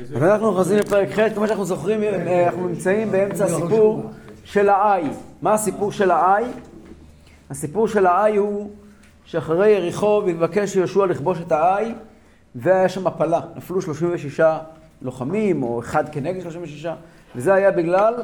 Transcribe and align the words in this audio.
אז 0.00 0.22
אנחנו 0.22 0.52
נכנסים 0.52 0.78
לפרק 0.78 1.08
ח', 1.08 1.34
כמו 1.34 1.46
שאנחנו 1.46 1.64
זוכרים, 1.64 2.02
אה, 2.02 2.46
אנחנו 2.46 2.68
נמצאים 2.68 3.12
באמצע 3.12 3.44
הסיפור 3.44 4.10
של 4.44 4.68
האי. 4.68 5.04
מה 5.42 5.52
הסיפור 5.52 5.92
של 5.92 6.10
האי? 6.10 6.44
הסיפור 7.50 7.88
של 7.88 8.06
האי 8.06 8.36
הוא 8.36 8.70
שאחרי 9.24 9.70
יריחו 9.70 10.22
התבקש 10.28 10.76
יהושע 10.76 11.06
לכבוש 11.06 11.38
את 11.46 11.52
האי, 11.52 11.94
והיה 12.54 12.88
שם 12.88 13.04
מפלה. 13.04 13.40
נפלו 13.56 13.82
36 13.82 14.40
לוחמים, 15.02 15.62
או 15.62 15.80
אחד 15.80 16.08
כנגד 16.08 16.42
36, 16.42 16.86
וזה 17.36 17.54
היה 17.54 17.70
בגלל 17.70 18.14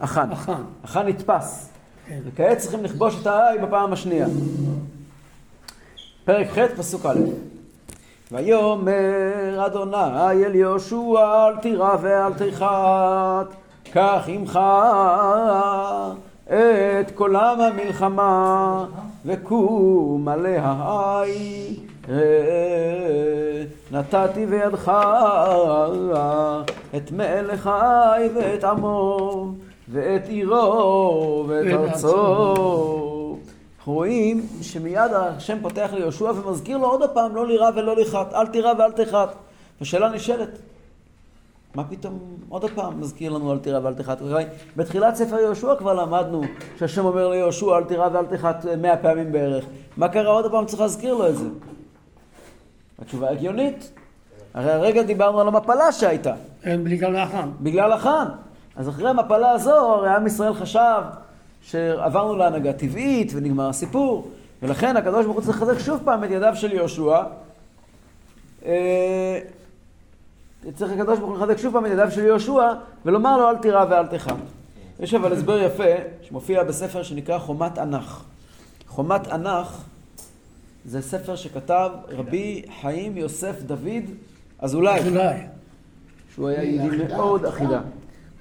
אחן. 0.00 0.32
אחן. 0.32 0.62
אחן 0.84 1.06
נתפס. 1.06 1.68
וכעת 2.24 2.58
צריכים 2.58 2.84
לכבוש 2.84 3.22
את 3.22 3.26
האי 3.26 3.58
בפעם 3.58 3.92
השנייה. 3.92 4.26
פרק 6.24 6.46
ח', 6.50 6.58
פסוק 6.76 7.06
א'. 7.06 7.18
ויאמר 8.32 9.66
אדוני 9.66 10.46
אל 10.46 10.54
יהושע 10.54 11.46
אל 11.48 11.56
תירא 11.56 11.96
ואל 12.00 12.32
תחת, 12.32 13.54
קח 13.92 14.24
עמך 14.26 14.58
את 16.46 17.10
עם 17.10 17.60
המלחמה 17.60 18.84
וקום 19.24 20.28
עליה 20.28 20.74
האי 20.78 21.76
ראה 22.08 23.64
נתתי 23.90 24.46
בידך 24.46 24.92
את 26.96 27.12
מלך 27.12 27.66
האי 27.66 28.28
ואת 28.34 28.64
עמו 28.64 29.52
ואת 29.92 30.28
עירו 30.28 31.44
ואת 31.48 31.66
ואת 31.66 31.66
ארצו 31.72 33.19
אנחנו 33.90 33.98
רואים 33.98 34.46
שמיד 34.62 35.12
השם 35.12 35.58
פותח 35.62 35.90
ליהושע 35.92 36.24
ומזכיר 36.24 36.76
לו 36.76 36.86
עוד 36.86 37.10
פעם 37.10 37.34
לא 37.34 37.46
לירא 37.46 37.70
ולא 37.76 37.96
לחת, 37.96 38.34
אל 38.34 38.46
תירא 38.46 38.72
ואל 38.78 38.92
תחת. 38.92 39.34
והשאלה 39.80 40.08
נשאלת, 40.08 40.48
מה 41.74 41.84
פתאום 41.84 42.18
עוד 42.48 42.64
פעם 42.74 43.00
מזכיר 43.00 43.32
לנו 43.32 43.52
אל 43.52 43.58
תירא 43.58 43.80
ואל 43.82 43.94
תחת? 43.94 44.18
בתחילת 44.76 45.14
ספר 45.14 45.38
יהושע 45.38 45.74
כבר 45.78 45.94
למדנו 45.94 46.42
שהשם 46.78 47.04
אומר 47.04 47.28
ליהושע 47.28 47.78
אל 47.78 47.84
תירא 47.84 48.08
ואל 48.12 48.26
תחת 48.26 48.66
מאה 48.78 48.96
פעמים 48.96 49.32
בערך. 49.32 49.64
מה 49.96 50.08
קרה 50.08 50.30
עוד 50.30 50.50
פעם 50.50 50.66
צריך 50.66 50.80
להזכיר 50.80 51.14
לו 51.14 51.28
את 51.28 51.36
זה? 51.36 51.48
התשובה 53.02 53.30
הגיונית. 53.30 53.92
הרי 54.54 54.72
הרגע 54.72 55.02
דיברנו 55.02 55.40
על 55.40 55.48
המפלה 55.48 55.92
שהייתה. 55.92 56.34
אין 56.64 56.84
בגלל 56.84 57.16
האחן. 57.16 57.50
בגלל 57.60 57.92
החאן. 57.92 58.26
אז 58.76 58.88
אחרי 58.88 59.10
המפלה 59.10 59.50
הזו, 59.50 59.76
הרי 59.76 60.08
עם 60.08 60.26
ישראל 60.26 60.54
חשב 60.54 61.02
שעברנו 61.62 62.36
להנהגה 62.36 62.72
טבעית 62.72 63.32
ונגמר 63.34 63.68
הסיפור, 63.68 64.30
ולכן 64.62 64.96
הקדוש 64.96 65.24
ברוך 65.24 65.36
הוא 65.36 65.44
צריך 65.44 65.62
לחזק 65.62 65.78
שוב 65.78 66.00
פעם 66.04 66.24
את 66.24 66.30
ידיו 66.30 66.56
של 66.56 66.72
יהושע. 66.72 67.22
אה, 68.66 69.40
צריך 70.74 70.92
הקדוש 70.92 71.18
ברוך 71.18 71.30
הוא 71.30 71.38
לחזק 71.38 71.58
שוב 71.58 71.72
פעם 71.72 71.86
את 71.86 71.90
ידיו 71.90 72.10
של 72.10 72.24
יהושע, 72.24 72.72
ולומר 73.04 73.36
לו 73.38 73.50
אל 73.50 73.56
תירא 73.56 73.84
ואל 73.90 74.06
תחם. 74.06 74.36
יש 75.00 75.14
אבל 75.14 75.32
הסבר 75.32 75.58
יפה, 75.62 75.94
שמופיע 76.22 76.64
בספר 76.64 77.02
שנקרא 77.02 77.38
חומת 77.38 77.78
ענך. 77.78 78.22
חומת 78.88 79.28
ענך 79.28 79.82
זה 80.84 81.02
ספר 81.02 81.36
שכתב 81.36 81.90
רבי 82.08 82.62
חיים 82.80 83.16
יוסף 83.16 83.62
דוד 83.62 84.04
אזולאי. 84.58 85.08
אולי. 85.08 85.34
שהוא 86.34 86.48
היה 86.48 86.62
יהודי 86.62 87.14
מאוד 87.14 87.44
אחידה. 87.44 87.80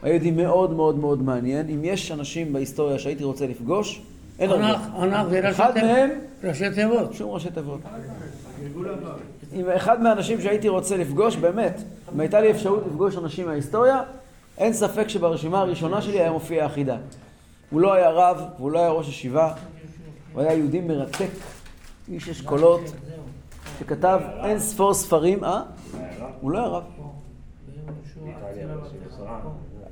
היה 0.02 0.14
יהודי 0.14 0.32
מאוד 0.32 0.72
מאוד 0.72 0.98
מאוד 0.98 1.22
מעניין. 1.22 1.70
אם 1.70 1.80
יש 1.84 2.12
אנשים 2.12 2.54
בהיסטוריה 2.54 3.00
שהייתי 3.00 3.24
רוצה 3.24 3.48
לפגוש, 3.48 4.02
אין 4.40 4.50
הרבה. 4.50 4.70
ענך 5.02 5.30
זה 5.30 5.40
ראשי 5.40 5.50
אחד. 5.50 5.72
מהם, 5.76 6.10
ראשי 6.44 6.66
תיבות. 6.76 7.14
שום 7.14 7.32
ראשי 7.32 7.50
תיבות. 7.52 7.80
אם 9.54 9.70
אחד 9.70 10.02
מהאנשים 10.02 10.42
שהייתי 10.42 10.70
רוצה 10.70 10.98
לפגוש, 10.98 11.36
באמת, 11.36 11.82
אם 12.16 12.20
הייתה 12.20 12.42
לי 12.42 12.52
אפשרות 12.52 12.84
לפגוש 12.88 13.18
אנשים 13.18 13.46
מההיסטוריה, 13.46 14.02
אין 14.58 14.74
ספק 14.74 15.08
שברשימה 15.08 15.60
הראשונה 15.60 16.02
שלי 16.02 16.20
היה 16.20 16.32
מופיע 16.32 16.66
אחידה. 16.66 16.98
הוא 17.70 17.82
לא 17.82 17.94
היה 17.94 18.10
רב, 18.10 18.42
והוא 18.58 18.72
לא 18.72 18.80
היה 18.80 18.90
ראש 18.90 19.10
ישיבה, 19.10 19.54
הוא 20.34 20.42
היה 20.42 20.54
יהודי 20.54 20.82
מרתק, 20.82 21.30
איש 22.12 22.30
אשכולות, 22.30 22.82
שכתב 23.80 24.20
אין 24.44 24.60
ספור 24.60 24.94
ספרים, 24.94 25.44
אה? 25.44 25.62
הוא 26.42 26.52
לא 26.52 26.58
היה 26.58 26.68
רב. 26.68 26.84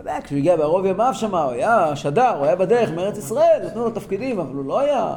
אתה 0.07 0.15
יודע, 0.15 0.25
כשהוא 0.25 0.37
הגיע 0.37 0.55
בערוב 0.55 0.85
ימיו 0.85 1.13
שם, 1.13 1.35
הוא 1.35 1.51
היה 1.51 1.95
שדר, 1.95 2.35
הוא 2.37 2.45
היה 2.45 2.55
בדרך 2.55 2.91
מארץ 2.91 3.17
ישראל, 3.17 3.61
נתנו 3.65 3.83
לו 3.83 3.91
תפקידים, 3.91 4.39
אבל 4.39 4.55
הוא 4.55 4.65
לא 4.65 4.79
היה, 4.79 5.15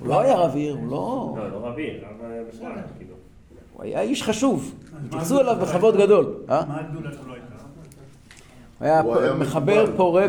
הוא 0.00 0.08
לא 0.08 0.20
היה 0.20 0.36
רב 0.36 0.54
עיר, 0.54 0.74
הוא 0.74 0.90
לא... 0.90 1.34
לא, 1.36 1.50
לא 1.50 1.66
רבי, 1.66 1.90
רב 1.90 2.48
בכלל, 2.48 2.72
כאילו. 2.98 3.14
הוא 3.72 3.82
היה 3.82 4.00
איש 4.00 4.22
חשוב, 4.22 4.74
התייחסו 5.06 5.40
אליו 5.40 5.56
בכבוד 5.62 5.96
גדול. 5.96 6.34
אה? 6.50 6.62
מה 6.68 6.80
הגדולה 6.80 7.10
שלו 7.12 7.34
הייתה? 8.80 9.02
הוא 9.02 9.16
היה 9.18 9.34
מחבר. 9.34 9.86
פורה? 9.96 10.26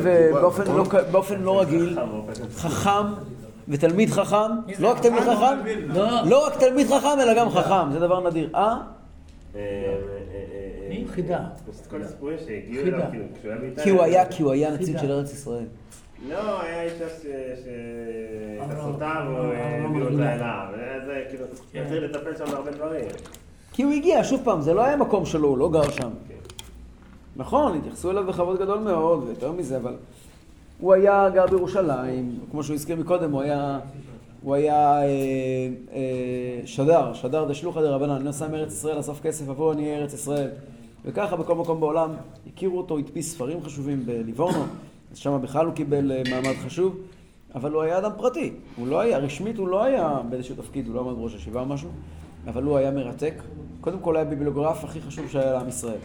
באופן 1.12 1.42
לא 1.42 1.62
רגיל, 1.62 1.98
חכם 2.56 3.06
ותלמיד 3.68 4.10
חכם, 4.10 4.52
לא 4.80 4.90
רק 4.92 5.00
תלמיד 5.00 5.22
חכם, 5.22 5.58
לא. 5.88 6.26
לא 6.26 6.46
רק 6.46 6.56
תלמיד 6.56 6.88
חכם 6.88 7.20
אלא 7.22 7.34
גם 7.34 7.50
חכם, 7.50 7.92
זה 7.92 8.00
דבר 8.00 8.30
נדיר. 8.30 8.50
אה? 8.56 8.78
אה, 9.56 9.60
אה, 9.60 11.02
אה, 11.02 11.08
חידה. 11.08 11.40
פשוט 11.72 11.88
כל 11.88 12.02
הסיפורים 12.02 12.38
שהגיעו 12.46 12.84
חידה. 12.84 12.98
אליו, 12.98 13.10
כאילו, 13.12 13.26
כשהוא 13.36 13.52
היה 13.52 13.60
באיטליה. 13.60 13.84
כי 13.84 13.90
הוא 13.90 14.02
היה, 14.02 14.26
כי 14.32 14.44
הוא 14.44 14.52
היה 14.52 14.72
נציג. 14.72 14.98
של 14.98 15.12
ארץ 15.12 15.34
ישראל. 15.34 15.66
לא, 16.30 16.62
היה 16.62 16.84
אישה 16.84 17.06
שהתעשותיו, 18.60 19.26
הביאו 19.86 20.06
אותה 20.06 20.34
אליו. 20.34 20.66
זה 21.06 21.24
כאילו, 21.30 21.46
צריך 21.90 22.04
לטפל 22.04 22.38
שם 22.38 22.52
בהרבה 22.52 22.72
דברים. 22.72 23.06
כי 23.72 23.84
הוא 23.84 23.92
הגיע, 23.92 24.24
שוב 24.24 24.42
פעם, 24.44 24.62
זה 24.62 24.74
לא 24.74 24.86
היה 24.86 24.98
מקום 24.98 25.26
שלו, 25.26 25.48
הוא 25.48 25.58
לא 25.58 25.72
גר 25.72 25.92
שם. 25.92 26.10
נכון, 27.36 27.78
התייחסו 27.78 28.12
אליו 28.12 28.26
בכבוד 28.26 28.60
גדול 28.60 28.80
מאוד, 28.80 29.24
ויותר 29.24 29.52
מזה, 29.52 29.78
אבל 29.78 29.96
הוא 30.80 30.94
היה 30.94 31.30
גר 31.34 31.48
בירושלים, 31.48 32.40
כמו 32.52 32.64
שהוא 32.64 32.74
הזכיר 32.74 32.96
מקודם, 32.96 33.32
הוא 33.32 33.42
היה, 33.42 33.80
הוא 34.44 34.56
היה 34.56 35.02
אה, 35.02 35.08
אה, 35.94 36.60
שדר, 36.66 37.14
שדר 37.14 37.46
דשלוחא 37.46 37.82
דרבנן, 37.82 38.10
אני 38.10 38.24
נוסע 38.24 38.48
מארץ 38.48 38.74
ישראל 38.74 38.98
לאסוף 38.98 39.22
כסף 39.22 39.50
עבור 39.50 39.72
עניי 39.72 39.96
ארץ 39.96 40.14
ישראל. 40.14 40.50
וככה 41.06 41.36
בכל 41.36 41.56
מקום 41.56 41.80
בעולם 41.80 42.10
הכירו 42.48 42.78
אותו, 42.78 42.98
הדפיס 42.98 43.32
ספרים 43.32 43.64
חשובים 43.64 44.06
בליבורנו, 44.06 44.64
אז 45.12 45.18
שם 45.18 45.40
בכלל 45.42 45.66
הוא 45.66 45.74
קיבל 45.74 46.12
אה, 46.12 46.22
מעמד 46.30 46.56
חשוב, 46.66 46.98
אבל 47.56 47.72
הוא 47.72 47.82
היה 47.82 47.98
אדם 47.98 48.12
פרטי, 48.18 48.54
הוא 48.76 48.88
לא 48.88 49.00
היה, 49.00 49.18
רשמית 49.18 49.58
הוא 49.58 49.68
לא 49.68 49.84
היה 49.84 50.20
באיזשהו 50.30 50.56
תפקיד, 50.56 50.88
הוא 50.88 50.96
לא 50.96 51.00
עמד 51.00 51.18
בראש 51.18 51.34
הישיבה 51.34 51.60
או 51.60 51.66
משהו, 51.66 51.90
אבל 52.48 52.64
הוא 52.64 52.78
היה 52.78 52.92
מרתק. 52.92 53.34
קודם 53.82 54.00
כל 54.00 54.16
היה 54.16 54.26
ביבליוגרף 54.26 54.84
הכי 54.84 55.02
חשוב 55.02 55.30
שהיה 55.30 55.54
לעם 55.54 55.68
ישראל. 55.68 56.00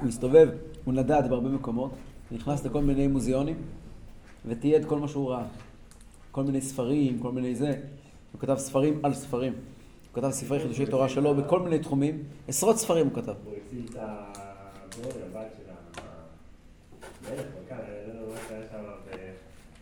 הוא 0.00 0.08
הסתובב, 0.08 0.48
הוא 0.84 0.94
נדד 0.94 1.22
בהרבה 1.30 1.48
מקומות, 1.48 1.90
נכנס 2.32 2.64
לכל 2.64 2.82
מיני 2.82 3.06
מוזיאונים 3.06 3.56
ותיעד 4.46 4.84
כל 4.84 4.98
מה 4.98 5.08
שהוא 5.08 5.30
ראה. 5.30 5.44
כל 6.30 6.42
מיני 6.42 6.60
ספרים, 6.60 7.18
כל 7.18 7.32
מיני 7.32 7.54
זה. 7.54 7.80
הוא 8.32 8.40
כתב 8.40 8.56
ספרים 8.58 9.00
על 9.02 9.14
ספרים. 9.14 9.52
הוא 9.52 10.22
כתב 10.22 10.30
ספרי 10.30 10.60
חידושי 10.60 10.86
תורה 10.86 11.08
שלו 11.08 11.34
בכל 11.34 11.60
מיני 11.60 11.78
תחומים. 11.78 12.22
עשרות 12.48 12.76
ספרים 12.76 13.06
הוא 13.06 13.14
כתב. 13.14 13.34
הוא 13.44 13.54
הציל 13.66 13.84
את 13.90 13.96
הבורא, 13.96 15.06
הבת 15.06 15.46
של 15.56 15.70
המלך, 17.28 17.46
מלכה, 17.60 17.74
אני 17.74 18.14
לא 18.14 18.20
יודע 18.20 18.32
מה 18.32 18.40
שהיה 18.48 18.62
שם 18.70 18.84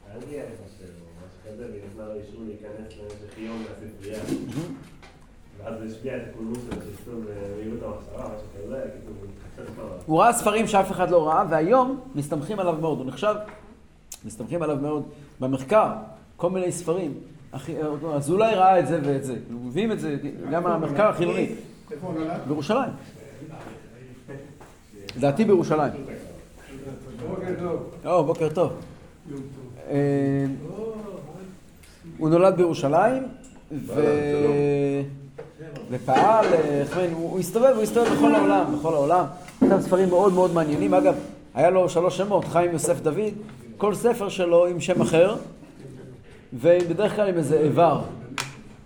באנגליה, 0.09 0.45
אני 0.45 0.55
חושב, 0.65 0.93
או 1.01 1.07
משהו 1.27 1.39
כזה, 1.53 1.67
ונתנה 1.67 2.09
לו 2.09 2.21
אישור 2.21 2.43
להיכנס 2.47 2.99
למשך 2.99 3.39
יום 3.39 3.63
לספרייה. 3.63 4.21
ואז 5.59 5.75
זה 5.79 5.85
השפיע 5.85 6.17
את 6.17 6.23
הקולמוס 6.31 6.59
שלו, 6.59 6.83
שכתוב 6.83 7.25
במהירות 7.25 7.83
המחשבה, 7.83 8.35
משהו 8.37 8.49
כזה, 8.65 8.85
הוא 9.07 9.15
התחשב 9.25 9.75
כבר. 9.75 9.99
הוא 10.07 10.21
ראה 10.21 10.33
ספרים 10.33 10.67
שאף 10.67 10.91
אחד 10.91 11.11
לא 11.11 11.29
ראה, 11.29 11.45
והיום 11.51 12.01
מסתמכים 12.15 12.59
עליו 12.59 12.77
מאוד. 12.81 12.99
הוא 12.99 13.07
נחשב, 13.07 13.35
מסתמכים 14.25 14.63
עליו 14.63 14.77
מאוד 14.77 15.03
במחקר, 15.41 15.93
כל 16.37 16.51
מיני 16.51 16.73
ספרים. 16.73 17.15
אחי- 17.51 17.75
אז 18.15 18.31
אולי 18.31 18.55
ראה 18.55 18.79
את 18.81 18.89
זה 18.89 19.01
ואת 19.05 19.25
זה. 19.25 19.37
מביאים 19.51 19.93
את 19.93 20.01
זה, 20.01 20.17
גם 20.53 20.67
המחקר 20.67 21.09
החילוני. 21.09 21.49
בירושלים. 22.49 22.91
לדעתי 25.17 25.45
בירושלים. 25.45 25.93
בוקר 27.29 27.55
טוב. 27.59 27.91
בוקר 28.27 28.49
טוב. 28.55 28.73
אה, 29.91 29.97
הוא 32.19 32.29
נולד 32.29 32.57
בירושלים, 32.57 33.23
ו... 33.73 34.03
ופעל, 35.91 36.45
אה, 36.55 36.83
הוא 37.13 37.39
הסתובב, 37.39 37.73
הוא 37.75 37.83
הסתובב 37.83 38.07
בכל 38.13 38.35
העולם, 38.35 38.75
בכל 38.79 38.95
העולם. 38.95 39.25
כתב 39.61 39.81
ספרים 39.81 40.09
מאוד 40.09 40.33
מאוד 40.33 40.55
מעניינים. 40.55 40.95
אגב, 40.95 41.15
היה 41.55 41.71
לו 41.71 41.89
שלוש 41.89 42.17
שמות, 42.17 42.45
חיים 42.45 42.73
יוסף 42.73 43.01
דוד, 43.01 43.19
כל 43.79 43.95
ספר 43.95 44.29
שלו 44.29 44.67
עם 44.67 44.81
שם 44.81 45.01
אחר, 45.01 45.37
ובדרך 46.53 47.17
כלל 47.17 47.29
עם 47.29 47.37
איזה 47.37 47.61
איבר. 47.61 48.01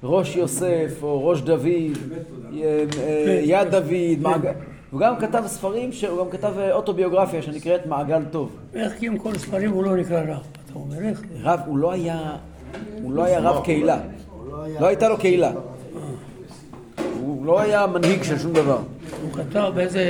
ראש 0.04 0.36
יוסף, 0.36 1.02
או 1.02 1.26
ראש 1.28 1.40
דוד, 1.40 1.66
אה, 1.66 2.84
אה, 2.98 3.40
יד 3.44 3.68
דוד, 3.70 3.92
מעגל... 4.20 4.50
הוא 4.90 5.00
גם 5.00 5.14
כתב 5.18 5.42
ספרים, 5.46 5.92
ש- 5.92 6.04
הוא 6.04 6.24
גם 6.24 6.30
כתב 6.30 6.52
אה, 6.58 6.72
אוטוביוגרפיה 6.72 7.42
שנקראת 7.42 7.86
מעגל 7.86 8.22
טוב. 8.30 8.56
איך 8.74 8.92
כי 8.98 9.06
עם 9.06 9.18
כל 9.18 9.32
הספרים 9.34 9.70
הוא 9.70 9.84
לא 9.84 9.96
נקרא 9.96 10.20
רב? 10.20 10.28
אתה 10.64 10.74
אומר 10.74 11.08
איך? 11.08 11.22
רב, 11.42 11.60
הוא 11.66 11.78
לא 11.78 11.92
היה, 11.92 12.36
הוא 13.02 13.12
לא 13.12 13.24
היה 13.24 13.40
רב 13.40 13.64
קהילה. 13.64 13.98
לא 14.80 14.86
הייתה 14.86 15.08
לו 15.08 15.16
קהילה. 15.18 15.52
הוא 17.20 17.46
לא 17.46 17.60
היה 17.60 17.86
מנהיג 17.86 18.22
של 18.22 18.38
שום 18.38 18.52
דבר. 18.52 18.78
הוא 19.22 19.32
כתב 19.32 19.70
באיזה, 19.74 20.04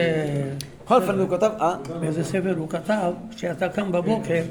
בכל 0.85 0.95
אופן 0.97 1.19
הוא 1.19 1.29
כתב, 1.29 1.51
אה? 1.61 1.75
באיזה 2.01 2.25
ספר 2.25 2.55
הוא 2.59 2.69
כתב, 2.69 3.13
כשאתה 3.37 3.69
קם 3.69 3.93
בבוקר, 3.93 4.43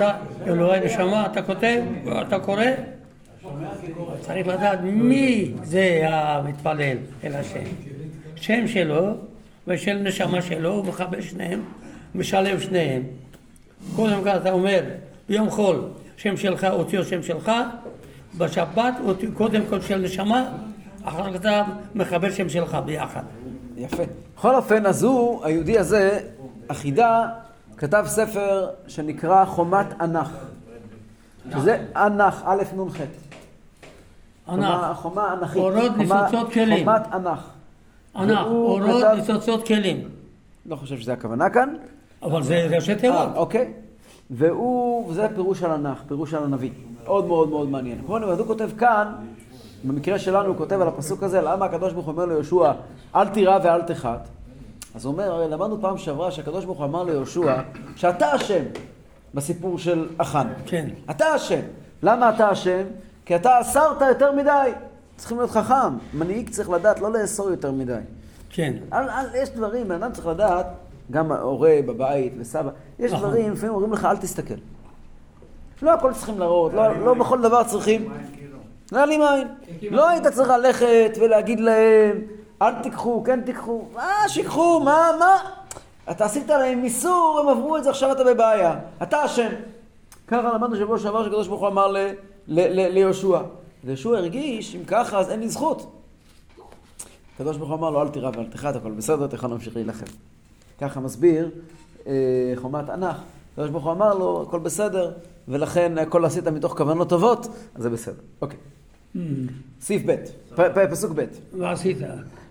אתה, 0.00 0.12
אלוהי 0.46 0.80
נשמה, 0.80 1.26
אתה 1.26 1.42
כותב, 1.42 1.82
אתה 2.26 2.38
קורא, 2.38 2.64
צריך 4.20 4.46
לדעת 4.46 4.78
מי 4.82 5.52
זה 5.62 6.00
המתפלל 6.08 6.96
אל 7.24 7.34
השם. 7.34 7.64
שם 8.36 8.68
שלו 8.68 9.14
ושל 9.66 9.98
נשמה 10.02 10.42
שלו, 10.42 10.72
הוא 10.72 10.84
מחבר 10.84 11.20
שניהם, 11.20 11.62
משלב 12.14 12.60
שניהם. 12.60 13.02
קודם 13.96 14.22
כל 14.22 14.28
אתה 14.28 14.52
אומר, 14.52 14.80
ביום 15.28 15.50
חול, 15.50 15.88
שם 16.16 16.36
שלך, 16.36 16.64
אותיות 16.64 17.06
שם 17.06 17.22
שלך, 17.22 17.52
בשבת, 18.38 18.94
קודם 19.34 19.62
כל 19.68 19.80
של 19.80 19.98
נשמה, 19.98 20.52
אחר 21.04 21.32
כך 21.32 21.40
אתה 21.40 21.62
מחבר 21.94 22.30
שם 22.30 22.48
שלך 22.48 22.78
ביחד. 22.84 23.22
יפה. 23.76 24.02
בכל 24.36 24.54
אופן, 24.54 24.86
אז 24.86 25.02
הוא, 25.02 25.44
היהודי 25.44 25.78
הזה, 25.78 26.20
החידה, 26.68 27.28
כתב 27.80 28.04
ספר 28.06 28.68
שנקרא 28.88 29.44
חומת 29.44 29.86
ענך. 30.00 30.30
שזה 31.50 31.86
ענך, 31.96 32.42
א' 32.44 32.62
נ' 32.76 32.90
ח'. 32.90 32.96
חומה- 34.46 34.86
ענך, 34.88 34.96
חומה 34.96 35.32
ענכית. 35.32 35.62
אורות, 35.62 35.96
ניצוצות 35.96 36.52
כלים. 36.52 36.84
חומת 36.86 37.02
ענך. 37.12 37.40
ענך, 38.16 38.38
אורות, 38.46 39.04
ניצוצות 39.16 39.66
כלים. 39.66 40.08
לא 40.66 40.76
חושב 40.76 40.98
שזה 40.98 41.12
הכוונה 41.12 41.50
כאן. 41.50 41.74
אבל 42.22 42.42
זה 42.42 42.68
ראשי 42.76 42.92
אה, 42.92 42.98
תיבות. 42.98 43.28
אוקיי. 43.34 43.72
והוא, 44.30 45.08
וזה 45.10 45.26
פירוש 45.34 45.62
על 45.62 45.70
ענך, 45.70 45.98
פירוש 46.08 46.34
על 46.34 46.44
הנביא. 46.44 46.70
מאוד 47.04 47.26
מאוד 47.26 47.48
מאוד 47.48 47.68
מעניין. 47.68 47.98
כמו 48.06 48.16
אני 48.16 48.24
הוא 48.26 48.46
כותב 48.46 48.70
כאן, 48.78 49.12
במקרה 49.84 50.18
שלנו 50.18 50.48
הוא 50.48 50.56
כותב 50.56 50.80
על 50.80 50.88
הפסוק 50.88 51.22
הזה, 51.22 51.40
למה 51.40 51.64
הקדוש 51.64 51.92
ברוך 51.92 52.06
הוא 52.06 52.12
אומר 52.12 52.26
ליהושע, 52.26 52.72
אל 53.14 53.28
תירא 53.28 53.58
ואל 53.64 53.82
תחת. 53.82 54.28
אז 54.94 55.04
הוא 55.04 55.12
אומר, 55.12 55.32
הרי 55.32 55.48
למדנו 55.48 55.80
פעם 55.80 55.98
שעברה 55.98 56.30
שהקדוש 56.30 56.64
ברוך 56.64 56.78
הוא 56.78 56.86
אמר 56.86 57.02
ליהושע, 57.04 57.60
שאתה 57.96 58.36
אשם 58.36 58.62
בסיפור 59.34 59.78
של 59.78 60.08
אחן. 60.18 60.48
כן. 60.66 60.88
אתה 61.10 61.36
אשם. 61.36 61.60
למה 62.02 62.30
אתה 62.30 62.52
אשם? 62.52 62.82
כי 63.24 63.36
אתה 63.36 63.60
אסרת 63.60 64.00
יותר 64.00 64.32
מדי. 64.32 64.70
צריכים 65.16 65.38
להיות 65.38 65.50
חכם. 65.50 65.96
מנהיג 66.14 66.50
צריך 66.50 66.70
לדעת 66.70 67.00
לא 67.00 67.12
לאסור 67.12 67.50
יותר 67.50 67.72
מדי. 67.72 67.98
כן. 68.50 68.72
אל, 68.92 69.10
אל, 69.10 69.26
יש 69.34 69.50
דברים, 69.50 69.88
בן 69.88 70.02
אדם 70.02 70.12
צריך 70.12 70.26
לדעת, 70.26 70.66
גם 71.10 71.32
ההורה 71.32 71.78
בבית 71.86 72.32
וסבא, 72.38 72.70
יש 72.98 73.12
נכון. 73.12 73.28
דברים, 73.28 73.52
לפעמים 73.52 73.74
אומרים 73.74 73.92
לך, 73.92 74.04
אל 74.04 74.16
תסתכל. 74.16 74.54
לא 75.82 75.94
הכל 75.94 76.12
צריכים 76.12 76.38
להראות, 76.38 76.72
לא, 76.72 76.96
לא 77.04 77.14
בכל 77.14 77.42
דבר 77.42 77.64
צריכים. 77.64 78.12
להעלים 78.92 79.20
עין. 79.22 79.48
לא 79.90 80.08
היית 80.08 80.26
צריך 80.26 80.48
ללכת 80.48 81.18
ולהגיד 81.20 81.60
להם, 81.60 82.20
אל 82.62 82.82
תיקחו, 82.82 83.22
כן 83.24 83.40
תיקחו, 83.40 83.84
מה 83.94 84.28
שיקחו, 84.28 84.80
מה, 84.80 85.10
מה? 85.18 85.36
אתה 86.10 86.24
עשית 86.24 86.48
להם 86.48 86.84
איסור, 86.84 87.40
הם 87.42 87.48
עברו 87.58 87.76
את 87.76 87.84
זה, 87.84 87.90
עכשיו 87.90 88.12
אתה 88.12 88.24
בבעיה. 88.24 88.78
אתה 89.02 89.24
אשם. 89.24 89.48
ככה 90.28 90.52
למדנו 90.54 90.76
שבוע 90.76 90.98
שעבר 90.98 91.24
שקדוש 91.24 91.48
ברוך 91.48 91.60
הוא 91.60 91.68
אמר 91.68 91.94
ליהושע. 92.48 93.40
ויהושע 93.84 94.08
הרגיש, 94.08 94.74
אם 94.74 94.84
ככה, 94.86 95.18
אז 95.18 95.30
אין 95.30 95.40
לי 95.40 95.48
זכות. 95.48 95.92
הקדוש 97.34 97.56
ברוך 97.56 97.70
הוא 97.70 97.78
אמר 97.78 97.90
לו, 97.90 98.02
אל 98.02 98.08
תירא 98.08 98.30
ואל 98.36 98.46
תחת, 98.46 98.76
הכל 98.76 98.90
בסדר, 98.90 99.24
אתה 99.24 99.34
יכול 99.34 99.50
להמשיך 99.50 99.76
להילחם. 99.76 100.06
ככה 100.80 101.00
מסביר 101.00 101.50
אה, 102.06 102.12
חומת 102.56 102.88
ענך. 102.88 103.16
הקדוש 103.52 103.70
ברוך 103.70 103.84
הוא 103.84 103.92
אמר 103.92 104.14
לו, 104.14 104.44
הכל 104.48 104.58
בסדר, 104.58 105.12
ולכן 105.48 105.98
הכל 105.98 106.24
עשית 106.24 106.48
מתוך 106.48 106.76
כוונות 106.76 107.08
טובות, 107.08 107.46
אז 107.74 107.82
זה 107.82 107.90
בסדר. 107.90 108.22
אוקיי. 108.42 108.58
סעיף 109.80 110.02
ב', 110.06 110.90
פסוק 110.90 111.12
ב'. 111.14 111.24
ועשית. 111.58 111.98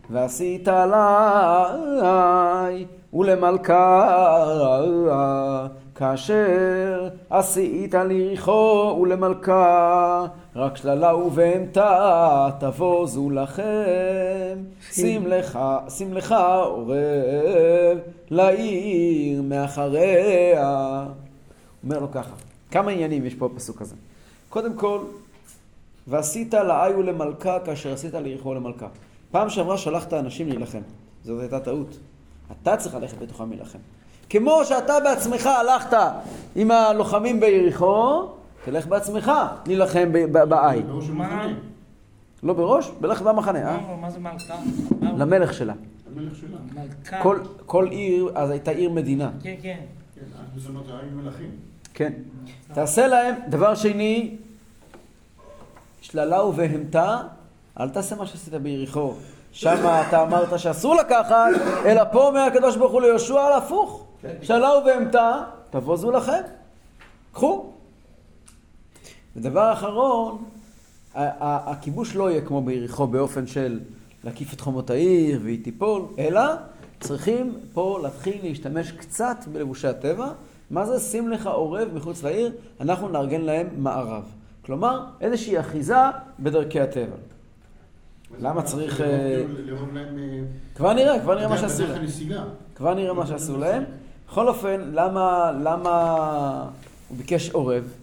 ועשית 0.09 0.67
עלי 0.67 2.05
ולמלכה 3.13 4.59
כאשר 5.95 7.09
עשית 7.29 7.93
ליריחו 7.93 8.97
ולמלכה 9.01 10.25
רק 10.55 10.77
שללה 10.77 11.15
ובהמתה 11.15 12.49
תבוזו 12.59 13.29
לכם. 13.29 14.57
שים 14.91 15.27
לך, 15.27 15.59
שים 15.89 16.13
לך 16.13 16.35
עורב 16.65 17.97
לעיר 18.29 19.41
מאחריה. 19.41 21.05
אומר 21.83 21.99
לו 21.99 22.11
ככה, 22.11 22.35
כמה 22.71 22.91
עניינים 22.91 23.25
יש 23.25 23.35
פה 23.35 23.47
בפסוק 23.47 23.81
הזה? 23.81 23.95
קודם 24.49 24.73
כל 24.73 24.99
ועשית 26.07 26.53
לעי 26.53 26.93
ולמלכה 26.93 27.59
כאשר 27.59 27.93
עשית 27.93 28.13
ליריחו 28.13 28.49
ולמלכה. 28.49 28.87
פעם 29.31 29.49
שעברה 29.49 29.77
שלחת 29.77 30.13
אנשים 30.13 30.47
להילחם. 30.49 30.81
זאת 31.23 31.41
הייתה 31.41 31.59
טעות. 31.59 31.97
אתה 32.61 32.77
צריך 32.77 32.95
ללכת 32.95 33.17
בתוכם 33.17 33.49
להילחם. 33.49 33.79
כמו 34.29 34.65
שאתה 34.65 34.93
בעצמך 35.03 35.45
הלכת 35.45 35.97
עם 36.55 36.71
הלוחמים 36.71 37.39
ביריחו, 37.39 38.25
תלך 38.65 38.87
בעצמך 38.87 39.31
להילחם 39.67 40.09
ב- 40.11 40.37
ב- 40.37 40.43
בעי. 40.43 40.81
בראש 40.81 41.09
מה? 41.09 41.25
המחנה. 41.27 41.53
לא 42.43 42.53
בראש, 42.53 42.91
בלך 43.01 43.21
במחנה, 43.21 43.59
אה? 43.71 43.77
מה- 43.77 43.95
מה 43.95 44.09
זה 44.11 44.19
מלכה? 44.19 44.55
למלך 45.01 45.53
שלה. 45.53 45.73
המלך 46.17 46.35
שלה. 46.35 47.21
כל, 47.65 47.87
עיר, 47.87 48.31
אז 48.35 48.49
הייתה 48.49 48.71
עיר 48.71 48.89
מדינה. 48.89 49.31
כן, 49.43 49.55
כן. 49.61 49.77
כן, 50.15 50.21
אז 50.39 50.55
בזמנות 50.55 50.85
היו 50.87 50.95
מלכים. 51.23 51.49
כן. 51.93 52.13
תעשה 52.73 53.07
להם, 53.07 53.35
דבר 53.49 53.75
שני, 53.75 54.35
שללה 56.01 56.43
ובהמתה, 56.45 57.17
אל 57.79 57.89
תעשה 57.89 58.15
מה 58.15 58.25
שעשית 58.25 58.53
ביריחו. 58.53 59.13
שם 59.51 60.03
אתה 60.07 60.21
אמרת 60.21 60.59
שאסור 60.59 60.95
לקחת, 60.95 61.35
אלא 61.85 62.03
פה 62.11 62.27
אומר 62.27 62.39
הקדוש 62.39 62.77
ברוך 62.77 62.91
הוא 62.91 63.01
ליהושע 63.01 63.41
על 63.41 63.53
הפוך. 63.53 64.05
שללה 64.41 64.77
ובהמתה, 64.77 65.43
תבוזו 65.69 66.11
לכם. 66.11 66.41
קחו. 67.33 67.69
ודבר 69.35 69.73
אחרון, 69.73 70.43
הכיבוש 71.15 72.15
לא 72.15 72.31
יהיה 72.31 72.41
כמו 72.41 72.61
ביריחו 72.61 73.07
באופן 73.07 73.47
של 73.47 73.79
להקיף 74.23 74.53
את 74.53 74.61
חומות 74.61 74.89
העיר 74.89 75.39
והיא 75.43 75.63
תיפול, 75.63 76.05
אלא 76.19 76.41
צריכים 76.99 77.57
פה 77.73 77.99
להתחיל 78.03 78.37
להשתמש 78.43 78.91
קצת 78.91 79.37
בלבושי 79.51 79.87
הטבע. 79.87 80.27
מה 80.71 80.85
זה 80.85 80.99
שים 80.99 81.29
לך 81.29 81.47
עורב 81.47 81.87
מחוץ 81.93 82.23
לעיר? 82.23 82.51
אנחנו 82.81 83.09
נארגן 83.09 83.41
להם 83.41 83.67
מערב. 83.77 84.23
כלומר, 84.65 85.05
איזושהי 85.21 85.59
אחיזה 85.59 85.95
בדרכי 86.39 86.79
הטבע. 86.79 87.15
למה 88.39 88.61
צריך... 88.61 89.01
אה, 89.01 89.43
לאהוב 89.65 89.93
להם... 89.93 90.17
אה, 90.19 90.39
כבר 90.75 90.93
נראה, 90.93 91.19
כבר 91.19 91.35
נראה 91.35 91.47
מה 91.47 91.57
שעשו 91.57 91.83
להם. 91.87 92.05
כבר 92.75 92.93
נראה 92.93 93.13
מה 93.13 93.27
שעשו 93.27 93.57
להם. 93.57 93.83
בכל 94.27 94.47
אופן, 94.47 94.81
למה, 94.93 95.51
למה 95.63 96.15
הוא 97.09 97.17
ביקש 97.17 97.49
עורב? 97.49 97.93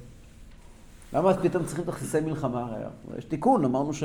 למה 1.12 1.34
פתאום 1.34 1.64
צריכים 1.64 1.84
תכסיסי 1.84 2.20
מלחמה? 2.20 2.60
הרי 2.60 2.84
יש 3.18 3.24
תיקון, 3.24 3.64
אמרנו 3.64 3.94
ש, 3.94 4.04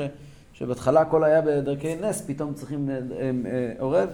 שבהתחלה 0.52 1.00
הכל 1.00 1.24
היה 1.24 1.42
בדרכי 1.42 1.94
נס, 1.94 2.24
פתאום 2.26 2.54
צריכים 2.54 2.90
אה, 2.90 2.94
אה, 2.94 3.30
אה, 3.46 3.72
עורב. 3.78 4.08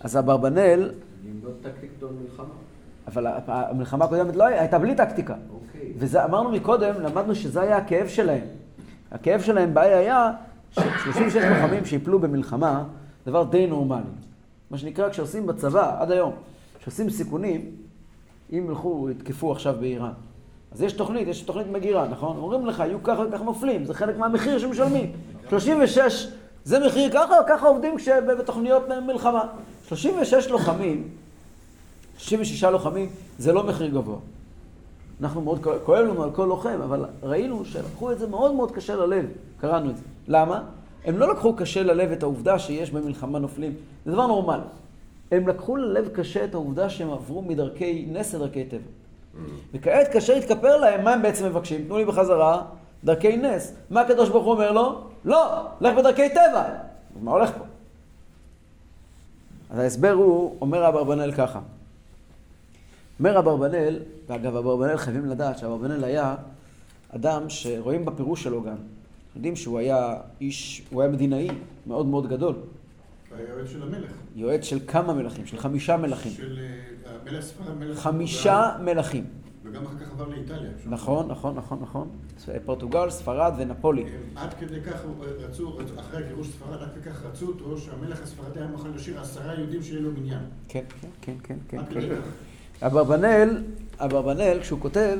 אז 0.00 0.16
אברבנאל, 0.16 0.90
למדוד 1.24 1.54
טקטיקות 1.62 2.10
במלחמה. 2.10 2.54
אבל 3.06 3.26
המלחמה 3.46 4.04
הקודמת 4.04 4.36
לא 4.36 4.44
הייתה, 4.44 4.60
הייתה 4.60 4.78
בלי 4.78 4.94
טקטיקה. 4.94 5.34
אוקיי. 5.52 5.92
וזה 5.98 6.24
אמרנו 6.24 6.50
מקודם, 6.50 6.94
למדנו 7.00 7.34
שזה 7.34 7.60
היה 7.60 7.76
הכאב 7.76 8.08
שלהם. 8.08 8.44
הכאב 9.10 9.40
שלהם 9.40 9.74
בעיה 9.74 9.98
היה 9.98 10.32
ש-36 10.72 11.38
לוחמים 11.50 11.84
שיפלו 11.84 12.18
במלחמה, 12.18 12.84
דבר 13.26 13.42
די 13.42 13.66
נורמלי. 13.66 14.02
מה 14.70 14.78
שנקרא, 14.78 15.10
כשעושים 15.10 15.46
בצבא, 15.46 16.02
עד 16.02 16.10
היום, 16.10 16.32
כשעושים 16.80 17.10
סיכונים, 17.10 17.70
אם 18.52 18.66
ילכו, 18.68 19.08
יתקפו 19.10 19.52
עכשיו 19.52 19.74
באיראן. 19.80 20.12
אז 20.72 20.82
יש 20.82 20.92
תוכנית, 20.92 21.28
יש 21.28 21.42
תוכנית 21.42 21.66
מגירה, 21.66 22.08
נכון? 22.08 22.36
אומרים 22.36 22.66
לך, 22.66 22.78
יהיו 22.78 23.02
ככה 23.02 23.22
וככה 23.28 23.44
נופלים, 23.44 23.84
זה 23.84 23.94
חלק 23.94 24.18
מהמחיר 24.18 24.58
שמשלמים. 24.58 25.12
36, 25.48 26.28
זה 26.64 26.86
מחיר 26.86 27.10
ככה, 27.12 27.34
ככה 27.48 27.66
עובדים 27.66 27.96
בתוכניות 28.38 28.82
מלחמה. 29.06 29.44
36 29.88 30.48
לוחמים, 30.48 31.08
36 32.18 32.64
לוחמים, 32.64 33.08
זה 33.38 33.52
לא 33.52 33.64
מחיר 33.64 33.88
גבוה. 33.88 34.18
אנחנו 35.22 35.40
מאוד, 35.40 35.66
כואב- 35.84 36.04
לנו 36.04 36.22
על 36.22 36.30
כל 36.30 36.44
לוחם, 36.44 36.78
אבל 36.84 37.04
ראינו 37.22 37.64
שלקחו 37.64 38.12
את 38.12 38.18
זה 38.18 38.26
מאוד 38.26 38.54
מאוד 38.54 38.70
קשה 38.70 38.96
ללב, 38.96 39.26
קראנו 39.60 39.90
את 39.90 39.96
זה. 39.96 40.02
למה? 40.28 40.62
הם 41.04 41.18
לא 41.18 41.32
לקחו 41.32 41.54
קשה 41.56 41.82
ללב 41.82 42.12
את 42.12 42.22
העובדה 42.22 42.58
שיש 42.58 42.90
במלחמה 42.90 43.38
נופלים, 43.38 43.72
זה 44.06 44.12
דבר 44.12 44.26
נורמלי. 44.26 44.62
הם 45.30 45.48
לקחו 45.48 45.76
ללב 45.76 46.08
קשה 46.08 46.44
את 46.44 46.54
העובדה 46.54 46.90
שהם 46.90 47.10
עברו 47.10 47.42
מדרכי 47.42 48.06
נס 48.12 48.34
לדרכי 48.34 48.64
טבע. 48.64 48.80
וכעת 49.74 50.12
כאשר 50.12 50.32
התכפר 50.32 50.76
להם, 50.76 51.04
מה 51.04 51.12
הם 51.12 51.22
בעצם 51.22 51.46
מבקשים? 51.46 51.84
תנו 51.84 51.96
לי 51.98 52.04
בחזרה 52.04 52.62
דרכי 53.04 53.36
נס. 53.36 53.72
מה 53.90 54.00
הקדוש 54.00 54.28
ברוך 54.28 54.44
הוא 54.44 54.52
אומר 54.52 54.72
לו? 54.72 55.00
לא, 55.24 55.66
לך 55.80 55.98
בדרכי 55.98 56.28
טבע. 56.28 56.64
אז 57.16 57.22
מה 57.22 57.30
הולך 57.30 57.50
פה? 57.58 57.64
אז 59.70 59.78
ההסבר 59.78 60.12
הוא, 60.12 60.56
אומר 60.60 60.88
אברבנאל 60.88 61.32
ככה. 61.32 61.60
אומר 63.18 63.38
אברבנאל, 63.38 63.98
ואגב 64.30 64.56
אברבנאל 64.56 64.96
חייבים 64.96 65.26
לדעת 65.26 65.58
שאברבנאל 65.58 66.04
היה 66.04 66.36
אדם 67.14 67.42
שרואים 67.48 68.04
בפירוש 68.04 68.42
שלו 68.42 68.62
גם. 68.62 68.76
יודעים 69.36 69.56
שהוא 69.56 69.78
היה 69.78 70.16
איש, 70.40 70.82
הוא 70.90 71.02
היה 71.02 71.10
מדינאי 71.10 71.48
מאוד 71.86 72.06
מאוד 72.06 72.28
גדול. 72.28 72.54
היועץ 73.36 73.68
של 73.70 73.82
המלך. 73.82 74.12
יועץ 74.36 74.64
של 74.64 74.78
כמה 74.86 75.14
מלכים? 75.14 75.46
של 75.46 75.56
חמישה 75.58 75.96
מלכים. 75.96 76.32
של 76.32 76.58
אה, 76.58 77.12
המלך 77.26 77.44
ספרד. 77.44 77.94
חמישה 77.94 78.76
מלכים. 78.84 79.24
וגם 79.64 79.86
אחר 79.86 79.98
כך 79.98 80.12
עבר 80.12 80.28
לאיטליה. 80.28 80.70
שם. 80.84 80.90
נכון, 80.90 81.28
נכון, 81.28 81.54
נכון, 81.54 81.78
נכון. 81.82 82.08
פורטוגל, 82.64 83.10
ספרד 83.10 83.52
ונפולי. 83.58 84.02
הם 84.02 84.08
עד 84.36 84.54
כדי 84.54 84.80
כך 84.80 85.00
רצו, 85.38 85.78
אחרי 86.00 86.22
גירוש 86.26 86.48
ספרד, 86.48 86.82
עד 86.82 86.88
כדי 86.94 87.10
כך 87.10 87.24
רצו 87.24 87.46
אותו, 87.46 87.78
שהמלך 87.78 88.22
הספרדי 88.22 88.60
היה 88.60 88.68
מוכן 88.68 88.90
לשיר 88.94 89.20
עשרה 89.20 89.54
יהודים 89.54 89.82
שיהיה 89.82 90.00
לו 90.00 90.10
מניין. 90.12 90.42
כן, 90.68 90.84
כן, 91.20 91.32
כן, 91.42 91.56
כן, 91.68 91.84
כן. 91.90 92.20
אברבנאל, 92.82 93.62
אברבנאל, 94.04 94.58
כשהוא 94.60 94.80
כותב, 94.80 95.18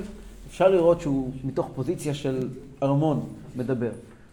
אפשר 0.49 0.68
לראות 0.68 1.00
שהוא 1.00 1.30
מתוך 1.44 1.68
פוזיציה 1.75 2.14
של 2.14 2.49
ארמון 2.82 3.20
מדבר. 3.56 3.90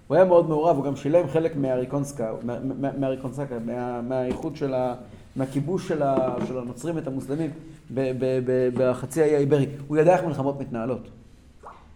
הוא 0.08 0.16
היה 0.16 0.26
מאוד 0.26 0.50
מעורב, 0.50 0.76
הוא 0.78 0.86
גם 0.86 0.96
שילם 0.96 1.28
חלק 1.28 1.56
מהריקונסקה, 1.56 2.32
מה- 2.44 2.58
מה- 2.82 2.92
מהריקונסקה, 3.00 3.56
מה- 3.66 4.02
מהאיחוד 4.02 4.56
של 4.56 4.74
ה... 4.74 4.96
מהכיבוש 5.36 5.88
של, 5.88 6.04
ה, 6.04 6.16
של 6.48 6.58
הנוצרים 6.60 6.98
את 6.98 7.08
המוסלמים 7.08 7.52
ב, 7.94 8.12
ב, 8.20 8.40
ב, 8.46 8.70
בחצי 8.74 9.22
האי 9.22 9.36
האיברי. 9.36 9.66
הוא 9.88 9.98
ידע 9.98 10.14
איך 10.16 10.24
מלחמות 10.24 10.60
מתנהלות. 10.62 11.08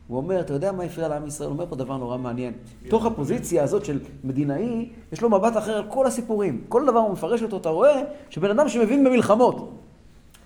הוא 0.07 0.17
אומר, 0.17 0.39
אתה 0.39 0.53
יודע 0.53 0.71
מה 0.71 0.83
הפריע 0.83 1.07
לעם 1.07 1.27
ישראל? 1.27 1.49
הוא 1.49 1.53
אומר 1.53 1.65
פה 1.69 1.75
דבר 1.75 1.97
נורא 1.97 2.17
מעניין. 2.17 2.53
תוך 2.89 3.05
הפוזיציה 3.05 3.63
הזאת 3.63 3.85
של 3.85 3.99
מדינאי, 4.23 4.89
יש 5.13 5.21
לו 5.21 5.29
מבט 5.29 5.57
אחר 5.57 5.71
על 5.77 5.83
כל 5.87 6.05
הסיפורים. 6.07 6.61
כל 6.69 6.85
דבר 6.85 6.99
הוא 6.99 7.11
מפרש 7.11 7.43
אותו, 7.43 7.57
אתה 7.57 7.69
רואה 7.69 8.01
שבן 8.29 8.49
אדם 8.49 8.69
שמבין 8.69 9.03
במלחמות. 9.03 9.69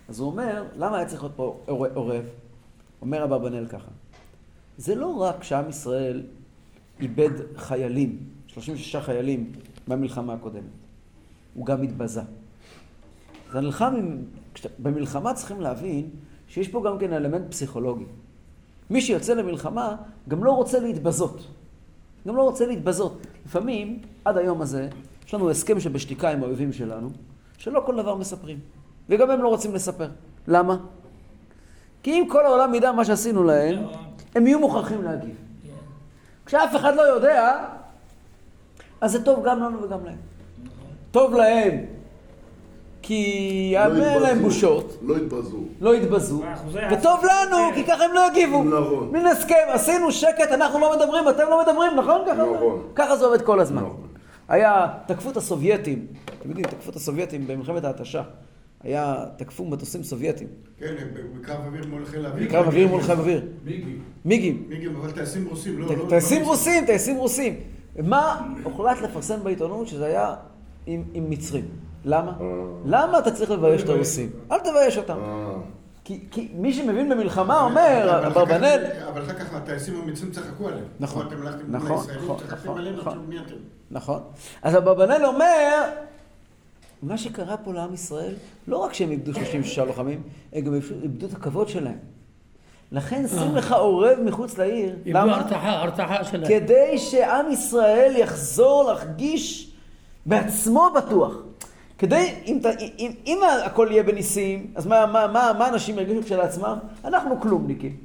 אז 0.09 0.19
הוא 0.19 0.27
אומר, 0.31 0.63
למה 0.77 0.97
היה 0.97 1.07
צריך 1.07 1.23
להיות 1.23 1.33
פה 1.35 1.59
עור- 1.65 1.87
עורב? 1.93 2.23
אומר 3.01 3.23
אברבנאל 3.23 3.67
ככה, 3.67 3.91
זה 4.77 4.95
לא 4.95 5.07
רק 5.07 5.43
שעם 5.43 5.69
ישראל 5.69 6.23
איבד 6.99 7.29
חיילים, 7.55 8.17
36 8.47 8.95
חיילים 8.95 9.51
במלחמה 9.87 10.33
הקודמת, 10.33 10.63
הוא 11.53 11.65
גם 11.65 11.83
התבזה. 11.83 12.21
אז 13.49 13.55
נלחם 13.55 13.93
עם... 13.97 14.17
במלחמה 14.79 15.33
צריכים 15.33 15.61
להבין 15.61 16.09
שיש 16.47 16.67
פה 16.67 16.83
גם 16.85 16.99
כן 16.99 17.13
אלמנט 17.13 17.51
פסיכולוגי. 17.51 18.05
מי 18.89 19.01
שיוצא 19.01 19.33
למלחמה 19.33 19.95
גם 20.27 20.43
לא 20.43 20.51
רוצה 20.51 20.79
להתבזות. 20.79 21.47
גם 22.27 22.35
לא 22.35 22.43
רוצה 22.43 22.65
להתבזות. 22.65 23.27
לפעמים, 23.45 24.01
עד 24.25 24.37
היום 24.37 24.61
הזה, 24.61 24.89
יש 25.27 25.33
לנו 25.33 25.49
הסכם 25.49 25.79
שבשתיקה 25.79 26.29
עם 26.31 26.43
האויבים 26.43 26.73
שלנו, 26.73 27.09
שלא 27.57 27.83
כל 27.85 27.95
דבר 27.95 28.15
מספרים. 28.15 28.59
וגם 29.09 29.31
הם 29.31 29.41
לא 29.43 29.47
רוצים 29.47 29.73
לספר. 29.75 30.07
למה? 30.47 30.77
כי 32.03 32.11
אם 32.11 32.25
כל 32.29 32.45
העולם 32.45 32.75
ידע 32.75 32.91
מה 32.91 33.05
שעשינו 33.05 33.43
להם, 33.43 33.75
הם 34.35 34.47
יהיו 34.47 34.59
מוכרחים 34.59 35.03
להגיב. 35.03 35.35
כשאף 36.45 36.75
אחד 36.75 36.95
לא 36.95 37.01
יודע, 37.01 37.65
אז 39.01 39.11
זה 39.11 39.23
טוב 39.23 39.45
גם 39.45 39.59
לנו 39.63 39.83
וגם 39.83 40.05
להם. 40.05 40.17
טוב 41.11 41.33
להם, 41.35 41.85
כי 43.01 43.75
לא 43.77 44.03
אין 44.03 44.21
להם. 44.21 44.41
בושות, 44.41 44.97
לא 45.01 45.15
התבזו. 45.17 45.57
לא 45.81 45.95
יתבזו, 45.95 46.41
וטוב 46.91 47.19
לנו, 47.25 47.57
כי 47.75 47.83
ככה 47.83 48.03
הם 48.05 48.13
לא 48.13 48.21
יגיבו. 48.31 48.63
נכון. 48.63 49.09
מין 49.11 49.25
הסכם, 49.27 49.55
עשינו 49.67 50.11
שקט, 50.11 50.51
אנחנו 50.51 50.79
לא 50.79 50.95
מדברים, 50.97 51.29
אתם 51.29 51.43
לא 51.49 51.61
מדברים, 51.61 51.91
נכון? 51.95 52.21
ככה 52.27 52.35
זה- 52.45 52.51
נכון. 52.55 52.81
ככה 52.95 53.15
זה 53.17 53.25
עובד 53.25 53.41
כל 53.41 53.59
הזמן. 53.59 53.81
נכון. 53.81 54.07
היה, 54.47 54.87
תקפו 55.05 55.29
את 55.29 55.37
הסובייטים, 55.37 56.05
אתם 56.39 56.49
יודעים, 56.49 56.67
תקפו 56.67 56.91
את 56.91 56.95
הסובייטים 56.95 57.47
במלחמת 57.47 57.83
ההתשה. 57.85 58.21
היה, 58.85 59.25
תקפו 59.37 59.65
מטוסים 59.65 60.03
סובייטים. 60.03 60.47
כן, 60.79 60.93
בקרב 61.41 61.59
אוויר 61.65 61.85
מול 61.87 62.05
חיל 62.05 62.25
האוויר. 62.25 62.49
קרב 62.51 62.65
אוויר 62.65 62.87
מול 62.87 63.01
חיל 63.01 63.11
אוויר. 63.11 63.45
מיגי. 63.65 63.95
מיגים. 64.25 64.65
מיגים, 64.69 64.95
אבל 64.95 65.11
טייסים 65.11 65.47
רוסים, 65.47 65.79
לא... 65.79 65.87
לא- 65.97 66.05
טייסים 66.09 66.41
לא- 66.41 66.47
רוסים, 66.47 66.85
טייסים 66.85 67.17
רוסים. 67.17 67.59
מה 68.03 68.51
הוחלט 68.63 69.01
לפרסם 69.01 69.43
בעיתונות 69.43 69.87
שזה 69.87 70.05
היה 70.05 70.35
עם, 70.85 71.03
מצרים? 71.13 71.65
למה? 72.05 72.31
למה 72.85 73.19
אתה 73.19 73.31
צריך 73.31 73.51
לבייש 73.51 73.83
את 73.83 73.89
הרוסים? 73.89 74.29
אל 74.51 74.59
תבייש 74.59 74.97
אותם. 74.97 75.17
אה, 75.21 75.53
כי, 76.03 76.19
כי 76.31 76.51
מי 76.53 76.73
שמבין 76.73 77.09
במלחמה 77.09 77.61
אומר, 77.61 78.27
אברבנאל, 78.27 78.85
אבל 79.07 79.21
אחר 79.21 79.33
כך 79.33 79.53
הטייסים 79.53 80.01
המצרים 80.01 80.31
צחקו 80.31 80.67
עליהם. 80.67 80.85
נכון, 80.99 81.27
אתם 81.27 81.41
הלכתם 81.41 81.65
מול 81.71 81.75
נכון, 81.75 81.97
הישראלים, 81.97 82.23
נכון, 82.23 82.37
צחקתם 82.37 82.55
נכון, 82.63 82.77
עליהם, 82.77 82.95
נכון. 82.95 83.07
עכשיו 83.13 83.23
מי 83.29 83.37
אתם? 83.39 83.55
נכון. 83.91 84.19
אז 84.61 84.75
אברבנאל 84.77 85.25
אומר, 85.25 85.83
מה 87.03 87.17
שקרה 87.17 87.57
פה 87.57 87.73
לעם 87.73 87.93
ישראל, 87.93 88.33
לא 88.67 88.77
רק 88.77 88.93
שהם 88.93 89.11
איבדו 89.11 89.33
36 89.33 89.79
לוחמים, 89.79 90.21
הם 90.53 90.61
גם 90.61 90.73
איבדו 90.73 91.25
את 91.25 91.33
הכבוד 91.33 91.69
שלהם. 91.69 91.97
לכן 92.91 93.27
שים 93.27 93.55
לך 93.55 93.71
עורב 93.71 94.19
מחוץ 94.23 94.57
לעיר. 94.57 94.95
איבדו 95.05 95.19
למה? 95.19 95.35
הרתחה, 95.35 95.69
הרתחה 95.69 96.23
שלהם. 96.23 96.47
כדי 96.47 96.97
שעם 96.97 97.51
ישראל 97.51 98.13
יחזור 98.17 98.83
להרגיש 98.83 99.71
בעצמו 100.25 100.89
בטוח. 100.95 101.33
כדי, 101.97 102.33
אם, 102.45 102.59
אם, 102.99 103.11
אם 103.25 103.39
הכל 103.65 103.87
יהיה 103.91 104.03
בניסים, 104.03 104.71
אז 104.75 104.87
מה, 104.87 105.05
מה, 105.05 105.27
מה, 105.27 105.51
מה 105.57 105.67
אנשים 105.67 105.99
ירגישו 105.99 106.21
כשלעצמם? 106.23 106.77
אנחנו 107.05 107.41
כלומניקים. 107.41 107.97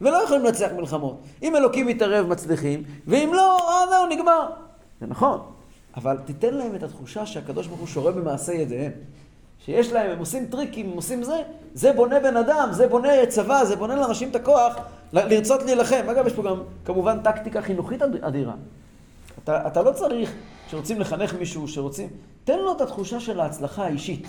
ולא 0.00 0.24
יכולים 0.24 0.44
לנצח 0.44 0.68
מלחמות. 0.76 1.20
אם 1.42 1.56
אלוקים 1.56 1.88
יתערב 1.88 2.26
מצליחים, 2.26 2.82
ואם 3.06 3.30
לא, 3.34 3.58
אה, 3.58 3.86
זהו, 3.90 4.06
נגמר. 4.06 4.46
זה 5.00 5.06
נכון, 5.06 5.40
אבל 5.96 6.18
תיתן 6.24 6.54
להם 6.54 6.74
את 6.74 6.82
התחושה 6.82 7.26
שהקדוש 7.26 7.66
ברוך 7.66 7.80
הוא 7.80 7.88
שורה 7.88 8.12
במעשה 8.12 8.52
ידיהם. 8.52 8.92
שיש 9.64 9.92
להם, 9.92 10.10
הם 10.10 10.18
עושים 10.18 10.46
טריקים, 10.46 10.90
הם 10.90 10.96
עושים 10.96 11.22
זה, 11.22 11.42
זה 11.74 11.92
בונה 11.92 12.20
בן 12.20 12.36
אדם, 12.36 12.68
זה 12.72 12.88
בונה 12.88 13.26
צבא, 13.28 13.64
זה 13.64 13.76
בונה 13.76 13.96
לאנשים 13.96 14.30
את 14.30 14.36
הכוח 14.36 14.76
לרצות 15.12 15.62
להילחם. 15.62 16.04
אגב, 16.10 16.26
יש 16.26 16.32
פה 16.32 16.42
גם 16.42 16.62
כמובן 16.84 17.20
טקטיקה 17.22 17.62
חינוכית 17.62 18.02
אד- 18.02 18.24
אדירה. 18.24 18.52
אתה, 19.44 19.66
אתה 19.66 19.82
לא 19.82 19.92
צריך, 19.92 20.32
כשרוצים 20.66 21.00
לחנך 21.00 21.34
מישהו, 21.34 21.68
שרוצים, 21.68 22.08
תן 22.44 22.58
לו 22.58 22.72
את 22.72 22.80
התחושה 22.80 23.20
של 23.20 23.40
ההצלחה 23.40 23.84
האישית. 23.84 24.26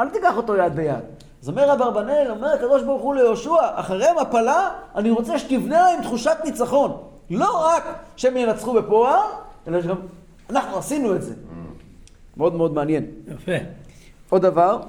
אל 0.00 0.08
תיקח 0.08 0.36
אותו 0.36 0.56
יד 0.56 0.76
ביד. 0.76 1.04
אז 1.42 1.48
אומר 1.48 1.72
אברבנאל, 1.72 2.30
אומר 2.30 2.48
הקדוש 2.48 2.82
ברוך 2.82 3.02
הוא 3.02 3.14
ליהושע, 3.14 3.50
אחרי 3.74 4.06
המפלה, 4.06 4.68
אני 4.94 5.10
רוצה 5.10 5.38
שתבנה 5.38 5.82
להם 5.82 6.02
תחושת 6.02 6.36
ניצחון. 6.44 6.96
לא 7.30 7.66
רק 7.66 7.84
שהם 8.16 8.36
ינצחו 8.36 8.72
בפועל, 8.72 9.20
אלא 9.68 9.82
שגם 9.82 9.96
אנחנו 10.50 10.78
עשינו 10.78 11.14
את 11.16 11.22
זה. 11.22 11.34
מאוד 12.36 12.54
מאוד 12.54 12.72
מעניין. 12.72 13.06
יפה. 13.34 13.52
עוד 14.28 14.42
דבר, 14.42 14.80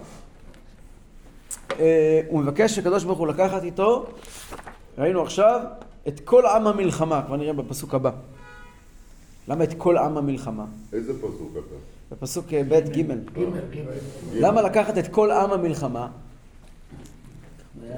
אה, 1.79 2.21
הוא 2.27 2.39
מבקש 2.39 2.75
שקדוש 2.75 3.03
ברוך 3.03 3.19
הוא 3.19 3.27
לקחת 3.27 3.63
איתו, 3.63 4.05
ראינו 4.97 5.21
עכשיו, 5.21 5.61
את 6.07 6.19
כל 6.19 6.45
עם 6.45 6.67
המלחמה, 6.67 7.23
כבר 7.25 7.35
נראה 7.35 7.53
בפסוק 7.53 7.93
הבא. 7.93 8.11
למה 9.47 9.63
את 9.63 9.73
כל 9.77 9.97
עם 9.97 10.17
המלחמה? 10.17 10.65
איזה 10.93 11.13
פסוק 11.13 11.51
אתה? 11.51 11.75
בפסוק 12.15 12.53
אה, 12.53 12.63
ב' 12.63 12.73
ג'. 12.73 13.03
למה 14.33 14.61
לקחת 14.61 14.97
את 14.97 15.07
כל 15.07 15.31
עם 15.31 15.51
המלחמה? 15.51 16.07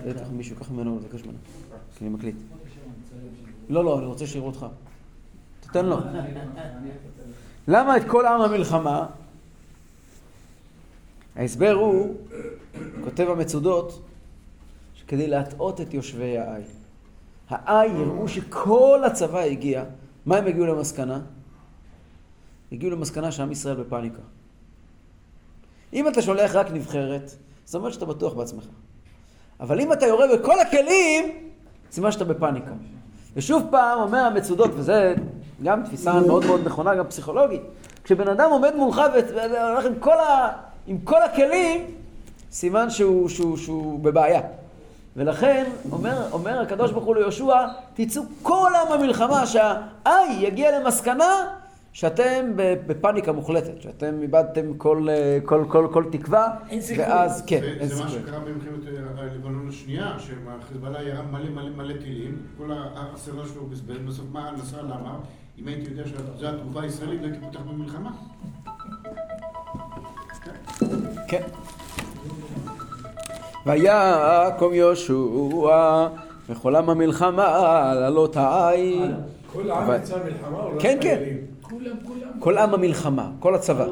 בטח 0.08 0.26
מישהו 0.32 0.56
ייקח 0.56 0.72
ממנו, 0.72 1.00
תבקש 1.00 1.24
ממנו. 1.24 1.38
כי 1.98 2.06
אני 2.06 2.10
מקליט. 2.10 2.36
לא, 3.70 3.86
לא, 3.86 4.00
אני 4.00 4.06
רוצה 4.06 4.28
שיראו 4.28 4.48
אותך. 4.48 4.66
תתן 5.60 5.86
לו. 5.86 5.98
למה 7.68 7.98
את 7.98 8.04
כל 8.08 8.26
עם 8.26 8.42
המלחמה? 8.42 9.06
ההסבר 11.36 11.72
הוא, 11.72 12.16
כותב 13.04 13.28
המצודות, 13.30 14.02
שכדי 14.94 15.28
להטעות 15.28 15.82
את 15.82 15.94
יושבי 15.94 16.38
העי. 16.38 16.64
העי 17.50 17.88
יראו 17.88 18.28
שכל 18.28 19.02
הצבא 19.06 19.40
הגיע, 19.40 19.84
מה 20.26 20.38
הם 20.38 20.48
הגיעו 20.48 20.66
למסקנה? 20.66 21.20
הגיעו 22.72 22.92
למסקנה 22.92 23.32
שעם 23.32 23.52
ישראל 23.52 23.76
בפאניקה. 23.76 24.22
אם 25.94 26.08
אתה 26.08 26.22
שולח 26.22 26.56
רק 26.56 26.72
נבחרת, 26.72 27.36
זאת 27.66 27.76
אומרת 27.76 27.94
שאתה 27.94 28.06
בטוח 28.06 28.34
בעצמך. 28.34 28.64
אבל 29.60 29.80
אם 29.82 29.94
אתה 29.94 30.06
יורה 30.06 30.26
בכל 30.38 30.60
הכלים, 30.60 31.50
סימן 31.92 32.12
שאתה 32.12 32.26
בפאניקה. 32.26 32.72
ושוב 33.36 33.68
פעם 33.72 34.00
אומר 34.00 34.20
המצודות, 34.20 34.72
וזה 34.74 35.16
גם 35.64 35.84
תפיסה 35.84 36.14
מאוד 36.14 36.46
מאוד 36.46 36.62
נכונה, 36.66 36.96
גם 36.96 37.06
פסיכולוגית, 37.08 37.62
כשבן 38.04 38.28
אדם 38.28 38.50
עומד 38.52 38.74
מולך 38.76 39.02
והולך 39.36 39.86
עם 39.86 39.96
כל, 40.00 40.20
ה... 40.20 40.52
עם 40.88 40.98
כל 41.04 41.22
הכלים, 41.24 41.86
סימן 42.52 42.90
שהוא, 42.90 43.30
שהוא, 43.30 43.58
שהוא 43.58 44.00
בבעיה. 44.00 44.42
ולכן 45.16 45.64
אומר, 45.92 46.18
אומר 46.32 46.62
הקדוש 46.62 46.92
ברוך 46.92 47.06
הוא 47.06 47.16
ליהושע, 47.16 47.66
תצאו 47.94 48.22
כל 48.42 48.72
עם 48.88 49.02
המלחמה, 49.02 49.46
שהאי 49.46 50.34
יגיע 50.40 50.80
למסקנה 50.80 51.48
שאתם 51.94 52.52
בפאניקה 52.56 53.32
מוחלטת, 53.32 53.82
שאתם 53.82 54.22
איבדתם 54.22 54.74
כל, 54.78 55.08
כל, 55.46 55.66
כל, 55.70 55.88
כל 55.94 56.04
תקווה, 56.12 56.48
אין 56.70 56.82
סיכוי. 56.82 57.04
ואז 57.06 57.44
כן, 57.48 57.60
זה- 57.82 57.96
זה 57.96 58.04
מה. 58.04 58.10
שקרה 58.10 58.40
במלחמת 58.40 58.88
אה, 59.18 59.24
לבנון 59.36 59.68
השנייה, 59.70 60.14
שהחיזבאללה 60.20 61.04
ירה 61.04 61.22
מלא 61.22 61.50
מלא 61.50 61.70
מלא 61.78 61.94
טילים, 62.02 62.38
כל 62.58 62.70
הסרטון 62.96 63.46
שלו 63.54 63.66
בזבז, 63.66 63.98
בסוף 64.08 64.26
מה 64.32 64.52
נסראללה 64.58 64.96
אמר? 64.96 65.16
אם 65.60 65.68
הייתי 65.68 65.90
יודע 65.92 66.04
שזו 66.08 66.48
התגובה 66.48 66.82
הישראלית, 66.82 67.22
לא 67.22 67.26
הייתי 67.26 67.40
פותח 67.40 67.60
במלחמה. 67.60 68.12
כן. 71.28 71.42
ויקום 73.66 74.74
יהושע 74.74 76.08
בכל 76.50 76.76
עם 76.76 76.90
המלחמה 76.90 77.94
לעלות 77.96 78.38
העי. 78.38 79.00
כל 79.54 79.72
העם 79.72 80.02
יצא 80.02 80.18
מלחמה 80.26 80.58
או 80.58 80.68
רק 80.68 80.82
כן, 80.82 80.98
כן. 81.02 81.16
חיילים? 81.16 81.38
כולם, 81.62 81.96
כולם. 82.08 82.30
כל 82.40 82.58
עם 82.58 82.74
המלחמה, 82.74 83.30
כל 83.40 83.56
הצבא. 83.56 83.88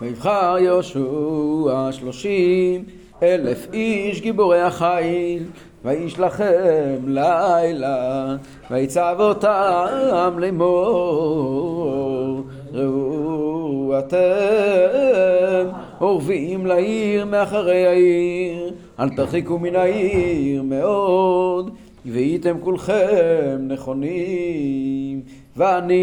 ויבחר 0.00 0.56
יהושע 0.60 1.92
שלושים 1.92 2.84
אלף 3.22 3.66
איש 3.72 4.20
גיבורי 4.20 4.62
החיל, 4.62 5.46
וישלחם 5.86 7.06
לילה, 7.06 8.36
ויצב 8.70 9.16
אותם 9.18 10.38
לאמור, 10.38 12.42
ראו 12.72 13.94
אתם 13.98 15.68
אורבים 16.00 16.66
לעיר 16.66 17.24
מאחרי 17.24 17.86
העיר, 17.86 18.72
אל 19.00 19.08
תרחיקו 19.08 19.58
מן 19.58 19.76
העיר 19.76 20.62
מאוד, 20.62 21.70
והייתם 22.06 22.56
כולכם 22.60 23.58
נכונים, 23.60 25.20
ואני 25.56 25.96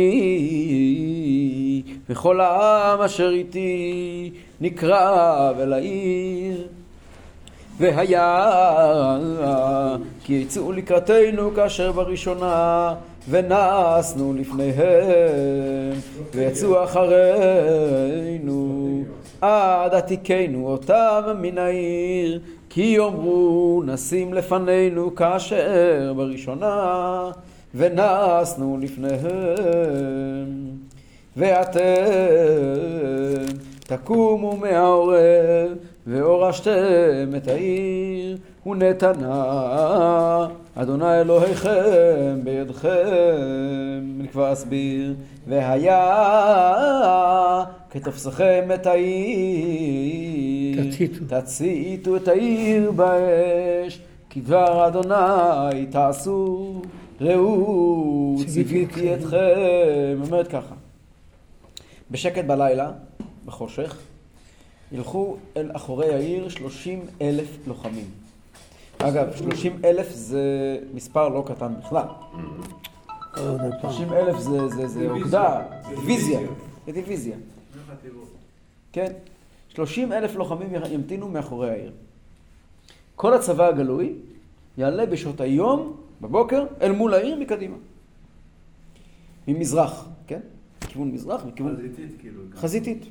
וכל 2.10 2.42
העם 2.42 3.02
אשר 3.02 3.30
איתי 3.30 4.32
נקרב 4.62 5.56
אל 5.60 5.74
העיר. 5.74 6.68
והיה 7.84 9.18
כי 10.24 10.34
יצאו 10.34 10.72
לקראתנו 10.72 11.54
כאשר 11.56 11.92
בראשונה 11.92 12.94
ונסנו 13.30 14.34
לפניהם 14.34 15.94
ויצאו 16.34 16.84
אחרינו 16.84 18.64
עד 19.42 19.94
עתיקנו 19.94 20.68
אותם 20.68 21.22
מן 21.42 21.58
העיר 21.58 22.40
כי 22.70 22.82
יאמרו 22.82 23.84
נשים 23.86 24.34
לפנינו 24.34 25.16
כאשר 25.16 26.14
בראשונה 26.16 27.32
ונסנו 27.76 28.78
לפניהם. 28.82 30.50
ואתם 31.38 31.82
תקומו 33.80 34.58
מהעורב 34.58 35.78
והורשתם 36.08 37.36
את 37.38 37.48
העיר 37.48 38.38
ונתנה 38.66 40.48
אדוני 40.76 41.22
אלוהיכם 41.22 42.40
בידכם 42.44 42.90
אני 44.20 44.28
כבר 44.28 44.54
אסביר 44.54 45.14
והיה 45.48 46.24
כתפסכם 47.90 48.70
את 48.74 48.88
העיר 48.88 49.94
תציתו. 50.90 51.26
תציתו 51.28 52.16
את 52.16 52.28
העיר 52.28 52.92
באש 52.92 54.02
כי 54.30 54.42
דבר 54.42 54.88
אדוני 54.88 55.86
תעשו 55.90 56.82
ראו 57.22 58.36
ציוויתי. 58.48 59.14
אתכם 59.14 60.22
אומרת 60.28 60.48
ככה 60.48 60.76
בשקט 62.12 62.46
בלילה 62.46 62.92
בחושך 63.46 63.98
ילכו 64.94 65.38
אל 65.58 65.72
אחורי 65.74 66.14
העיר 66.14 66.50
30 66.50 67.00
אלף 67.22 67.68
לוחמים. 67.68 68.06
אגב, 68.98 69.36
30 69.36 69.80
אלף 69.86 70.12
זה 70.12 70.78
מספר 70.94 71.30
לא 71.30 71.44
קטן 71.48 71.74
בכלל. 71.80 72.08
עוד 73.38 73.74
פעם. 73.82 73.92
30 73.92 74.14
אלף 74.14 74.40
זה, 74.40 74.68
זה, 74.68 74.88
זה 74.88 75.10
אוגדה, 75.10 75.62
דיוויזיה. 75.90 76.40
זה 76.86 76.92
דיוויזיה. 76.92 77.38
כן. 78.92 79.14
30 79.70 80.12
אלף 80.12 80.36
לוחמים 80.36 80.70
ימתינו 80.92 81.30
מאחורי 81.30 81.70
העיר. 81.70 81.92
כל 83.16 83.34
הצבא 83.34 83.68
הגלוי 83.68 84.14
יעלה 84.78 85.06
בשעות 85.06 85.42
היום, 85.42 85.98
בבוקר, 86.22 86.66
אל 86.82 86.92
מול 86.92 87.14
העיר 87.14 87.40
מקדימה. 87.40 87.76
ממזרח, 89.48 90.08
כן? 90.28 90.40
מכיוון 90.84 91.12
מזרח, 91.12 91.46
מכיוון... 91.46 91.76
חזיתית 91.76 92.12
כאילו. 92.20 92.42
חזיתית. 92.56 93.06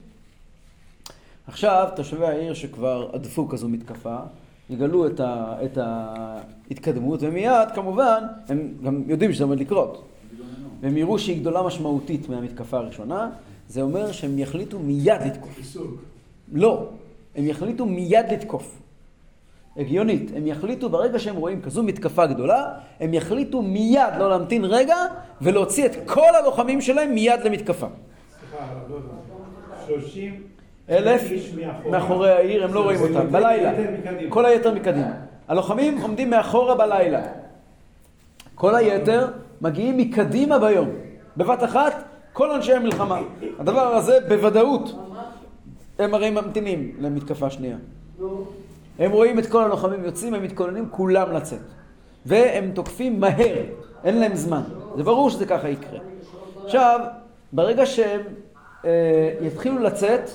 עכשיו, 1.47 1.89
תושבי 1.97 2.27
העיר 2.27 2.55
שכבר 2.55 3.11
הדפו 3.13 3.49
כזו 3.49 3.69
מתקפה, 3.69 4.17
יגלו 4.71 5.07
את, 5.07 5.21
ה, 5.21 5.57
את 5.65 5.79
ההתקדמות, 5.79 7.21
ומיד, 7.23 7.71
כמובן, 7.75 8.25
הם 8.49 8.75
גם 8.85 9.03
יודעים 9.07 9.33
שזה 9.33 9.45
עומד 9.45 9.61
לקרות. 9.61 10.09
והם 10.81 10.97
יראו 10.97 11.19
שהיא 11.19 11.41
גדולה 11.41 11.63
משמעותית 11.63 12.29
מהמתקפה 12.29 12.77
הראשונה, 12.77 13.31
זה 13.69 13.83
אומר 13.83 14.13
שהם 14.13 14.39
יחליטו 14.39 14.79
מיד 14.79 15.23
לתקוף. 15.27 15.77
לא, 16.53 16.89
הם 17.37 17.47
יחליטו 17.47 17.87
מיד 17.87 18.27
לתקוף. 18.33 18.79
הגיונית, 19.77 20.31
הם 20.37 20.47
יחליטו 20.47 20.89
ברגע 20.89 21.19
שהם 21.19 21.37
רואים 21.37 21.63
כזו 21.63 21.83
מתקפה 21.83 22.27
גדולה, 22.27 22.75
הם 23.01 23.15
יחליטו 23.15 23.63
מיד 23.63 24.15
לא 24.19 24.31
להמתין 24.31 24.65
רגע 24.65 24.97
ולהוציא 25.41 25.87
את 25.87 25.93
כל 26.07 26.35
הלוחמים 26.43 26.81
שלהם 26.81 27.15
מיד 27.15 27.41
למתקפה. 27.45 27.87
סליחה, 27.87 28.65
הרב, 28.65 28.91
לא 28.91 28.97
הבנתי. 28.97 30.03
30 30.03 30.52
אלף 30.91 31.23
מאחורי. 31.91 32.31
העיר, 32.31 32.65
הם 32.65 32.75
לא 32.75 32.83
רואים 32.83 33.01
אותם, 33.01 33.33
בלילה. 33.33 33.73
כל 34.29 34.45
היתר 34.45 34.75
מקדימה. 34.75 35.13
הלוחמים 35.49 35.99
עומדים 35.99 36.31
מאחורה 36.31 36.75
בלילה. 36.75 37.23
כל 38.55 38.75
היתר 38.75 39.29
מגיעים 39.61 39.97
מקדימה 39.97 40.59
ביום. 40.59 40.89
בבת 41.37 41.65
אחת, 41.65 42.03
כל 42.33 42.51
אנשי 42.51 42.73
המלחמה. 42.73 43.21
הדבר 43.59 43.95
הזה 43.95 44.19
בוודאות. 44.29 44.95
הם 45.99 46.15
הרי 46.15 46.31
ממתינים 46.31 46.97
למתקפה 47.01 47.51
שנייה. 47.51 47.77
הם 48.99 49.11
רואים 49.11 49.39
את 49.39 49.47
כל 49.47 49.65
הלוחמים 49.65 50.05
יוצאים, 50.05 50.35
הם 50.35 50.43
מתכוננים 50.43 50.89
כולם 50.91 51.33
לצאת. 51.33 51.59
והם 52.27 52.71
תוקפים 52.75 53.21
מהר, 53.21 53.63
אין 54.05 54.21
להם 54.21 54.35
זמן. 54.35 54.63
זה 54.97 55.03
ברור 55.03 55.31
שזה 55.31 55.47
ככה 55.47 55.69
יקרה. 55.69 55.99
עכשיו, 56.65 57.01
ברגע 57.53 57.87
שהם 57.87 58.21
אה, 58.85 58.91
יתחילו 59.41 59.79
לצאת, 59.79 60.31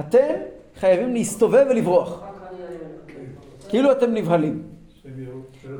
אתם 0.00 0.34
חייבים 0.76 1.14
להסתובב 1.14 1.66
ולברוח. 1.70 2.22
כאילו 3.68 3.92
אתם 3.92 4.14
נבהלים. 4.14 4.62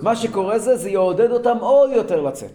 מה 0.02 0.16
שקורה 0.16 0.58
זה, 0.58 0.76
זה 0.76 0.90
יעודד 0.90 1.30
אותם 1.30 1.56
עוד 1.60 1.90
יותר 1.90 2.20
לצאת. 2.20 2.50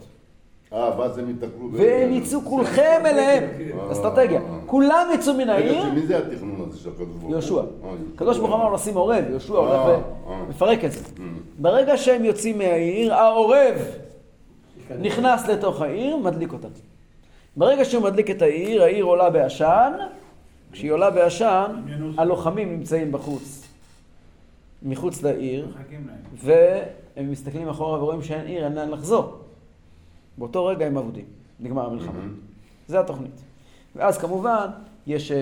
אה, 0.73 0.99
ואז 0.99 1.17
הם 1.17 1.30
יתקלו. 1.30 1.69
והם 1.71 2.13
יצאו 2.13 2.41
כולכם 2.41 3.01
אליהם. 3.06 3.43
אסטרטגיה. 3.91 4.41
כולם 4.65 5.08
יצאו 5.13 5.34
מן 5.34 5.41
רגע, 5.41 5.54
העיר, 5.54 5.84
של 5.84 5.91
מי 5.91 6.08
זה 6.08 6.17
התכנון 6.17 6.65
הזה 6.69 6.80
של 6.80 6.89
הקדוש 6.89 7.08
ברוך 7.08 7.23
הוא? 7.23 7.32
יהושע. 7.32 7.56
אה, 7.56 7.89
הקדוש 8.15 8.38
ברוך 8.38 8.51
הוא 8.51 8.60
אמר 8.60 8.73
לשים 8.73 8.97
עורב, 8.97 9.23
יהושע 9.30 9.54
אה, 9.54 9.60
הולך 9.60 9.99
אה. 10.28 10.34
ומפרק 10.47 10.86
את 10.86 10.91
זה. 10.91 11.04
ברגע 11.60 11.97
שהם 11.97 12.25
יוצאים 12.25 12.58
מהעיר, 12.58 13.13
העורב 13.13 13.75
נכנס 14.99 15.47
לתוך 15.47 15.82
העיר, 15.82 16.17
מדליק 16.17 16.54
אותה. 16.54 16.67
ברגע 17.56 17.86
שהוא 17.86 18.04
מדליק 18.04 18.32
את 18.32 18.41
העיר, 18.41 18.84
העיר 18.84 19.06
עולה 19.06 19.30
בעשן, 19.30 19.91
כשהיא 20.75 20.91
עולה 20.91 21.09
בעשן, 21.11 21.81
הלוחמים 22.17 22.71
נמצאים 22.71 23.11
בחוץ, 23.11 23.67
מחוץ 24.83 25.23
לעיר. 25.23 25.67
והם 26.35 27.31
מסתכלים 27.31 27.69
אחורה 27.69 27.99
ורואים 28.03 28.21
שאין 28.23 28.45
עיר, 28.47 28.65
אין 28.65 28.73
לאן 28.73 28.89
לחזור. 28.89 29.39
באותו 30.38 30.65
רגע 30.65 30.85
הם 30.85 30.97
אבודים, 30.97 31.25
נגמר 31.59 31.85
המלחמה. 31.85 32.19
זה 32.88 32.99
התוכנית. 32.99 33.41
ואז 33.95 34.17
כמובן, 34.17 34.67
יש 35.07 35.31
אה, 35.31 35.38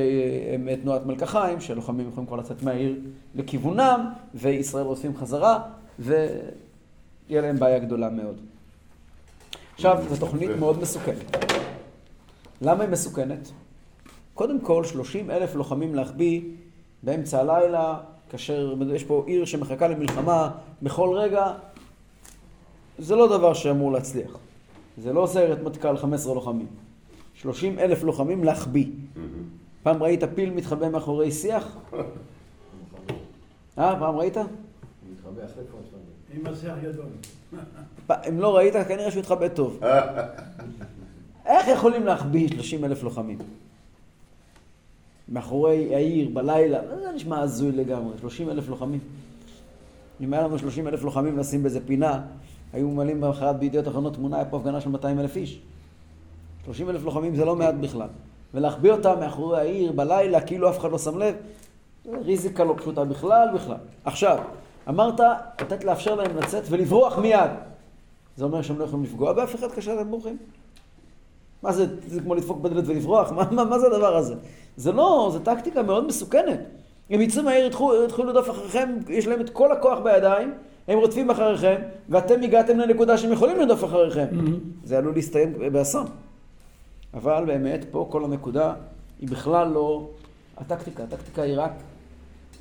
אה, 0.69 0.75
תנועת 0.75 1.05
מלקחיים, 1.05 1.61
שלוחמים 1.61 2.09
יכולים 2.09 2.27
כבר 2.27 2.37
לצאת 2.37 2.63
מהעיר 2.63 2.95
לכיוונם, 3.35 4.09
וישראל 4.33 4.85
רודפים 4.85 5.17
חזרה, 5.17 5.59
ויהיה 5.99 6.21
להם 7.29 7.59
בעיה 7.59 7.79
גדולה 7.79 8.09
מאוד. 8.09 8.35
עכשיו, 9.73 10.03
זו 10.09 10.15
תוכנית 10.19 10.49
מאוד 10.59 10.79
מסוכנת. 10.81 11.37
למה 12.61 12.83
היא 12.83 12.91
מסוכנת? 12.91 13.51
קודם 14.33 14.59
כל, 14.59 14.83
30 14.83 15.31
אלף 15.31 15.55
לוחמים 15.55 15.95
להחביא 15.95 16.41
באמצע 17.03 17.39
הלילה, 17.39 17.99
כאשר 18.29 18.73
יש 18.93 19.03
פה 19.03 19.23
עיר 19.27 19.45
שמחכה 19.45 19.87
למלחמה 19.87 20.51
בכל 20.81 21.15
רגע, 21.17 21.53
זה 22.99 23.15
לא 23.15 23.37
דבר 23.37 23.53
שאמור 23.53 23.91
להצליח. 23.91 24.37
זה 24.97 25.13
לא 25.13 25.27
סיירת 25.27 25.63
מטכ"ל 25.63 25.97
15 25.97 26.33
לוחמים. 26.33 26.67
30 27.35 27.79
אלף 27.79 28.03
לוחמים 28.03 28.43
להחביא. 28.43 28.85
פעם 29.83 30.03
ראית 30.03 30.23
פיל 30.35 30.49
מתחבא 30.49 30.89
מאחורי 30.89 31.31
שיח? 31.31 31.77
אה, 33.77 33.95
פעם 33.99 34.15
ראית? 34.15 34.37
מתחבא 34.37 35.45
אחרי. 35.45 35.63
עם 36.33 36.47
השיח 36.47 36.75
גדול. 36.83 37.05
אם 38.29 38.39
לא 38.39 38.55
ראית, 38.57 38.73
כנראה 38.87 39.11
שהוא 39.11 39.19
התחבא 39.19 39.47
טוב. 39.47 39.79
איך 41.45 41.67
יכולים 41.67 42.05
להחביא 42.05 42.47
30 42.47 42.85
אלף 42.85 43.03
לוחמים? 43.03 43.37
מאחורי 45.29 45.95
העיר, 45.95 46.29
בלילה, 46.33 46.79
זה 47.03 47.11
נשמע 47.15 47.39
הזוי 47.39 47.71
לגמרי, 47.71 48.17
30 48.17 48.49
אלף 48.49 48.69
לוחמים. 48.69 48.99
אם 50.21 50.33
היה 50.33 50.43
לנו 50.43 50.59
30 50.59 50.87
אלף 50.87 51.03
לוחמים 51.03 51.37
לשים 51.37 51.63
באיזה 51.63 51.79
פינה, 51.85 52.21
היו 52.73 52.89
ממלאים 52.89 53.21
במחרת 53.21 53.59
בידיעות 53.59 53.87
אחרונות 53.87 54.13
תמונה, 54.13 54.35
היה 54.35 54.45
פה 54.45 54.57
הפגנה 54.57 54.81
של 54.81 54.89
200 54.89 55.19
אלף 55.19 55.35
איש. 55.35 55.61
30 56.65 56.89
אלף 56.89 57.03
לוחמים 57.03 57.35
זה 57.35 57.45
לא 57.45 57.55
מעט 57.55 57.75
בכלל. 57.75 58.07
ולהחביא 58.53 58.91
אותם 58.91 59.19
מאחורי 59.19 59.59
העיר 59.59 59.91
בלילה, 59.91 60.41
כאילו 60.41 60.69
אף 60.69 60.79
אחד 60.79 60.91
לא 60.91 60.97
שם 60.97 61.17
לב, 61.17 61.35
ריזיקה 62.05 62.63
לא 62.63 62.73
פשוטה 62.77 63.05
בכלל, 63.05 63.47
בכלל. 63.53 63.77
עכשיו, 64.05 64.37
אמרת, 64.89 65.19
לתת 65.61 65.83
לאפשר 65.83 66.15
להם 66.15 66.37
לצאת 66.37 66.63
ולברוח 66.69 67.17
מיד. 67.17 67.51
זה 68.37 68.45
אומר 68.45 68.61
שהם 68.61 68.79
לא 68.79 68.83
יכולים 68.83 69.05
לפגוע 69.05 69.33
באף 69.33 69.55
אחד 69.55 69.71
כאשר 69.71 69.99
הם 69.99 70.11
בורחים? 70.11 70.37
מה 71.63 71.71
זה, 71.71 71.85
זה 72.07 72.21
כמו 72.21 72.35
לדפוק 72.35 72.61
בדלת 72.61 72.83
ולברוח? 72.87 73.31
מה, 73.31 73.43
מה, 73.51 73.65
מה 73.65 73.79
זה 73.79 73.87
הדבר 73.87 74.15
הזה? 74.15 74.35
זה 74.77 74.91
לא, 74.91 75.29
זו 75.33 75.39
טקטיקה 75.39 75.83
מאוד 75.83 76.07
מסוכנת. 76.07 76.59
הם 77.09 77.21
יצאו 77.21 77.43
מהעיר, 77.43 77.65
יתחילו 77.65 78.27
לרדוף 78.27 78.49
אחריכם, 78.49 78.89
יש 79.09 79.27
להם 79.27 79.41
את 79.41 79.49
כל 79.49 79.71
הכוח 79.71 79.99
בידיים, 79.99 80.53
הם 80.87 80.99
רודפים 80.99 81.29
אחריכם, 81.29 81.75
ואתם 82.09 82.43
הגעתם 82.43 82.79
לנקודה 82.79 83.17
שהם 83.17 83.31
יכולים 83.31 83.57
לרדוף 83.57 83.83
אחריכם. 83.83 84.25
זה 84.83 84.97
עלול 84.97 85.13
להסתיים 85.13 85.53
באסון. 85.71 86.05
אבל 87.13 87.43
באמת, 87.45 87.85
פה 87.91 88.07
כל 88.11 88.25
הנקודה 88.25 88.73
היא 89.19 89.29
בכלל 89.29 89.67
לא 89.67 90.07
הטקטיקה. 90.57 91.03
הטקטיקה 91.03 91.41
היא 91.41 91.53
רק, 91.57 91.71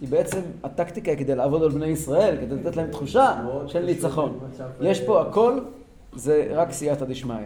היא 0.00 0.08
בעצם, 0.08 0.40
הטקטיקה 0.64 1.10
היא 1.10 1.18
כדי 1.18 1.34
לעבוד 1.34 1.62
על 1.62 1.68
בני 1.68 1.86
ישראל, 1.86 2.36
כדי 2.40 2.54
לתת 2.54 2.76
להם 2.76 2.90
תחושה 2.90 3.44
של 3.66 3.84
ניצחון. 3.84 4.38
יש 4.80 5.00
פה 5.00 5.20
הכל, 5.22 5.58
זה 6.14 6.48
רק 6.50 6.72
סייעתא 6.72 7.04
דשמיא. 7.04 7.36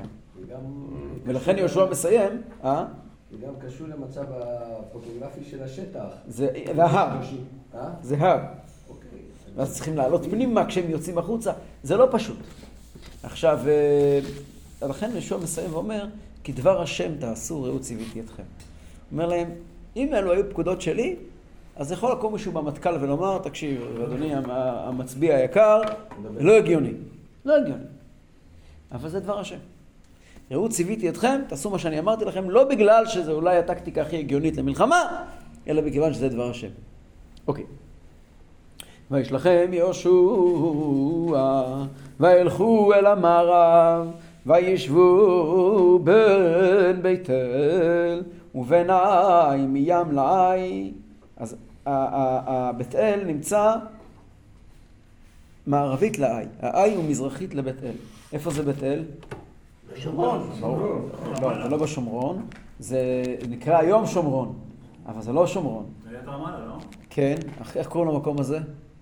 וגם- 0.41 0.87
ולכן 1.25 1.59
יהושע 1.59 1.85
מסיים, 1.91 2.43
אה? 2.65 2.85
זה 3.31 3.37
גם 3.47 3.53
קשור 3.67 3.87
למצב 3.89 4.25
הפוטוגרפי 4.31 5.45
של 5.51 5.63
השטח. 5.63 6.05
זה 6.29 6.49
ההר, 6.79 7.19
אה? 7.75 7.89
זה 8.03 8.17
הר. 8.19 8.39
אוקיי. 8.89 9.09
ואז 9.57 9.75
צריכים 9.75 9.97
לעלות 9.97 10.25
פנימה 10.31 10.67
כשהם 10.67 10.91
יוצאים 10.91 11.19
החוצה. 11.19 11.53
זה 11.83 11.97
לא 11.97 12.09
פשוט. 12.11 12.37
עכשיו, 13.23 13.59
אה, 13.67 14.21
לכן 14.89 15.11
יהושע 15.13 15.37
מסיים 15.37 15.73
ואומר, 15.75 16.07
כי 16.45 16.53
דבר 16.53 16.83
השם 16.83 17.13
תעשו, 17.19 17.63
ראו 17.63 17.81
ציוויתי 17.81 18.21
אתכם. 18.21 18.43
הוא 18.43 18.49
אומר 19.13 19.27
להם, 19.27 19.51
אם 19.97 20.15
אלו 20.15 20.33
היו 20.33 20.51
פקודות 20.51 20.81
שלי, 20.81 21.17
אז 21.77 21.93
יכול 21.93 22.13
לקום 22.13 22.33
מישהו 22.33 22.53
במטכ"ל 22.53 22.95
ולומר, 23.01 23.39
תקשיב, 23.39 23.81
אדוני 24.05 24.35
המ- 24.35 24.51
המצביע 24.51 25.37
היקר, 25.37 25.81
לא 26.41 26.53
הגיוני. 26.57 26.93
לא 27.45 27.57
הגיוני. 27.57 27.85
אבל 28.93 29.09
זה 29.09 29.21
דבר 29.21 29.39
השם. 29.39 29.59
ראו 30.51 30.69
ציוויתי 30.69 31.09
אתכם, 31.09 31.41
תעשו 31.49 31.71
מה 31.71 31.79
שאני 31.79 31.99
אמרתי 31.99 32.25
לכם, 32.25 32.51
לא 32.51 32.65
בגלל 32.65 33.07
שזו 33.07 33.33
אולי 33.33 33.59
הטקטיקה 33.59 34.03
הכי 34.03 34.19
הגיונית 34.19 34.57
למלחמה, 34.57 35.25
אלא 35.69 35.83
מכיוון 35.83 36.15
שזה 36.15 36.29
דבר 36.29 36.51
השם. 36.51 36.69
אוקיי. 37.49 37.65
וישלחם 39.11 39.71
יהושע, 39.73 40.11
וילכו 42.21 42.95
אל 42.95 43.07
המערב, 43.07 44.11
וישבו 44.47 45.99
בין 46.05 47.03
בית 47.03 47.31
אל 47.31 48.23
ובין 48.55 48.91
העי 48.91 49.67
מים 49.67 50.13
לעי. 50.13 50.93
אז 51.37 51.57
בית 52.77 52.95
אל 52.95 53.25
נמצא 53.27 53.75
מערבית 55.67 56.19
לעי, 56.19 56.47
העי 56.61 56.95
הוא 56.95 57.05
מזרחית 57.05 57.55
לבית 57.55 57.83
אל. 57.85 57.93
איפה 58.33 58.51
זה 58.51 58.63
בית 58.63 58.83
אל? 58.83 59.03
בשומרון. 59.97 60.51
לא, 61.43 61.63
זה 61.63 61.69
לא 61.69 61.77
בשומרון, 61.77 62.47
זה 62.79 63.23
נקרא 63.49 63.79
היום 63.79 64.07
שומרון, 64.07 64.55
אבל 65.07 65.23
זה 65.23 65.33
לא 65.33 65.47
שומרון. 65.47 65.87
עיריית 66.07 66.29
רמאללה, 66.29 66.67
לא? 66.67 66.79
כן, 67.11 67.35
איך 67.77 67.89
קוראים 67.89 68.11
למקום 68.15 68.41
הזה? 68.41 68.59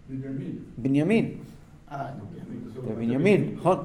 בנימין. 0.09 0.53
בנימין. 0.79 1.31
אה, 1.91 2.07
זה 2.75 2.93
בנימין, 2.93 3.55
נכון. 3.57 3.77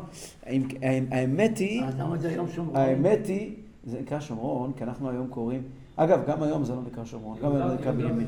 האמת 1.11 1.57
היא, 1.57 1.83
אז 1.83 1.99
למה 1.99 2.17
זה 2.17 2.29
היום 2.29 2.47
שומרון? 2.55 2.75
האמת 2.75 3.27
היא, 3.27 3.55
זה 3.83 3.99
נקרא 4.01 4.19
שומרון, 4.19 4.71
כי 4.77 4.83
אנחנו 4.83 5.09
היום 5.09 5.27
קוראים, 5.27 5.61
אגב, 6.01 6.19
גם 6.27 6.43
היום 6.43 6.63
זה 6.63 6.73
לא 6.75 6.81
נקרא 6.91 7.05
שומרון, 7.05 7.37
גם 7.43 7.55
היום 7.55 7.69
זה 7.69 7.75
נקרא 7.75 7.91
בנימין. 7.91 8.27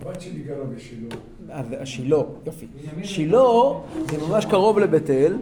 הבת 0.00 0.20
שלי 0.20 0.42
גרה 0.42 0.64
בשילה. 0.64 1.14
אז 1.50 1.66
שילה, 1.84 2.16
יופי. 2.46 2.66
שילה 3.02 3.42
זה 4.10 4.18
ממש 4.28 4.46
קרוב 4.46 4.78
לבית 4.78 5.10
אל, 5.10 5.36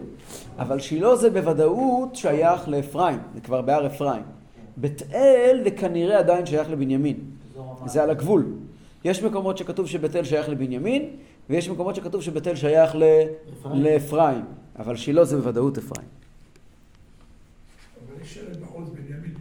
אבל 0.59 0.81
שילה 0.81 1.17
זה 1.17 1.31
בוודאות 1.31 2.17
שייך 2.17 2.69
לאפרים, 2.69 3.19
זה 3.35 3.41
כבר 3.41 3.63
בהר 3.63 3.87
אפרים. 3.87 4.23
בית 4.77 5.03
אל 5.13 5.61
זה 5.65 5.71
כנראה 5.71 6.19
עדיין 6.19 6.47
שייך 6.47 6.71
לבנימין, 6.71 7.17
זה 7.87 8.03
על 8.03 8.11
הגבול. 8.11 8.47
יש 9.05 9.23
מקומות 9.23 9.59
שכתוב 9.59 9.87
שבית 9.87 10.17
אל 10.17 10.25
שייך 10.25 10.49
לבנימין, 10.49 11.11
ויש 11.51 11.69
מקומות 11.69 11.95
שכתוב 11.95 12.23
שבית 12.23 12.47
אל 12.47 12.55
שייך. 12.55 12.97
לאפרים, 13.75 14.45
אבל 14.79 14.97
שילה 14.97 15.25
זה 15.25 15.37
בוודאות 15.37 15.79
אפרים. 15.79 16.09
אבל 18.09 18.23
יש 18.23 18.35
שלט 18.35 18.57
בחוץ 18.57 18.89
בנימין. 18.89 19.35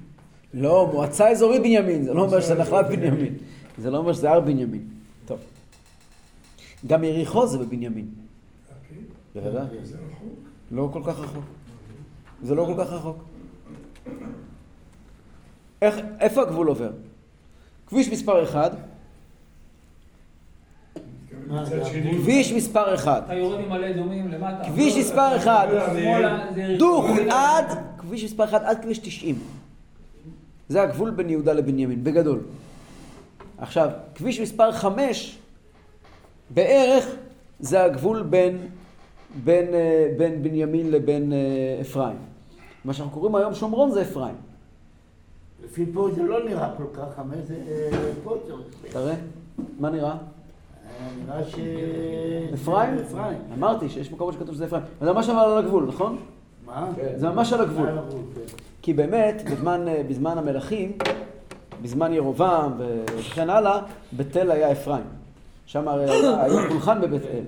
לא, 0.53 0.89
מועצה 0.93 1.29
אזורית 1.29 1.61
בנימין, 1.61 2.03
זה 2.03 2.13
לא 2.13 2.21
אומר 2.21 2.41
שזה 2.41 2.55
נחלת 2.55 2.87
בנימין. 2.95 3.33
זה 3.77 3.91
לא 3.91 3.97
אומר 3.97 4.13
שזה 4.13 4.31
הר 4.31 4.39
בנימין. 4.39 4.87
טוב. 5.25 5.39
גם 6.87 7.03
יריחו 7.03 7.47
זה 7.47 7.57
בבנימין. 7.57 8.07
אוקיי. 8.69 9.03
בוודאי. 9.35 9.65
זה 9.83 9.97
רחוק. 10.11 10.33
לא 10.71 10.89
כל 10.93 11.01
כך 11.05 11.19
רחוק. 11.19 11.43
זה 12.43 12.55
לא 12.55 12.65
כל 12.65 12.83
כך 12.83 12.91
רחוק. 12.91 13.17
איך, 15.81 15.95
איפה 16.19 16.41
הגבול 16.41 16.67
עובר? 16.67 16.91
כביש 17.87 18.09
מספר 18.09 18.43
1, 18.43 18.71
מה, 21.47 21.61
מצד 21.61 21.69
זה 21.69 21.85
שני. 21.85 21.99
הגבול? 21.99 22.21
כביש 22.21 22.51
מספר 22.51 22.95
1, 22.95 23.23
אתה 23.25 23.33
יורד 23.33 23.59
ממעלה 23.59 23.89
אדומים 23.89 24.27
למטה. 24.27 24.63
כביש 24.69 24.97
מספר 24.97 25.37
1, 25.37 25.67
שמאלה 25.93 26.47
זה 26.53 26.61
יריחו. 26.61 26.79
דוך 26.79 27.05
עד, 27.29 27.65
כביש 27.97 28.23
מספר 28.23 28.43
1 28.43 28.61
עד 28.63 28.81
כביש 28.81 28.97
90. 28.99 29.39
זה 30.69 30.81
הגבול 30.81 31.11
בין 31.11 31.29
יהודה 31.29 31.53
לבנימין, 31.53 32.03
בגדול. 32.03 32.39
עכשיו, 33.57 33.89
כביש 34.15 34.39
מספר 34.39 34.71
5, 34.71 35.39
בערך, 36.49 37.05
זה 37.59 37.83
הגבול 37.83 38.23
בין, 38.23 38.57
בין, 39.43 39.73
אה, 39.73 40.11
בין 40.17 40.43
בנימין 40.43 40.91
לבין 40.91 41.33
אה, 41.33 41.37
אפרים. 41.81 42.17
מה 42.85 42.93
שאנחנו 42.93 43.13
קוראים 43.13 43.35
היום 43.35 43.53
שומרון 43.53 43.91
זה 43.91 44.01
אפרים. 44.01 44.35
לפי 45.63 45.85
פה 45.93 46.09
זה 46.15 46.23
לא 46.23 46.45
נראה 46.45 46.69
כל 46.77 46.83
כך, 46.93 47.15
חמש 47.15 47.37
זה 47.47 48.13
פה 48.23 48.35
צריך. 48.47 48.93
תראה, 48.93 49.15
מה 49.79 49.89
נראה? 49.89 50.11
אה, 50.11 50.17
נראה 51.25 51.43
ש... 51.43 51.55
אפרים? 52.53 52.97
אפרים. 52.97 53.37
אמרתי 53.57 53.89
שיש 53.89 54.11
מקומות 54.11 54.33
שכתוב 54.33 54.55
שזה 54.55 54.65
אפרים. 54.65 54.83
זה 55.01 55.13
ממש 55.13 55.29
על 55.29 55.57
הגבול, 55.57 55.85
נכון? 55.87 56.17
מה? 56.65 56.91
זה 57.15 57.29
ממש 57.29 57.53
על 57.53 57.61
הגבול. 57.61 57.87
כן. 58.89 58.93
כי 58.93 58.93
באמת, 58.93 59.43
בזמן, 59.51 59.87
אה, 59.87 60.01
בזמן 60.09 60.37
המלכים, 60.37 60.91
בזמן 61.81 62.13
ירובעם 62.13 62.71
וכן 63.17 63.49
הלאה, 63.49 63.79
בית 64.11 64.37
אל 64.37 64.51
היה 64.51 64.71
אפרים. 64.71 65.03
שם 65.65 65.87
הרי 65.87 66.05
היה 66.09 66.69
פולחן 66.69 67.01
בבית 67.01 67.21
אל. 67.25 67.43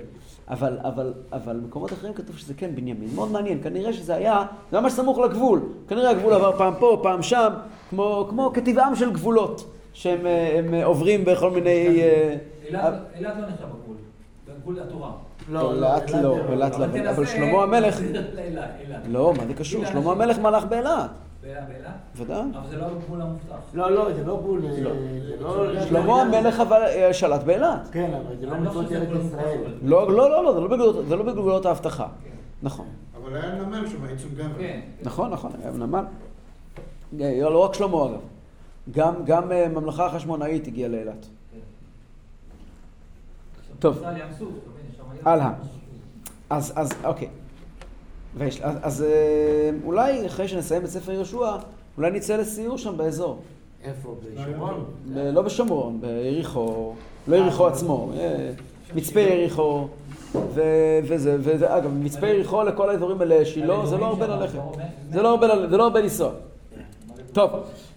אבל, 0.49 0.77
אבל, 0.84 1.13
אבל 1.34 1.60
במקומות 1.60 1.93
אחרים 1.93 2.13
כתוב 2.13 2.38
שזה 2.38 2.54
כן 2.54 2.75
בנימין. 2.75 3.10
מאוד 3.15 3.32
מעניין, 3.32 3.63
כנראה 3.63 3.93
שזה 3.93 4.15
היה, 4.15 4.45
זה 4.71 4.80
ממש 4.80 4.93
סמוך 4.93 5.19
לגבול. 5.19 5.60
כנראה 5.88 6.10
הגבול 6.10 6.34
עבר 6.34 6.58
פעם 6.58 6.73
פה, 6.80 6.99
פעם 7.04 7.21
שם, 7.21 7.54
כמו, 7.89 8.27
כמו 8.30 8.51
כטבעם 8.54 8.95
של 8.95 9.12
גבולות, 9.12 9.73
שהם 9.93 10.25
אה, 10.25 10.60
הם 10.60 10.73
אה, 10.73 10.86
עוברים 10.86 11.25
בכל 11.25 11.51
מיני... 11.51 12.01
אילת 12.67 12.93
לא 13.21 13.30
נחשב 13.30 13.65
בגבול. 13.65 13.95
בגבול 14.47 14.80
התורה. 14.80 15.12
אילת 15.49 15.62
לא, 15.62 15.71
אילת 15.73 16.12
לא, 16.12 16.38
אבל 16.39 16.63
אבל 16.63 16.88
תנסה 16.91 17.25
שלמה 17.25 17.63
המלך... 17.63 17.99
לא, 19.13 19.34
מה 19.38 19.45
זה 19.47 19.54
קשור? 19.54 19.86
שלמה 19.86 20.12
המלך 20.12 20.39
מלך 20.39 20.65
באילת. 20.65 21.10
באילת? 21.41 21.91
ודאי. 22.15 22.41
אבל 22.56 22.69
זה 22.69 22.77
לא 22.77 22.86
הגבול 22.86 23.21
המובטח. 23.21 23.56
לא, 23.73 23.91
לא, 23.91 24.13
זה 24.13 24.23
לא 24.23 24.38
גבול, 24.38 24.62
זה 24.71 24.84
לא... 24.84 25.86
שלמה 25.89 26.21
המלך 26.21 26.60
אבל 26.60 26.82
אה, 26.84 27.13
שלט 27.13 27.43
באילת. 27.43 27.89
כן, 27.91 28.13
אבל 28.13 28.36
זה 28.39 28.45
לא 28.45 28.51
לא 28.51 28.60
מצוות 28.62 28.91
ארץ 28.91 29.08
גבול 29.10 29.21
ישראל. 29.25 29.58
לא, 29.84 30.12
לא, 30.12 30.30
לא, 30.30 30.43
לא, 30.43 30.54
זה 30.54 31.15
לא 31.15 31.23
בגבולות- 31.23 31.65
לא 31.65 31.69
האבטחה. 31.69 32.08
נכון, 32.63 32.86
אבל 33.21 33.36
היה 33.36 33.56
נמל 33.56 33.88
שם, 33.89 34.06
עיצום 34.06 34.32
גבר. 34.36 34.58
כן. 34.58 34.80
נכון, 35.04 35.30
נכון, 35.32 35.51
היה 35.62 35.71
נמל. 35.71 36.04
אה, 37.21 37.39
לא 37.49 37.58
רק 37.58 37.73
שלמה 37.73 38.06
אגב. 38.06 38.19
גם, 38.91 39.13
גם 39.25 39.51
אה, 39.51 39.67
ממלכה 39.67 40.06
החשמונאית 40.06 40.67
הגיעה 40.67 40.89
לאילת. 40.89 41.25
טוב. 43.80 43.99
שם 44.01 44.10
ים. 44.17 45.27
הלאה. 45.27 45.51
אז, 46.49 46.73
אז, 46.75 46.89
אוקיי. 47.04 47.30
ויש, 48.37 48.61
אז, 48.61 48.75
אז 48.81 49.03
אה, 49.03 49.07
אולי 49.85 50.25
אחרי 50.25 50.47
שנסיים 50.47 50.81
את 50.83 50.89
ספר 50.89 51.11
יהושע, 51.11 51.51
אולי 51.97 52.11
נצא 52.11 52.35
לסיור 52.35 52.77
שם 52.77 52.97
באזור. 52.97 53.37
איפה? 53.83 54.15
בשומרון? 54.35 54.85
לא 55.15 55.41
בשומרון, 55.41 56.01
ביריחו, 56.01 56.93
לא 57.27 57.35
יריחו 57.35 57.67
עצמו, 57.67 58.11
אה, 58.17 58.51
מצפה 58.95 59.19
יריחו, 59.19 59.87
וזה, 60.53 61.37
וזה, 61.39 61.77
אגב, 61.77 61.93
מצפה 61.93 62.27
יריחו 62.27 62.63
לכל 62.63 62.89
האזורים 62.89 63.21
האלה, 63.21 63.45
שילה, 63.45 63.85
זה 63.85 63.97
לא 63.97 64.05
הרבה 64.05 64.27
ללכת. 64.27 64.59
זה 65.11 65.21
לא 65.21 65.29
הרבה, 65.29 65.47
ל- 65.55 65.69
זה 65.69 65.77
לא 65.77 65.83
הרבה 65.83 66.01
לנסוע. 66.01 66.31
טוב, 67.33 67.49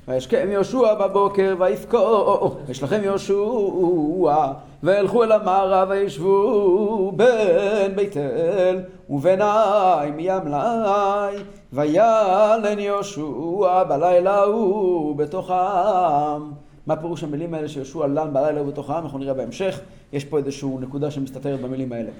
וישכם 0.08 0.48
יהושע 0.50 0.94
בבוקר 0.94 1.54
ויפקור, 1.58 2.56
וישלחם 2.66 3.00
יהושע, 3.04 4.52
וילכו 4.82 5.24
אל 5.24 5.32
המערב 5.32 5.88
וישבו 5.90 7.12
בין 7.16 7.96
בית 7.96 8.16
אל 8.16 8.80
ובין 9.10 9.40
העי 9.42 10.10
מים 10.10 10.46
לעי, 10.46 11.36
וילן 11.72 12.78
יהושע 12.78 13.82
בלילה 13.88 14.34
ההוא 14.34 15.16
בתוך 15.16 15.50
העם. 15.50 16.52
מה 16.86 16.96
פירוש 16.96 17.24
המילים 17.24 17.54
האלה 17.54 17.68
שיהושע 17.68 18.06
לן 18.06 18.32
בלילה 18.32 18.60
ההוא 18.60 18.66
בתוך 18.66 18.90
העם? 18.90 19.04
אנחנו 19.04 19.18
נראה 19.18 19.34
בהמשך, 19.34 19.80
יש 20.12 20.24
פה 20.24 20.38
איזושהי 20.38 20.70
נקודה 20.80 21.10
שמסתתרת 21.10 21.60
במילים 21.60 21.92
האלה. 21.92 22.10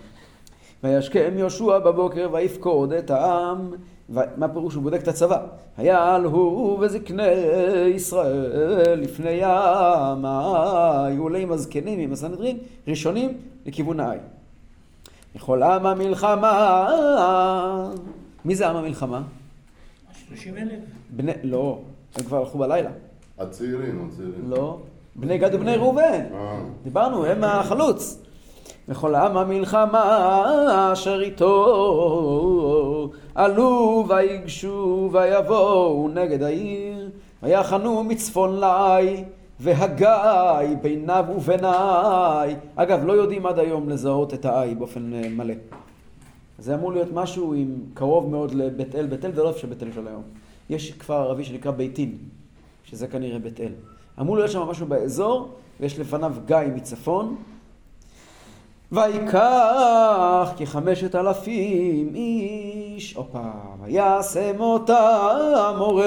וישכם 0.85 1.33
יהושע 1.37 1.79
בבוקר 1.79 2.29
ויפקוד 2.33 2.93
את 2.93 3.11
העם 3.11 3.71
מה 4.09 4.49
פירוש? 4.49 4.75
הוא 4.75 4.83
בודק 4.83 5.03
את 5.03 5.09
הצבא. 5.09 5.47
היה 5.77 6.17
הוא 6.17 6.79
וזקני 6.81 7.23
ישראל 7.95 9.01
לפני 9.01 9.31
ים, 9.31 10.25
היו 10.25 11.23
עולים 11.23 11.53
הזקנים 11.53 11.99
עם 11.99 12.13
הסנהדרין, 12.13 12.59
ראשונים 12.89 13.39
לכיוון 13.67 14.01
העין. 14.01 14.21
לכל 15.35 15.63
עם 15.63 15.87
המלחמה, 15.87 16.89
מי 18.45 18.55
זה 18.55 18.69
עם 18.69 18.77
המלחמה? 18.77 19.23
30 20.29 20.57
אלף. 20.57 20.73
בני, 21.11 21.33
לא, 21.43 21.79
הם 22.17 22.25
כבר 22.25 22.39
הלכו 22.39 22.59
בלילה. 22.59 22.91
הצעירים, 23.39 24.09
הצעירים. 24.09 24.51
לא, 24.51 24.79
בני 25.17 25.39
גד 25.39 25.55
ובני 25.55 25.77
ראובן. 25.77 26.21
אה, 26.35 26.61
דיברנו, 26.85 27.25
הם 27.25 27.45
החלוץ. 27.45 28.19
וכל 28.89 29.15
עם 29.15 29.37
המלחמה 29.37 30.91
אשר 30.93 31.21
איתו 31.21 31.51
עלו 33.35 34.05
ויגשו 34.09 35.11
ויבואו 35.13 36.09
נגד 36.15 36.43
העיר 36.43 37.11
ויחנו 37.43 38.05
מצפון 38.05 38.61
לי 38.61 39.25
והגיא 39.61 40.77
ביניו 40.83 41.25
וביניי. 41.37 42.57
אגב, 42.77 43.05
לא 43.05 43.13
יודעים 43.13 43.47
עד 43.47 43.59
היום 43.59 43.89
לזהות 43.89 44.35
את 44.35 44.45
העי 44.45 44.75
באופן 44.75 45.15
אה, 45.15 45.29
מלא. 45.29 45.55
זה 46.59 46.75
אמור 46.75 46.93
להיות 46.93 47.09
משהו 47.13 47.55
עם 47.55 47.69
קרוב 47.95 48.31
מאוד 48.31 48.55
לבית 48.55 48.95
אל. 48.95 49.07
בית 49.07 49.25
אל 49.25 49.33
זה 49.33 49.43
לא 49.43 49.49
איפה 49.49 49.59
שבית 49.59 49.83
אל 49.83 49.89
של 49.95 50.09
היום. 50.09 50.23
יש 50.71 50.93
כפר 50.93 51.15
ערבי 51.15 51.45
שנקרא 51.45 51.71
ביתין, 51.71 52.17
שזה 52.85 53.07
כנראה 53.07 53.39
בית 53.39 53.61
אל. 53.61 53.73
אמור 54.21 54.37
להיות 54.37 54.51
שם 54.51 54.61
משהו 54.61 54.87
באזור, 54.87 55.49
ויש 55.81 55.99
לפניו 55.99 56.35
גיא 56.47 56.57
מצפון. 56.75 57.37
ויקח 58.95 60.53
כחמשת 60.57 61.15
אלפים 61.15 62.15
איש, 62.15 63.15
הופה, 63.15 63.51
וישם 63.83 64.61
אותם 64.61 65.75
עורב 65.79 66.05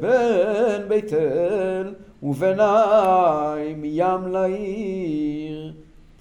בין 0.00 0.88
בית 0.88 1.12
אל 1.12 1.94
וביניים 2.22 3.82
ים 3.84 4.28
לעיר. 4.28 5.72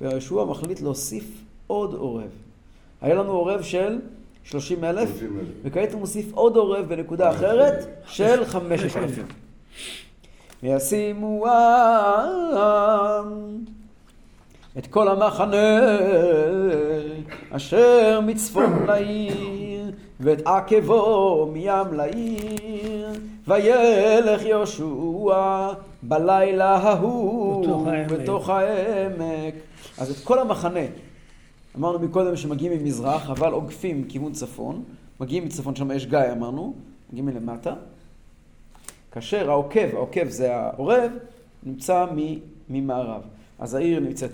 ויהושע 0.01 0.43
מחליט 0.43 0.81
להוסיף 0.81 1.25
עוד 1.67 1.93
עורב. 1.93 2.29
היה 3.01 3.15
לנו 3.15 3.31
עורב 3.31 3.61
של 3.61 3.99
שלושים 4.43 4.83
אלף, 4.83 5.09
30,000. 5.19 5.45
וכעת 5.63 5.91
הוא 5.91 5.99
מוסיף 5.99 6.33
עוד 6.33 6.55
עורב 6.55 6.85
בנקודה 6.87 7.29
אחרת 7.29 7.85
של 8.07 8.45
חמשת 8.45 8.97
אלפים. 8.97 9.25
וישימו 10.63 11.45
עם 12.57 13.65
את 14.77 14.87
כל 14.87 15.07
המחנה 15.07 15.79
אשר 17.49 18.19
מצפון 18.21 18.85
לעיר 18.87 19.91
ואת 20.19 20.41
עקבו 20.45 21.51
מים 21.53 21.93
לעיר. 21.93 23.09
וילך 23.47 24.45
יהושע 24.45 25.73
בלילה 26.03 26.75
ההוא 26.75 27.65
בתוך 27.65 27.87
העמק. 27.87 28.11
בתוך 28.11 28.49
העמק. 28.49 29.53
אז 29.97 30.11
את 30.11 30.17
כל 30.23 30.39
המחנה 30.39 30.79
אמרנו 31.77 31.99
מקודם 31.99 32.35
שמגיעים 32.35 32.83
ממזרח 32.83 33.29
אבל 33.29 33.51
עוקפים 33.51 34.03
כיוון 34.09 34.31
צפון. 34.31 34.83
מגיעים 35.19 35.45
מצפון 35.45 35.75
שם 35.75 35.91
יש 35.91 36.05
גיא 36.05 36.19
אמרנו. 36.31 36.73
מגיעים 37.09 37.25
מלמטה. 37.25 37.73
כאשר 39.11 39.49
העוקב, 39.49 39.87
העוקב 39.93 40.29
זה 40.29 40.55
העורב, 40.55 41.11
נמצא 41.63 42.05
ממערב. 42.69 43.21
אז 43.59 43.73
העיר 43.73 43.99
נמצאת 43.99 44.31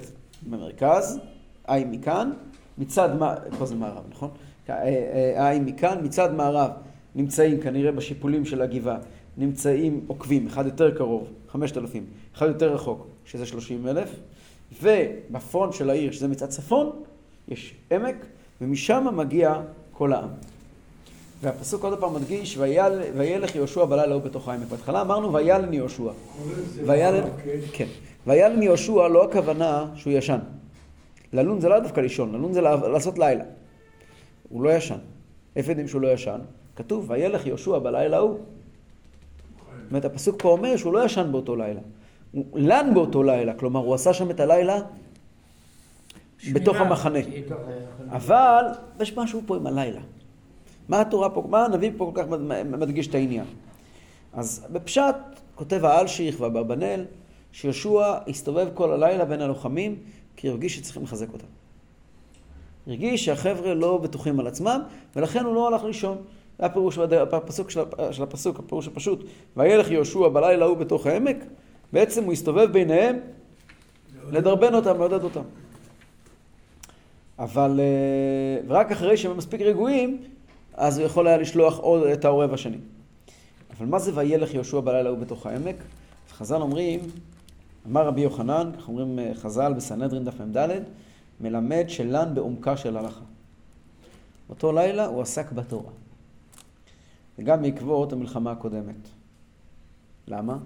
במרכז, 0.49 1.19
עין 1.67 1.91
מכאן, 1.91 2.31
מצד, 2.77 3.09
פה 3.59 3.65
זה 3.65 3.75
מערב, 3.75 4.03
נכון? 4.11 4.29
אה, 4.69 4.75
אה, 4.75 5.43
העין 5.45 5.65
מכאן, 5.65 5.97
מצד 6.03 6.33
מערב 6.33 6.71
נמצאים 7.15 7.59
כנראה 7.61 7.91
בשיפולים 7.91 8.45
של 8.45 8.61
הגבעה, 8.61 8.97
נמצאים 9.37 10.01
עוקבים, 10.07 10.47
אחד 10.47 10.65
יותר 10.65 10.97
קרוב, 10.97 11.27
5,000, 11.51 12.05
אחד 12.35 12.47
יותר 12.47 12.73
רחוק, 12.73 13.07
שזה 13.25 13.45
30 13.45 13.87
אלף, 13.87 14.09
ובפרונט 14.81 15.73
של 15.73 15.89
העיר, 15.89 16.11
שזה 16.11 16.27
מצד 16.27 16.45
צפון, 16.49 16.89
יש 17.47 17.73
עמק, 17.91 18.15
ומשם 18.61 19.07
מגיע 19.15 19.61
כל 19.93 20.13
העם. 20.13 20.29
והפסוק 21.41 21.83
עוד 21.83 21.99
פעם 21.99 22.13
מדגיש, 22.15 22.57
"ויל- 22.57 23.01
וילך 23.17 23.55
יהושע 23.55 23.85
בלילה 23.85 24.11
ההוא 24.11 24.21
בתוך 24.23 24.47
העמק. 24.47 24.67
בהתחלה 24.67 25.01
אמרנו 25.01 25.33
וילן 25.33 25.73
יהושע. 25.73 26.03
וילן, 26.85 27.23
כן. 27.73 27.87
וילן 28.27 28.63
יהושע 28.63 29.07
לא 29.07 29.23
הכוונה 29.23 29.85
שהוא 29.95 30.13
ישן. 30.13 30.39
ללון 31.33 31.61
זה 31.61 31.69
לא 31.69 31.79
דווקא 31.79 31.99
לישון, 31.99 32.35
ללון 32.35 32.53
זה 32.53 32.61
לעשות 32.61 33.19
לילה. 33.19 33.43
הוא 34.49 34.63
לא 34.63 34.69
ישן. 34.69 34.97
איפה 35.55 35.71
יודעים 35.71 35.87
שהוא 35.87 36.01
לא 36.01 36.07
ישן? 36.07 36.39
כתוב, 36.75 37.05
וילך 37.09 37.45
יהושע 37.45 37.79
בלילה 37.79 38.17
ההוא. 38.17 38.37
זאת 39.81 39.89
אומרת, 39.89 40.05
הפסוק 40.05 40.41
פה 40.41 40.49
אומר 40.49 40.77
שהוא 40.77 40.93
לא 40.93 41.05
ישן 41.05 41.31
באותו 41.31 41.55
לילה. 41.55 41.81
הוא 42.31 42.45
לן 42.55 42.91
באותו 42.93 43.23
לילה, 43.23 43.53
כלומר, 43.53 43.79
הוא 43.79 43.93
עשה 43.93 44.13
שם 44.13 44.31
את 44.31 44.39
הלילה 44.39 44.81
בתוך. 46.53 46.77
המחנה. 46.77 47.19
אבל 48.09 48.65
יש 48.99 49.17
משהו 49.17 49.41
פה 49.45 49.55
עם 49.55 49.67
הלילה. 49.67 50.01
מה 50.89 51.01
התורה 51.01 51.29
פה, 51.29 51.43
מה 51.49 51.65
הנביא 51.65 51.91
פה 51.97 52.11
כל 52.13 52.21
כך 52.21 52.27
מדגיש 52.65 53.07
את 53.07 53.15
העניין? 53.15 53.45
אז 54.33 54.67
בפשט 54.71 55.15
כותב 55.55 55.85
האלשיך 55.85 56.41
והאברבנאל 56.41 57.05
שיהושע 57.51 58.17
הסתובב 58.27 58.67
כל 58.73 58.91
הלילה 58.91 59.25
בין 59.25 59.41
הלוחמים 59.41 59.95
כי 60.35 60.49
הרגיש 60.49 60.75
שצריכים 60.75 61.03
לחזק 61.03 61.33
אותם. 61.33 61.47
הרגיש 62.87 63.25
שהחבר'ה 63.25 63.73
לא 63.73 63.97
בטוחים 63.97 64.39
על 64.39 64.47
עצמם 64.47 64.81
ולכן 65.15 65.45
הוא 65.45 65.55
לא 65.55 65.67
הלך 65.67 65.83
לישון. 65.83 66.17
זה 66.59 66.65
הפירוש, 66.65 66.97
הפסוק 67.31 67.69
של, 67.69 67.81
של 68.11 68.23
הפסוק, 68.23 68.59
הפירוש 68.59 68.87
הפשוט. 68.87 69.23
וילך 69.57 69.91
יהושע 69.91 70.27
בלילה 70.27 70.65
ההוא 70.65 70.77
בתוך 70.77 71.07
העמק, 71.07 71.37
בעצם 71.93 72.23
הוא 72.23 72.33
הסתובב 72.33 72.71
ביניהם 72.71 73.19
לדרבן 74.31 74.73
אותם, 74.73 74.97
לעודד 74.97 75.23
אותם. 75.23 75.41
אבל 77.39 77.79
אה, 77.79 78.63
ורק 78.67 78.91
אחרי 78.91 79.17
שהם 79.17 79.37
מספיק 79.37 79.61
רגועים, 79.61 80.21
אז 80.73 80.97
הוא 80.97 81.05
יכול 81.05 81.27
היה 81.27 81.37
לשלוח 81.37 81.79
עוד 81.79 82.03
את 82.03 82.25
העורב 82.25 82.53
השני. 82.53 82.77
אבל 83.77 83.85
מה 83.85 83.99
זה 83.99 84.11
וילך 84.15 84.53
יהושע 84.53 84.79
בלילה 84.79 85.09
ההוא 85.09 85.19
בתוך 85.19 85.45
העמק? 85.45 85.75
חז"ל 86.31 86.61
אומרים, 86.61 86.99
אמר 87.87 88.07
רבי 88.07 88.21
יוחנן, 88.21 88.71
כך 88.77 88.87
אומרים 88.87 89.19
אה, 89.19 89.31
חז"ל 89.35 89.73
בסנהדרין 89.73 90.25
דף 90.25 90.41
מ"ד, 90.41 90.69
מלמד 91.41 91.85
שלן 91.87 92.35
בעומקה 92.35 92.77
של 92.77 92.97
הלכה. 92.97 93.23
אותו 94.49 94.71
לילה 94.71 95.05
הוא 95.05 95.21
עסק 95.21 95.51
בתורה. 95.51 95.91
וגם 97.39 97.61
בעקבות 97.61 98.13
המלחמה 98.13 98.51
הקודמת. 98.51 99.07
למה? 100.27 100.57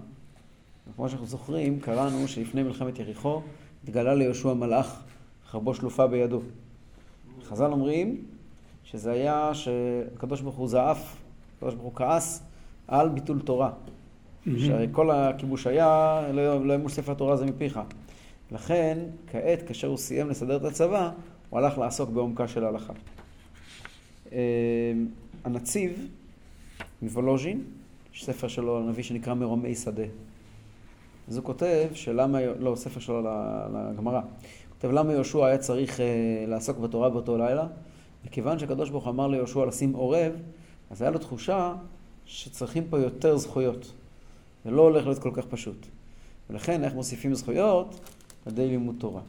כמו 0.96 1.08
שאנחנו 1.08 1.26
זוכרים, 1.26 1.80
קראנו 1.80 2.28
שלפני 2.28 2.62
מלחמת 2.62 2.98
יריחו 2.98 3.42
התגלה 3.84 4.14
ליהושע 4.14 4.52
מלאך, 4.52 5.02
חרבו 5.46 5.74
שלופה 5.74 6.06
בידו. 6.06 6.40
חז"ל 7.42 7.72
אומרים 7.72 8.24
שזה 8.84 9.12
היה 9.12 9.50
שהקדוש 9.54 10.40
ברוך 10.40 10.56
הוא 10.56 10.68
זעף, 10.68 11.16
הקדוש 11.56 11.74
ברוך 11.74 11.84
הוא 11.84 11.94
כעס 11.94 12.42
על 12.88 13.08
ביטול 13.08 13.40
תורה. 13.40 13.70
שהרי 14.58 14.86
כל 14.92 15.10
הכיבוש 15.10 15.66
היה, 15.66 16.22
לא 16.32 16.66
לא 16.66 16.74
ימוש 16.74 16.92
ספר 16.92 17.14
תורה 17.14 17.36
זה 17.36 17.46
מפיך. 17.46 17.80
לכן, 18.52 18.98
כעת, 19.26 19.62
כאשר 19.62 19.88
הוא 19.88 19.96
סיים 19.96 20.30
לסדר 20.30 20.56
את 20.56 20.64
הצבא, 20.64 21.10
הוא 21.50 21.58
הלך 21.58 21.78
לעסוק 21.78 22.10
בעומקה 22.10 22.48
של 22.48 22.64
ההלכה. 22.64 22.92
אה, 24.32 24.38
הנציב 25.44 26.08
מוולוז'ין, 27.02 27.64
ספר 28.18 28.48
שלו, 28.48 28.78
הנביא 28.78 29.04
שנקרא 29.04 29.34
מרומי 29.34 29.74
שדה. 29.74 30.02
אז 31.28 31.36
הוא 31.36 31.44
כותב 31.44 31.88
שלמה, 31.94 32.38
לא, 32.58 32.76
ספר 32.76 33.00
שלו 33.00 33.20
לגמרא. 33.92 34.20
הוא 34.20 34.28
כותב 34.68 34.90
למה 34.90 35.12
יהושע 35.12 35.46
היה 35.46 35.58
צריך 35.58 36.00
אה, 36.00 36.06
לעסוק 36.48 36.78
בתורה 36.78 37.10
באותו 37.10 37.38
לילה? 37.38 37.66
מכיוון 38.24 38.58
שהקדוש 38.58 38.90
ברוך 38.90 39.04
הוא 39.04 39.10
אמר 39.10 39.28
ליהושע 39.28 39.64
לשים 39.64 39.92
עורב, 39.92 40.32
אז 40.90 41.02
היה 41.02 41.10
לו 41.10 41.18
תחושה 41.18 41.74
שצריכים 42.26 42.84
פה 42.90 42.98
יותר 42.98 43.36
זכויות. 43.36 43.92
זה 44.66 44.72
לא 44.72 44.82
הולך 44.82 45.06
להיות 45.06 45.18
כל 45.18 45.30
כך 45.34 45.44
פשוט. 45.46 45.86
ולכן 46.50 46.84
איך 46.84 46.94
מוסיפים 46.94 47.34
זכויות? 47.34 48.00
על 48.46 48.52
ידי 48.52 48.68
לימוד 48.68 48.94
תורה. 48.98 49.20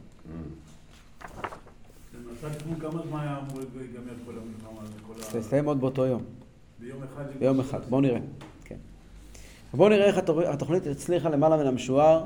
ה- 5.26 5.30
זה 5.32 5.38
יסתיים 5.38 5.64
עוד 5.64 5.80
באותו 5.80 6.06
יום. 6.06 6.22
ביום 7.38 7.60
אחד? 7.60 7.80
בואו 7.88 8.00
נראה. 8.00 8.18
כן. 8.64 8.76
בואו 9.74 9.88
נראה 9.88 10.06
איך 10.06 10.18
התוכנית 10.48 10.86
הצליחה 10.86 11.28
למעלה 11.28 11.56
מן 11.56 11.66
המשוער. 11.66 12.24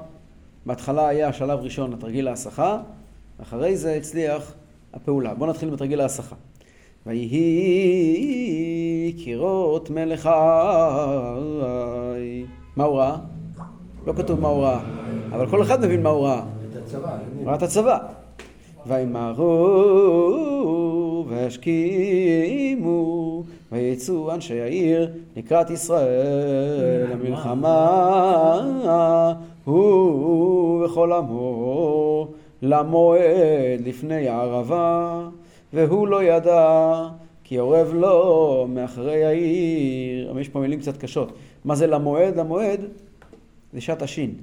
בהתחלה 0.67 1.09
היה 1.09 1.33
שלב 1.33 1.59
ראשון, 1.59 1.93
התרגיל 1.93 2.29
ההסחה, 2.29 2.83
אחרי 3.43 3.77
זה 3.77 3.95
הצליח 3.95 4.55
הפעולה. 4.93 5.35
בואו 5.35 5.51
נתחיל 5.51 5.71
בתרגיל 5.71 6.01
ההסחה. 6.01 6.37
ויהי 7.07 7.43
קירות 9.25 9.91
מלך 9.91 10.27
האי. 10.27 12.45
מה 12.77 12.85
הוא 12.85 12.99
ראה? 12.99 13.17
לא 14.07 14.13
כתוב 14.13 14.41
מה 14.41 14.49
הוא 14.49 14.63
ראה, 14.63 14.81
אבל 15.33 15.51
כל 15.51 15.63
אחד 15.63 15.85
מבין 15.85 16.03
מה 16.03 16.09
הוא 16.09 16.25
ראה. 16.27 16.43
הוא 17.39 17.47
ראה 17.47 17.55
את 17.55 17.63
הצבא. 17.63 17.99
וימהרו 18.87 19.45
והשכימו 21.29 23.03
ויצאו 23.73 24.35
אנשי 24.35 24.61
העיר 24.61 25.11
לקראת 25.37 25.71
ישראל 25.71 27.07
למלחמה, 27.13 28.61
הוא 29.65 30.85
וכל 30.85 31.13
עמו 31.13 32.29
למועד 32.63 33.81
לפני 33.85 34.29
הערבה, 34.29 35.21
והוא 35.73 36.09
לא 36.09 36.23
ידע 36.23 36.95
כי 37.45 37.59
אורב 37.59 37.93
לו 37.95 38.67
מאחרי 38.69 39.25
העיר. 39.25 40.39
יש 40.41 40.49
פה 40.49 40.61
מילים 40.61 40.81
קצת 40.81 40.97
קשות. 40.97 41.33
מה 41.65 41.75
זה 41.75 41.87
למועד? 41.87 42.37
למועד 42.37 42.81
זה 43.73 43.81
שעת 43.81 44.03
השין. 44.03 44.35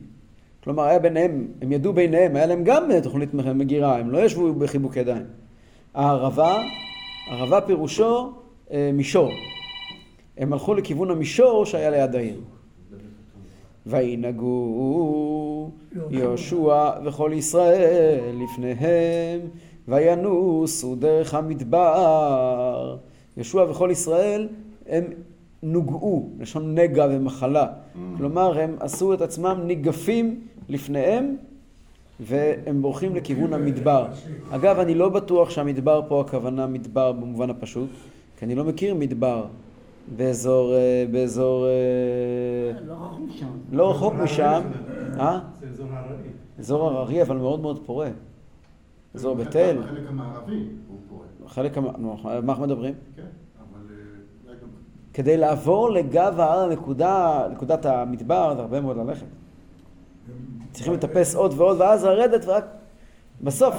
כלומר, 0.63 0.83
היה 0.83 0.99
ביניהם, 0.99 1.47
הם 1.61 1.71
ידעו 1.71 1.93
ביניהם, 1.93 2.35
היה 2.35 2.45
להם 2.45 2.63
גם 2.63 2.89
תוכנית 3.03 3.33
מגירה, 3.33 3.97
הם 3.97 4.11
לא 4.11 4.17
ישבו 4.17 4.53
בחיבוק 4.53 4.95
ידיים. 4.95 5.25
הערבה, 5.93 6.63
ערבה 7.29 7.61
פירושו 7.61 8.31
אה, 8.71 8.91
מישור. 8.93 9.31
הם 10.37 10.53
הלכו 10.53 10.73
לכיוון 10.73 11.11
המישור 11.11 11.65
שהיה 11.65 11.89
ליד 11.89 12.15
העיר. 12.15 12.41
וינהגו 13.85 15.71
יהושע 16.09 16.89
וכל 17.05 17.31
ישראל 17.33 18.43
לפניהם, 18.43 19.39
וינוסו 19.87 20.95
דרך 20.95 21.33
המדבר. 21.33 22.97
יהושע 23.37 23.65
וכל 23.69 23.89
ישראל 23.91 24.47
הם 24.87 25.03
נוגעו, 25.63 26.29
לשון 26.39 26.75
נגע 26.75 27.07
ומחלה. 27.11 27.67
כלומר, 28.17 28.59
הם 28.59 28.75
עשו 28.79 29.13
את 29.13 29.21
עצמם 29.21 29.59
ניגפים 29.65 30.39
לפניהם, 30.69 31.35
והם 32.19 32.81
בורחים 32.81 33.15
לכיוון 33.15 33.53
המדבר. 33.53 34.07
אגב, 34.51 34.79
אני 34.79 34.95
לא 34.95 35.09
בטוח 35.09 35.49
שהמדבר 35.49 36.01
פה 36.07 36.21
הכוונה 36.21 36.67
מדבר 36.67 37.11
במובן 37.11 37.49
הפשוט, 37.49 37.89
כי 38.39 38.45
אני 38.45 38.55
לא 38.55 38.63
מכיר 38.63 38.95
מדבר 38.95 39.45
באזור, 40.17 40.73
אה, 40.73 41.05
באזור, 41.11 41.65
אה, 41.65 41.71
לא 42.87 42.93
רחוק 42.93 43.19
משם. 43.29 43.47
לא 43.71 43.91
רחוק 43.91 44.13
משם, 44.13 44.61
אה? 45.19 45.39
זה 45.59 45.67
אזור 45.69 45.87
הררי. 45.91 46.29
אזור 46.59 46.87
הררי, 46.89 47.21
אבל 47.21 47.37
מאוד 47.37 47.59
מאוד 47.59 47.79
פורה. 47.85 48.09
אזור 49.15 49.35
בית 49.35 49.55
אל, 49.55 49.77
החלק 49.83 50.01
המערבי 50.09 50.53
הוא 50.87 50.97
פורה. 51.09 51.25
חלק, 51.47 51.77
המ- 51.77 52.03
מה 52.45 52.53
אנחנו 52.53 52.63
מדברים? 52.63 52.93
כן, 53.15 53.21
אבל 53.21 53.25
אה, 53.89 53.95
אולי 54.47 54.57
גם... 54.61 54.67
כדי 55.13 55.37
לעבור 55.37 55.89
לגב 55.89 56.39
ההר, 56.39 56.69
נקודת 57.51 57.85
המדבר, 57.85 58.53
זה 58.55 58.61
הרבה 58.61 58.81
מאוד 58.81 58.97
ללכת. 58.97 59.25
צריכים 60.71 60.93
לטפס 60.93 61.35
עוד 61.35 61.53
ועוד, 61.57 61.81
ואז 61.81 62.05
לרדת, 62.05 62.45
ורק 62.45 62.65
בסוף, 63.41 63.75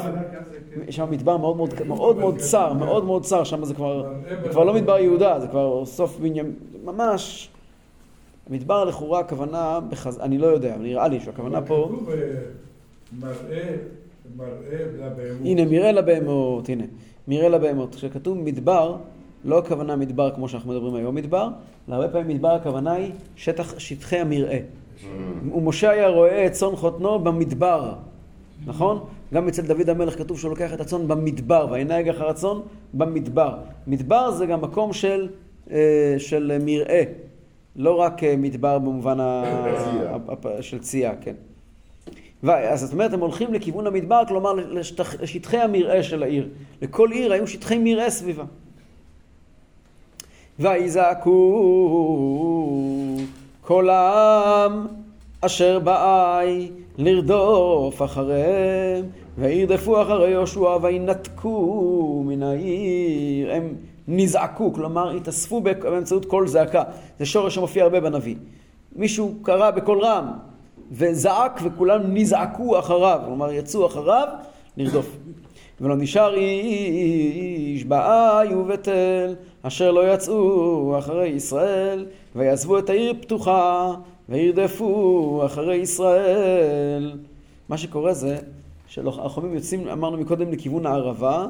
יש 0.89 0.97
שם 0.97 1.11
מדבר 1.11 1.37
מאוד 1.37 1.57
מאוד, 1.57 1.75
מאוד 1.87 2.17
מאוד 2.17 2.39
צר, 2.39 2.73
מאוד 2.73 3.05
מאוד 3.05 3.23
צר, 3.23 3.45
שם 3.45 3.65
זה 3.65 3.75
כבר, 3.75 4.13
זה 4.43 4.49
כבר 4.49 4.65
לא 4.65 4.75
מדבר 4.75 4.99
יהודה, 4.99 5.41
זה 5.41 5.49
כבר 5.49 5.87
סוף 5.87 6.19
בנימין, 6.19 6.55
ממש, 6.85 7.51
מדבר 8.51 8.85
לכאורה 8.85 9.21
הכוונה, 9.21 9.81
בחז... 9.89 10.21
אני 10.21 10.39
לא 10.39 10.47
יודע, 10.47 10.77
נראה 10.77 11.09
לי 11.09 11.21
שהכוונה 11.21 11.63
פה, 11.63 11.91
אה, 12.09 12.15
מראה, 13.21 13.77
מראה 14.37 14.85
לבהמות. 14.99 15.41
הנה 15.45 15.65
מראה 15.65 15.93
לבהמות, 15.93 16.69
הנה, 16.69 16.85
מראה 17.29 17.49
לבהמות, 17.49 17.95
כשכתוב 17.95 18.39
מדבר, 18.39 18.97
לא 19.45 19.59
הכוונה 19.59 19.97
מדבר 19.97 20.31
כמו 20.35 20.49
שאנחנו 20.49 20.73
מדברים 20.73 20.95
היום 20.95 21.15
מדבר, 21.15 21.49
אלא 21.89 21.95
הרבה 21.95 22.09
פעמים 22.09 22.29
מדבר 22.29 22.49
הכוונה 22.49 22.93
היא 22.93 23.13
שטח, 23.37 23.79
שטחי 23.79 24.19
המרעה. 24.19 24.59
ומשה 25.55 25.91
היה 25.91 26.09
רואה 26.09 26.47
את 26.47 26.53
צאן 26.53 26.77
חותנו 26.77 27.19
במדבר, 27.19 27.93
נכון? 28.67 29.05
גם 29.35 29.49
אצל 29.49 29.63
דוד 29.63 29.89
המלך 29.91 30.19
כתוב 30.19 30.39
שהוא 30.39 30.51
לוקח 30.51 30.75
את 30.75 30.81
הצאן 30.81 31.09
במדבר, 31.09 31.67
וינהג 31.71 32.09
אחר 32.09 32.29
הצאן 32.29 32.57
במדבר. 32.95 33.55
מדבר 33.87 34.31
זה 34.31 34.47
גם 34.47 34.61
מקום 34.61 34.93
של, 34.93 35.29
אה, 35.71 36.15
של 36.19 36.59
מרעה, 36.65 37.03
לא 37.77 37.95
רק 37.95 38.25
אה, 38.25 38.35
מדבר 38.39 38.79
במובן 38.79 39.21
ה... 39.21 39.45
של 40.61 40.79
צייה, 40.79 41.13
כן. 41.21 41.35
אז 42.49 42.81
זאת 42.81 42.93
אומרת, 42.93 43.13
הם 43.13 43.21
הולכים 43.21 43.55
לכיוון 43.55 43.87
המדבר, 43.87 44.23
כלומר 44.29 44.53
לשטח, 44.53 45.21
לשטחי 45.21 45.57
המרעה 45.57 46.03
של 46.03 46.23
העיר. 46.23 46.49
לכל 46.83 47.13
עיר 47.13 47.33
היו 47.33 47.47
שטחי 47.47 47.79
מרעה 47.79 48.11
סביבה. 48.11 48.45
ויזעקו 50.61 51.31
כל 53.61 53.91
העם 53.91 54.87
אשר 55.41 55.79
באי 55.79 56.71
לרדוף 56.99 58.03
אחריהם, 58.03 59.05
וירדפו 59.39 60.03
אחרי 60.03 60.31
יהושע 60.31 60.77
וינתקו 60.83 62.23
מן 62.27 62.43
העיר. 62.43 63.53
הם 63.53 63.75
נזעקו, 64.09 64.73
כלומר 64.73 65.11
התאספו 65.11 65.61
באמצעות 65.61 66.25
קול 66.25 66.47
זעקה. 66.47 66.83
זה 67.19 67.27
שורש 67.27 67.55
שמופיע 67.55 67.85
הרבה 67.85 68.01
בנביא. 68.01 68.37
מישהו 68.97 69.35
קרא 69.43 69.71
בקול 69.71 70.05
רם 70.05 70.27
וזעק 70.93 71.61
וכולם 71.63 72.01
נזעקו 72.15 72.79
אחריו, 72.79 73.21
כלומר 73.27 73.53
יצאו 73.53 73.87
אחריו 73.87 74.29
לרדוף. 74.77 75.17
ולא 75.81 75.97
נשאר 75.97 76.35
איש 76.35 77.85
באי 77.85 78.55
ובית 78.55 78.89
אל, 78.89 79.35
אשר 79.63 79.91
לא 79.91 80.15
יצאו 80.15 80.99
אחרי 80.99 81.29
ישראל, 81.29 82.07
ויעזבו 82.37 82.79
את 82.79 82.91
העיר 82.91 83.15
פתוחה, 83.21 83.95
וירדפו 84.29 85.43
אחרי 85.47 85.77
ישראל. 85.77 87.19
מה 87.69 87.79
שקורה 87.79 88.15
זה 88.15 88.39
שהלוחמים 88.87 89.55
יוצאים, 89.55 89.89
אמרנו 89.89 90.17
מקודם, 90.17 90.53
לכיוון 90.53 90.87
הערבה 90.87 91.47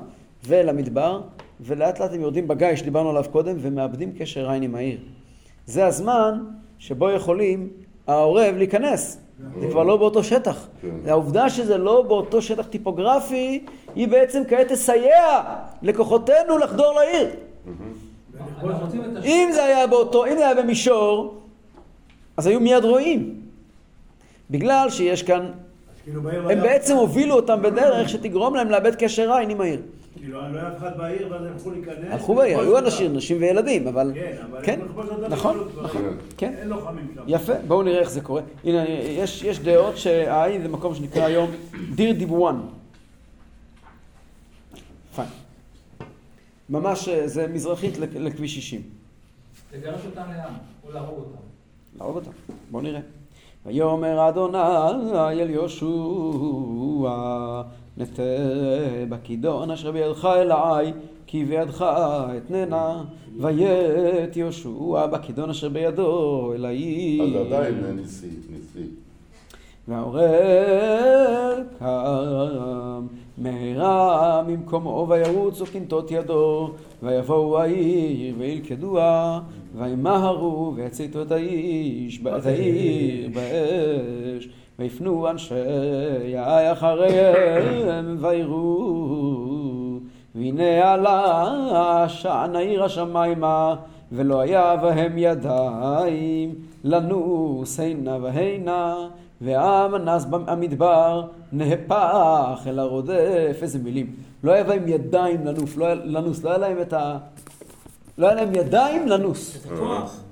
ולמדבר, 0.46 1.20
ולאט 1.60 2.00
לאט 2.00 2.12
הם 2.12 2.20
יורדים 2.20 2.48
בגיא 2.48 2.76
שדיברנו 2.76 3.10
עליו 3.10 3.24
קודם, 3.32 3.56
ומאבדים 3.60 4.12
קשר 4.18 4.50
עין 4.50 4.62
עם 4.62 4.74
העיר. 4.74 4.98
זה 5.66 5.86
הזמן 5.86 6.44
שבו 6.78 7.10
יכולים 7.10 7.68
העורב 8.06 8.54
להיכנס. 8.56 9.18
זה 9.60 9.66
כבר 9.70 9.82
לא 9.82 9.96
באותו 9.96 10.24
שטח. 10.24 10.68
כן. 10.82 10.88
העובדה 11.06 11.50
שזה 11.50 11.78
לא 11.78 12.02
באותו 12.02 12.42
שטח 12.42 12.66
טיפוגרפי, 12.66 13.64
היא 13.94 14.08
בעצם 14.08 14.42
כעת 14.48 14.68
תסייע 14.68 15.40
לכוחותינו 15.82 16.58
לחדור 16.58 16.92
לעיר. 16.92 17.28
אם 19.24 19.48
זה 19.52 19.64
היה 19.64 19.86
באותו, 19.86 20.26
אם 20.26 20.36
זה 20.36 20.48
היה 20.48 20.62
במישור, 20.62 21.40
אז 22.36 22.46
היו 22.46 22.60
מיד 22.60 22.84
רואים. 22.84 23.34
בגלל 24.50 24.90
שיש 24.90 25.22
כאן, 25.22 25.50
כאילו 26.04 26.22
לא 26.22 26.50
הם 26.50 26.60
בעצם 26.60 26.96
הובילו 26.96 27.34
אותם 27.34 27.62
בדרך 27.62 28.08
שתגרום 28.08 28.54
להם 28.54 28.70
לאבד 28.70 28.94
קשר 28.94 29.32
עין 29.32 29.50
עם 29.50 29.60
העיר. 29.60 29.80
כאילו 30.14 30.40
לא 30.52 30.58
היה 30.58 30.68
אף 30.68 30.78
אחד 30.78 30.98
בעיר 30.98 31.28
ואז 31.30 31.42
הם 31.42 31.52
הלכו 31.52 31.70
להיכנס. 31.70 31.94
הלכו 32.10 32.34
בעיר, 32.34 32.60
היו. 32.60 32.78
אנשים, 32.78 33.16
נשים 33.16 33.36
וילדים, 33.40 33.88
אבל... 33.88 34.12
כן, 34.14 34.36
אבל 34.50 34.58
כן, 34.62 34.80
נכון. 35.28 35.68
נכון, 35.82 36.02
כן. 36.36 36.54
אין 36.58 36.68
לוחמים 36.68 37.06
שם. 37.14 37.22
יפה, 37.26 37.52
בואו 37.66 37.82
נראה 37.82 38.00
איך 38.00 38.10
זה 38.10 38.20
קורה. 38.20 38.42
הנה, 38.64 38.84
יש 39.44 39.60
דעות 39.60 39.96
שהעין 39.96 40.62
זה 40.62 40.68
מקום 40.68 40.94
שנקרא 40.94 41.24
היום 41.24 41.50
דיר 41.94 42.12
דיבואן. 42.12 42.60
ממש, 46.70 47.08
אה, 47.08 47.28
זה 47.28 47.46
מזרחית 47.46 47.98
לכ- 47.98 48.14
לכביש 48.16 48.54
60. 48.54 48.80
לגרש 49.74 50.00
אותם 50.06 50.22
לאן? 50.36 50.54
או 50.86 50.92
להרוג 50.92 51.18
אותם. 51.18 51.38
להרוג 51.98 52.16
אותם. 52.16 52.30
בואו 52.70 52.82
נראה. 52.82 53.00
ויאמר 53.66 54.28
אדוני 54.28 54.58
אל 55.42 55.50
יהושע 55.50 55.86
נטה 57.96 58.22
בכידון 59.08 59.70
אשר 59.70 59.90
בידך 59.92 60.28
אלי 60.36 60.92
כי 61.26 61.44
בידך 61.44 61.84
אתננה 62.36 63.04
ויית 63.40 64.36
יהושע 64.36 65.06
בכידון 65.06 65.50
אשר 65.50 65.68
בידו 65.68 66.52
אל 66.54 66.64
העיר. 66.64 67.22
אז 67.40 67.46
עדיין 67.46 67.84
ניסי, 67.96 68.26
ניסי. 68.50 68.88
והעורב 69.90 71.58
קם 71.78 73.06
מהרה 73.38 74.42
ממקומו 74.46 75.06
וירוצו 75.08 75.66
כנתות 75.66 76.10
ידו 76.10 76.70
ויבואו 77.02 77.58
העיר 77.58 78.34
וילכדוה 78.38 79.40
וימהרו 79.74 80.72
ויציתו 80.76 81.22
את 81.22 81.32
האיש 81.32 82.20
את 82.36 82.46
העיר 82.46 83.30
באש 83.34 84.48
ויפנו 84.78 85.30
אנשי 85.30 85.54
האי 86.36 86.72
אחריהם 86.72 88.16
ויראו 88.20 89.98
והנה 90.34 90.92
עלה 90.92 92.04
שען 92.08 92.56
העיר 92.56 92.84
השמיימה 92.84 93.76
ולא 94.12 94.40
היה 94.40 94.76
בהם 94.76 95.12
ידיים 95.16 96.54
לנוס 96.84 97.80
הנה 97.80 98.18
והנה 98.22 99.08
והעם 99.40 99.94
הנס 99.94 100.24
במדבר 100.24 101.26
נהפך 101.52 102.60
אל 102.66 102.78
הרודף 102.78 103.58
איזה 103.62 103.78
מילים 103.78 104.14
לא 104.44 104.52
היה 104.52 104.64
בהם 104.64 104.88
ידיים 104.88 105.46
לנוף, 105.46 105.76
לא 105.76 105.84
היה, 105.84 105.94
לנוס, 105.94 106.44
לא 106.44 106.50
היה 106.50 106.58
להם 106.58 106.80
את 106.82 106.92
ה... 106.92 107.18
לא 108.18 108.26
היה 108.26 108.34
להם 108.34 108.54
ידיים 108.54 109.08
לנוס. 109.08 109.66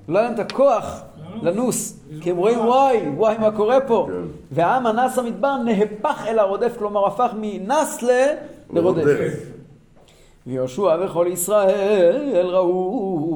לא 0.09 0.19
היה 0.19 0.27
להם 0.27 0.33
את 0.33 0.39
הכוח 0.39 1.01
לנוס. 1.41 1.99
כי 2.21 2.31
הם 2.31 2.37
רואים 2.37 2.59
וואי, 2.59 3.09
וואי 3.17 3.37
מה 3.37 3.51
קורה 3.51 3.81
פה. 3.81 4.07
כן. 4.07 4.27
והעם 4.51 4.85
הנס 4.85 5.17
במדבר 5.17 5.57
נהפך 5.57 6.25
אל 6.27 6.39
הרודף, 6.39 6.75
כלומר 6.77 7.07
הפך 7.07 7.31
מנס 7.39 8.03
ל... 8.03 8.09
לרודף. 8.73 9.05
ויהושע 10.47 10.97
וכל 11.01 11.27
ישראל 11.29 12.47
ראו 12.49 13.28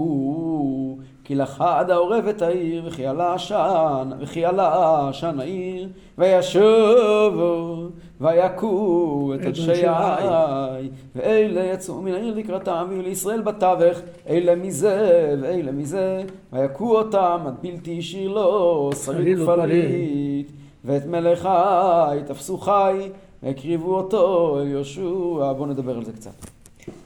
כי 1.24 1.36
לכה 1.36 1.80
עד 1.80 1.92
העורב 1.92 2.28
את 2.28 2.42
העיר, 2.42 2.84
וכי 2.86 3.06
עלה 3.06 3.34
עשן, 3.34 4.10
וכי 4.20 4.46
עלה 4.46 5.10
עשן 5.10 5.40
העיר, 5.40 5.90
וישובו, 6.18 7.88
ויכו 8.22 9.34
את 9.36 9.46
אנשי 9.46 9.88
העי, 9.88 10.90
ואלה 11.16 11.64
יצאו 11.64 12.02
מן 12.02 12.14
העיר 12.14 12.36
לקראתם, 12.36 12.86
והיו 12.90 13.02
לישראל 13.02 13.42
בתווך, 13.42 13.98
אלה 14.30 14.56
מזה, 14.56 15.36
ואלה 15.42 15.72
מזה, 15.72 16.24
ויכו 16.54 16.98
אותם 16.98 17.40
עד 17.48 17.56
בלתי 17.62 18.00
השאיר 18.00 18.30
לו, 18.30 18.90
שריד 19.06 19.38
שריד 19.38 19.40
ופליט, 19.40 20.52
ואת 20.86 21.06
מלך 21.06 21.46
העי 21.46 22.24
תפסו 22.24 22.58
חי, 22.58 23.10
והקריבו 23.44 23.96
אותו 23.96 24.58
אל 24.60 24.68
יהושע. 24.68 25.54
בואו 25.58 25.66
נדבר 25.66 25.98
על 25.98 26.06
זה 26.06 26.12
קצת. 26.12 26.32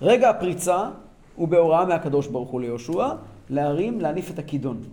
רגע 0.01 0.29
הפריצה 0.29 0.89
הוא 1.35 1.47
בהוראה 1.47 1.85
מהקדוש 1.85 2.27
ברוך 2.27 2.49
הוא 2.49 2.61
ליהושע, 2.61 3.07
להרים, 3.49 4.01
להניף 4.01 4.31
את 4.31 4.39
הכידון. 4.39 4.83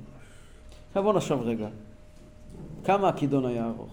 עכשיו 0.88 1.02
בואו 1.02 1.16
נחשוב 1.16 1.42
רגע. 1.42 1.68
כמה 2.84 3.08
הכידון 3.08 3.46
היה 3.46 3.66
ארוך? 3.66 3.92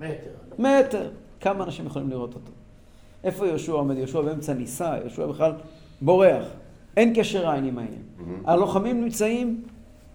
מטר. 0.00 0.30
מטר. 0.58 1.10
כמה 1.40 1.64
אנשים 1.64 1.86
יכולים 1.86 2.10
לראות 2.10 2.34
אותו? 2.34 2.50
איפה 3.24 3.46
יהושע 3.46 3.72
עומד? 3.72 3.96
יהושע 3.96 4.20
באמצע 4.20 4.54
ניסה, 4.54 4.98
יהושע 5.00 5.26
בכלל 5.26 5.52
בורח. 6.00 6.46
אין 6.96 7.14
קשר 7.14 7.50
עין 7.50 7.64
עם 7.64 7.78
העיר. 7.78 7.98
הלוחמים 8.44 9.04
נמצאים 9.04 9.62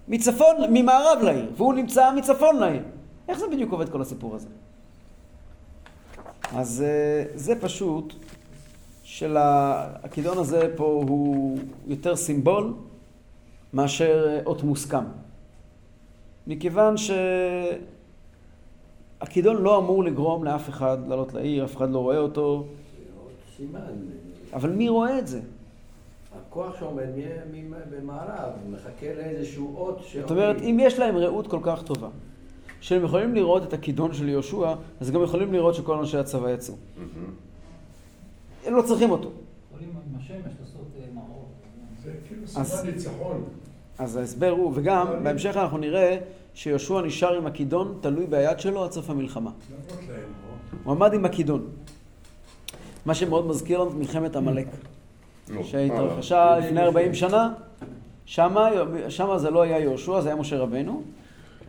מצפון, 0.08 0.56
ממערב 0.74 1.20
לעיר, 1.24 1.52
והוא 1.58 1.74
נמצא 1.74 2.12
מצפון 2.16 2.56
לעיר. 2.60 2.84
איך 3.28 3.40
זה 3.40 3.46
בדיוק 3.52 3.72
עובד 3.72 3.90
כל 3.90 4.02
הסיפור 4.02 4.36
הזה? 4.36 4.48
אז 6.56 6.84
אה, 6.88 7.26
זה 7.36 7.62
פשוט 7.62 8.14
של 9.22 9.38
הכידון 9.40 10.38
הזה 10.38 10.74
פה 10.76 11.04
הוא 11.08 11.58
יותר 11.88 12.16
סימבול 12.16 12.74
מאשר 13.74 14.28
אה, 14.28 14.40
אות 14.46 14.64
מוסכם. 14.64 15.04
מכיוון 16.48 16.96
שהכידון 19.20 19.62
לא 19.62 19.78
אמור 19.78 20.04
לגרום 20.04 20.44
לאף 20.44 20.70
אחד 20.70 20.98
לעלות 21.08 21.34
לעיר, 21.34 21.66
אף 21.66 21.78
אחד 21.78 21.92
לא 21.92 22.00
רואה 22.00 22.18
אותו. 22.18 22.66
אבל 24.54 24.70
מי 24.70 24.90
רואה 24.90 25.20
את 25.20 25.28
זה? 25.28 25.42
הכוח 26.38 26.80
שעומד 26.80 27.08
במערב, 27.92 28.52
מחכה 28.72 29.14
לאיזשהו 29.18 29.78
אות 29.78 30.00
ש... 30.04 30.18
זאת 30.18 30.32
אומרת, 30.32 30.62
אם 30.62 30.78
יש 30.82 31.00
להם 31.00 31.18
ראות 31.18 31.48
כל 31.48 31.60
כך 31.64 31.84
טובה, 31.84 32.10
שהם 32.82 33.04
יכולים 33.04 33.36
לראות 33.36 33.64
את 33.64 33.74
הכידון 33.74 34.14
של 34.14 34.30
יהושע, 34.30 34.74
אז 35.02 35.12
גם 35.12 35.24
יכולים 35.24 35.54
לראות 35.54 35.76
שכל 35.76 35.98
אנשי 35.98 36.18
הצבא 36.18 36.50
יצאו. 36.52 36.76
הם 38.66 38.76
לא 38.76 38.82
צריכים 38.82 39.12
אותו. 39.12 39.30
אה, 42.08 42.14
כאילו 42.28 42.42
אז- 44.00 44.16
ההסבר 44.16 44.50
הוא, 44.50 44.72
וגם 44.76 45.08
בהמשך 45.24 45.58
אנחנו 45.58 45.78
נראה 45.78 46.18
שיהושע 46.54 47.02
נשאר 47.02 47.38
עם 47.38 47.46
הכידון 47.48 47.98
תלוי 48.02 48.26
ביד 48.26 48.60
שלו 48.60 48.84
עד 48.84 48.92
סוף 48.92 49.10
המלחמה. 49.10 49.52
להם, 50.10 50.20
לא? 50.20 50.78
הוא 50.84 50.94
עמד 50.94 51.14
עם 51.14 51.26
הכידון. 51.26 51.68
מה 53.06 53.16
שמאוד 53.16 53.48
מזכיר 53.48 53.80
לנו 53.82 53.90
את 53.92 53.96
מלחמת 53.96 54.36
עמלק, 54.36 54.68
נו, 55.50 55.64
שהתרחשה 55.64 56.38
אה, 56.54 56.60
לפני 56.60 56.82
40 56.82 57.14
שנה. 57.14 57.54
שמה, 58.26 58.70
שמה 59.10 59.38
זה 59.38 59.50
לא 59.50 59.62
היה 59.62 59.80
יהושע, 59.80 60.22
זה 60.22 60.30
היה 60.30 60.36
משה 60.36 60.58
רבנו. 60.58 61.02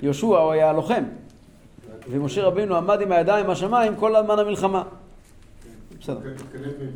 יהושע 0.02 0.26
הוא 0.26 0.50
היה 0.52 0.70
הלוחם, 0.70 1.04
ומשה 2.10 2.42
רבנו 2.44 2.76
עמד 2.76 3.00
עם 3.00 3.12
הידיים 3.12 3.46
בשמיים 3.46 3.96
כל 3.96 4.16
הזמן 4.16 4.38
המלחמה. 4.38 4.82
בסדר. 6.02 6.20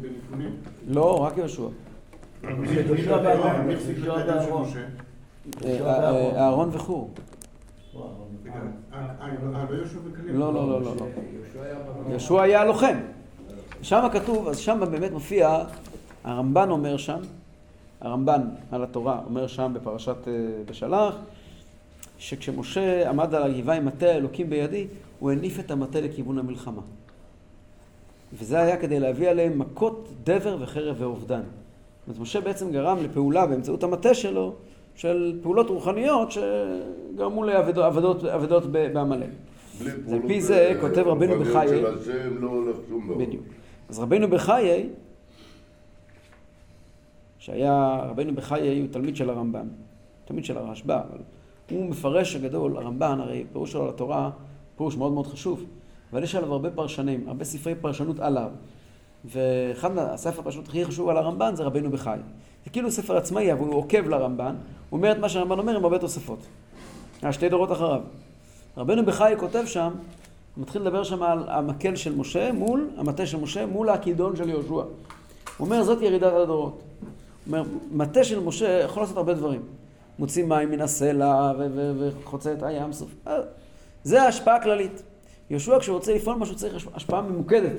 בנתונים. 0.00 0.56
לא, 0.88 1.22
רק 1.22 1.38
יהושע. 1.38 1.62
אה, 5.64 5.80
אה, 5.80 6.44
אהרון 6.44 6.70
וחור. 6.72 7.10
לא 7.94 8.00
לא? 10.54 10.54
לא, 10.54 10.68
לא, 10.70 10.80
לא. 10.80 11.06
יהושע 11.32 11.62
היה 11.62 11.74
במקום. 11.74 12.10
יהושע 12.10 12.42
היה 12.42 12.60
הלוחם. 12.60 12.96
שם 13.82 14.08
כתוב, 14.12 14.48
אז 14.48 14.58
שם 14.58 14.80
באמת 14.90 15.12
מופיע, 15.12 15.64
הרמב"ן 16.24 16.70
אומר 16.70 16.96
שם, 16.96 17.20
הרמב"ן 18.00 18.40
על 18.70 18.82
התורה 18.82 19.20
אומר 19.26 19.46
שם 19.46 19.72
בפרשת 19.74 20.28
אה, 20.28 20.32
בשלח, 20.66 21.14
שכשמשה 22.18 23.10
עמד 23.10 23.34
על 23.34 23.42
הגבעה 23.42 23.76
עם 23.76 23.84
מטה 23.84 24.06
האלוקים 24.06 24.50
בידי, 24.50 24.86
הוא 25.18 25.30
הניף 25.30 25.60
את 25.60 25.70
המטה 25.70 26.00
לכיוון 26.00 26.38
המלחמה. 26.38 26.82
וזה 28.32 28.58
היה 28.58 28.76
כדי 28.76 29.00
להביא 29.00 29.28
עליהם 29.28 29.58
מכות 29.58 30.08
דבר 30.24 30.56
וחרב 30.60 30.96
ואובדן. 30.98 31.40
זאת 31.40 32.08
אומרת, 32.08 32.20
משה 32.20 32.40
בעצם 32.40 32.72
גרם 32.72 32.98
לפעולה 33.02 33.46
באמצעות 33.46 33.82
המטה 33.82 34.14
שלו, 34.14 34.54
של 34.94 35.38
פעולות 35.42 35.68
רוחניות 35.70 36.32
שגרמו 36.32 37.44
לאבדות 37.44 38.66
בעמלק. 38.72 39.28
על 40.12 40.20
פי 40.26 40.40
זה 40.40 40.78
כותב 40.80 40.98
רבנו 41.06 41.34
רוחניות 41.34 41.40
בחיי, 41.40 41.82
לא. 42.40 43.16
בדיוק. 43.18 43.44
אז 43.88 43.98
רבנו 43.98 44.28
בחיי, 44.28 44.88
שהיה, 47.38 48.00
רבנו 48.08 48.34
בחיי 48.34 48.80
הוא 48.80 48.88
תלמיד 48.90 49.16
של 49.16 49.30
הרמב"ם, 49.30 49.68
תלמיד 50.24 50.44
של 50.44 50.58
הרשב"א, 50.58 51.00
אבל 51.10 51.18
הוא 51.70 51.86
מפרש 51.86 52.36
הגדול, 52.36 52.76
הרמב"ן, 52.76 53.20
הרי 53.20 53.44
פירוש 53.52 53.72
שלו 53.72 53.82
על 53.82 53.88
התורה, 53.88 54.30
פירוש 54.76 54.96
מאוד 54.96 55.12
מאוד 55.12 55.26
חשוב, 55.26 55.64
אבל 56.12 56.22
יש 56.22 56.34
עליו 56.34 56.52
הרבה 56.52 56.70
פרשנים, 56.70 57.24
הרבה 57.28 57.44
ספרי 57.44 57.74
פרשנות 57.74 58.20
עליו, 58.20 58.50
ואחד 59.24 59.92
מהספר 59.94 60.40
הפרשנות 60.40 60.68
הכי 60.68 60.84
חשוב 60.84 61.08
על 61.08 61.16
הרמב"ן 61.16 61.56
זה 61.56 61.62
רבנו 61.62 61.90
בחיי. 61.90 62.18
זה 62.64 62.70
כאילו 62.70 62.90
ספר 62.90 63.16
עצמאי, 63.16 63.52
אבל 63.52 63.66
הוא 63.66 63.74
עוקב 63.74 64.08
לרמב"ן, 64.08 64.54
הוא 64.90 64.96
אומר 64.98 65.12
את 65.12 65.18
מה 65.18 65.28
שהרמב"ן 65.28 65.58
אומר 65.58 65.76
עם 65.76 65.84
הרבה 65.84 65.98
תוספות. 65.98 66.38
היה 67.22 67.32
שתי 67.32 67.48
דורות 67.48 67.72
אחריו. 67.72 68.00
רבנו 68.76 69.04
בחיי 69.04 69.36
כותב 69.38 69.62
שם, 69.66 69.92
הוא 70.56 70.62
מתחיל 70.62 70.82
לדבר 70.82 71.04
שם 71.04 71.22
על 71.22 71.44
המקל 71.48 71.96
של 71.96 72.14
משה 72.14 72.52
מול, 72.52 72.90
המטה 72.96 73.26
של 73.26 73.40
משה 73.40 73.66
מול 73.66 73.88
הכידון 73.88 74.36
של 74.36 74.48
יהושע. 74.48 74.70
הוא 74.70 74.84
אומר, 75.60 75.84
זאת 75.84 76.02
ירידת 76.02 76.32
הדורות. 76.32 76.72
הוא 76.72 77.58
אומר, 77.58 77.62
מטה 77.92 78.24
של 78.24 78.40
משה 78.40 78.68
יכול 78.68 79.02
לעשות 79.02 79.16
הרבה 79.16 79.34
דברים. 79.34 79.62
מוציא 80.18 80.44
מים 80.44 80.70
מן 80.70 80.80
הסלע 80.80 81.52
וחוצה 81.98 82.52
את 82.52 82.62
הים 82.62 82.92
סוף. 82.92 83.10
אה, 83.26 83.38
זה 84.04 84.22
ההשפעה 84.22 84.56
הכללית. 84.56 85.02
יהושע 85.50 85.78
כשהוא 85.78 85.96
רוצה 85.96 86.14
לפעול 86.14 86.36
משהו 86.36 86.56
צריך 86.56 86.74
הש- 86.74 86.86
השפעה 86.94 87.22
ממוקדת. 87.22 87.72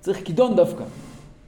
צריך 0.00 0.24
כידון 0.24 0.56
דווקא. 0.56 0.84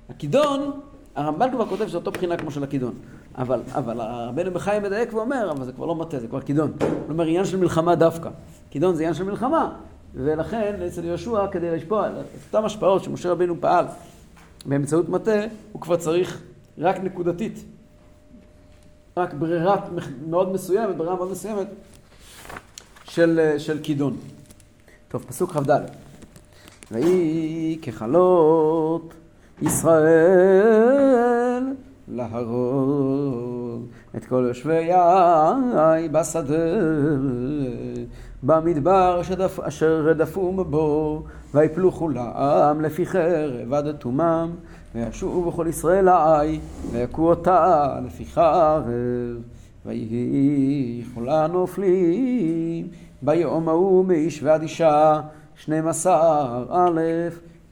הכידון, 0.08 0.80
הרמב"ן 1.14 1.50
כבר 1.50 1.66
כותב 1.66 1.88
שזה 1.88 1.96
אותו 1.96 2.10
בחינה 2.10 2.36
כמו 2.36 2.50
של 2.50 2.64
הכידון. 2.64 2.94
אבל, 3.38 3.60
אבל 3.72 4.00
רבנו 4.00 4.50
בחיים 4.50 4.82
מדייק 4.82 5.14
ואומר, 5.14 5.50
אבל 5.50 5.64
זה 5.64 5.72
כבר 5.72 5.86
לא 5.86 5.94
מטה, 5.94 6.20
זה 6.20 6.28
כבר 6.28 6.40
כידון. 6.40 6.72
אומר, 7.08 7.24
עניין 7.24 7.44
של 7.44 7.56
מלחמה 7.56 7.94
דווקא. 7.94 8.30
כידון 8.70 8.94
זה 8.94 9.02
עניין 9.02 9.14
של 9.14 9.24
מלחמה. 9.24 9.72
ולכן 10.14 10.82
אצל 10.86 11.04
יהושע, 11.04 11.46
כדי 11.46 11.70
לשפוע 11.76 12.08
אותן 12.46 12.64
השפעות 12.64 13.04
שמשה 13.04 13.30
רבינו 13.30 13.54
פעל 13.60 13.84
באמצעות 14.66 15.08
מטה, 15.08 15.40
הוא 15.72 15.82
כבר 15.82 15.96
צריך 15.96 16.40
רק 16.78 16.96
נקודתית. 16.96 17.64
רק 19.16 19.34
ברירה 19.34 19.76
מאוד 20.28 20.52
מסוימת, 20.52 20.96
ברירה 20.96 21.14
מאוד 21.16 21.30
מסוימת 21.30 21.66
של 23.58 23.78
כידון. 23.82 24.16
טוב, 25.08 25.24
פסוק 25.28 25.52
כ"ד. 25.52 25.80
ויהי 26.92 27.78
ככלות 27.82 29.14
ישראל 29.62 31.64
להרוג 32.08 33.86
את 34.16 34.24
כל 34.24 34.44
יושבי 34.48 34.92
העי 34.92 36.08
בשדה 36.08 36.54
במדבר 38.42 39.22
שדפ, 39.22 39.60
אשר 39.60 40.00
רדפום 40.00 40.70
בו 40.70 41.22
ויפלו 41.54 41.92
כולם 41.92 42.80
לפי 42.80 43.06
חרב 43.06 43.72
עד 43.72 43.92
תומם 43.92 44.50
וישובו 44.94 45.52
כל 45.52 45.66
ישראל 45.68 46.08
העי 46.08 46.60
ויכו 46.92 47.28
אותה 47.28 47.94
לפי 48.06 48.24
חרב 48.24 48.88
ויהי 49.86 51.02
כל 51.14 51.28
הנופלים 51.28 52.88
ביום 53.24 53.68
ההוא 53.68 54.04
מאיש 54.04 54.42
ועד 54.42 54.62
אישה 54.62 55.20
שנים 55.56 55.88
עשר 55.88 56.64
א' 56.70 57.00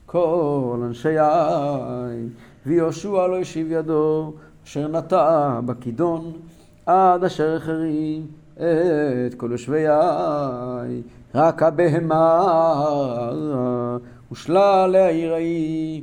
כל 0.06 0.80
אנשי 0.84 1.18
העין 1.18 2.28
ויהושע 2.66 3.26
לא 3.26 3.38
השיב 3.40 3.66
ידו 3.70 4.32
אשר 4.64 4.88
נטע 4.88 5.60
בכידון 5.66 6.32
עד 6.86 7.24
אשר 7.24 7.56
החרים 7.56 8.26
את 8.56 9.34
כל 9.36 9.48
יושבי 9.52 9.86
העין 9.86 11.02
רק 11.34 11.62
הבהמה 11.62 12.44
ושלל 14.32 14.96
העיר 14.96 15.32
ההיא. 15.32 16.02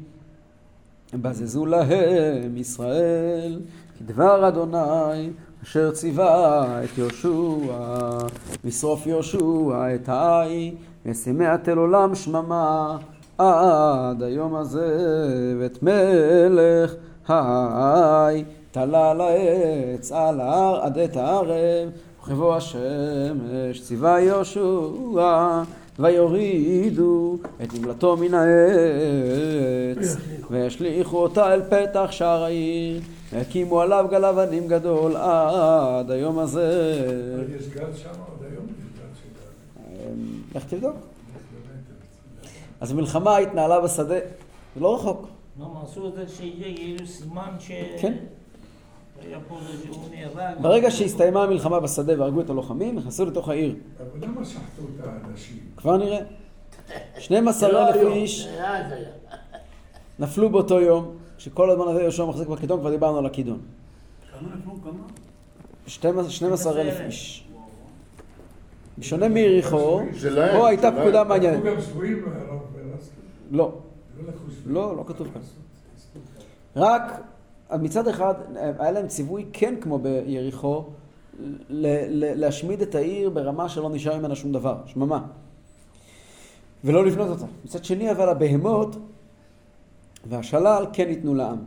בזזו 1.14 1.66
להם 1.66 2.58
ישראל 2.58 3.60
כדבר 4.00 4.48
אדוני 4.48 5.30
אשר 5.64 5.92
ציווה 5.92 6.84
את 6.84 6.98
יהושע 6.98 7.30
לשרוף 8.64 9.08
יהושע 9.08 9.96
את 9.96 10.10
העי 10.10 10.76
ושימח 11.06 11.56
תל 11.56 11.78
עולם 11.78 12.16
שממה 12.16 12.98
עד 13.38 14.24
היום 14.24 14.56
הזה 14.56 14.98
ואת 15.60 15.84
מלך 15.84 16.94
העי 17.28 18.44
תלה 18.72 19.14
לעץ 19.14 20.12
על 20.12 20.40
ההר 20.40 20.82
עד 20.82 20.98
עת 20.98 21.18
הערב, 21.18 21.90
וכבוא 22.24 22.56
השמש 22.56 23.82
ציווה 23.82 24.22
יהושע, 24.22 25.62
ויורידו 26.00 27.38
את 27.64 27.74
נמלתו 27.74 28.18
מן 28.18 28.34
העץ, 28.34 30.18
וישליכו 30.50 31.18
אותה 31.18 31.54
אל 31.54 31.62
פתח 31.70 32.08
שער 32.12 32.44
העיר, 32.44 33.02
והקימו 33.34 33.82
עליו 33.82 34.06
גל 34.12 34.26
אבנים 34.26 34.68
גדול 34.68 35.16
עד 35.16 36.12
היום 36.12 36.40
הזה. 36.40 37.00
יש 37.60 37.68
גל 37.68 37.94
שם 37.96 38.10
עוד 38.10 38.52
היום? 38.52 38.66
גל. 40.54 40.58
לך 40.58 40.64
תבדוק. 40.66 40.96
אז 42.82 42.92
המלחמה 42.92 43.38
התנהלה 43.38 43.82
בשדה, 43.82 44.20
זה 44.76 44.82
לא 44.82 44.96
רחוק. 44.96 45.28
למה 45.60 45.82
עשו 45.84 46.08
את 46.08 46.14
זה 46.14 46.26
שיהיה 46.28 46.76
כאילו 46.76 47.08
סימן 47.08 47.52
ש... 47.60 47.72
כן. 48.02 48.14
ברגע 50.62 50.92
שהסתיימה 50.92 51.44
המלחמה 51.44 51.80
בשדה 51.80 52.20
והרגו 52.20 52.42
את 52.42 52.50
הלוחמים, 52.50 52.96
נכנסו 52.96 53.26
לתוך 53.26 53.50
העיר. 53.50 53.76
אבל 54.00 54.28
למה 54.28 54.46
שחטו 54.46 54.82
את 54.96 55.06
האנשים? 55.06 55.58
כבר 55.78 55.98
נראה. 55.98 56.20
12 57.18 57.90
אלף 57.90 57.96
איש. 57.96 58.48
נפלו 60.20 60.50
באותו 60.50 60.82
יום, 60.82 61.16
שכל 61.40 61.72
הזמן 61.72 61.88
הזה 61.88 62.02
יהושע 62.02 62.26
מחזיק 62.26 62.48
בכידון, 62.48 62.80
כבר 62.80 62.90
דיברנו 62.90 63.18
על 63.18 63.26
הכידון. 63.26 63.60
כמה 64.40 64.50
נפלו? 64.56 64.74
כמה? 64.84 66.30
12 66.30 66.82
אלף 66.82 67.00
איש. 67.00 67.48
בשונה 68.98 69.28
מיריחו, 69.28 70.02
שלהם, 70.18 70.58
פה 70.58 70.68
הייתה 70.68 70.90
שלהם. 70.90 71.02
פקודה 71.02 71.24
מעניינת. 71.24 71.64
לא, 71.64 71.74
לא. 73.52 73.72
לא, 74.66 74.98
לא 74.98 75.04
כתוב 75.08 75.28
כאן. 75.34 75.42
רק 76.76 77.22
מצד 77.80 78.08
אחד 78.08 78.34
היה 78.80 78.92
להם 78.92 79.08
ציווי 79.08 79.46
כן 79.54 79.76
כמו 79.82 80.00
ביריחו 80.00 80.84
להשמיד 81.70 82.82
את 82.82 82.96
העיר 82.96 83.30
ברמה 83.30 83.70
שלא 83.70 83.90
נשאר 83.90 84.18
ממנה 84.18 84.36
שום 84.36 84.52
דבר, 84.52 84.78
שממה. 84.86 85.26
ולא 86.84 87.06
לבנות 87.06 87.30
אותה. 87.30 87.46
מצד 87.66 87.86
שני 87.86 88.12
אבל 88.12 88.30
הבהמות 88.30 88.96
והשלל 90.26 90.86
כן 90.94 91.10
ייתנו 91.10 91.36
לעם. 91.36 91.58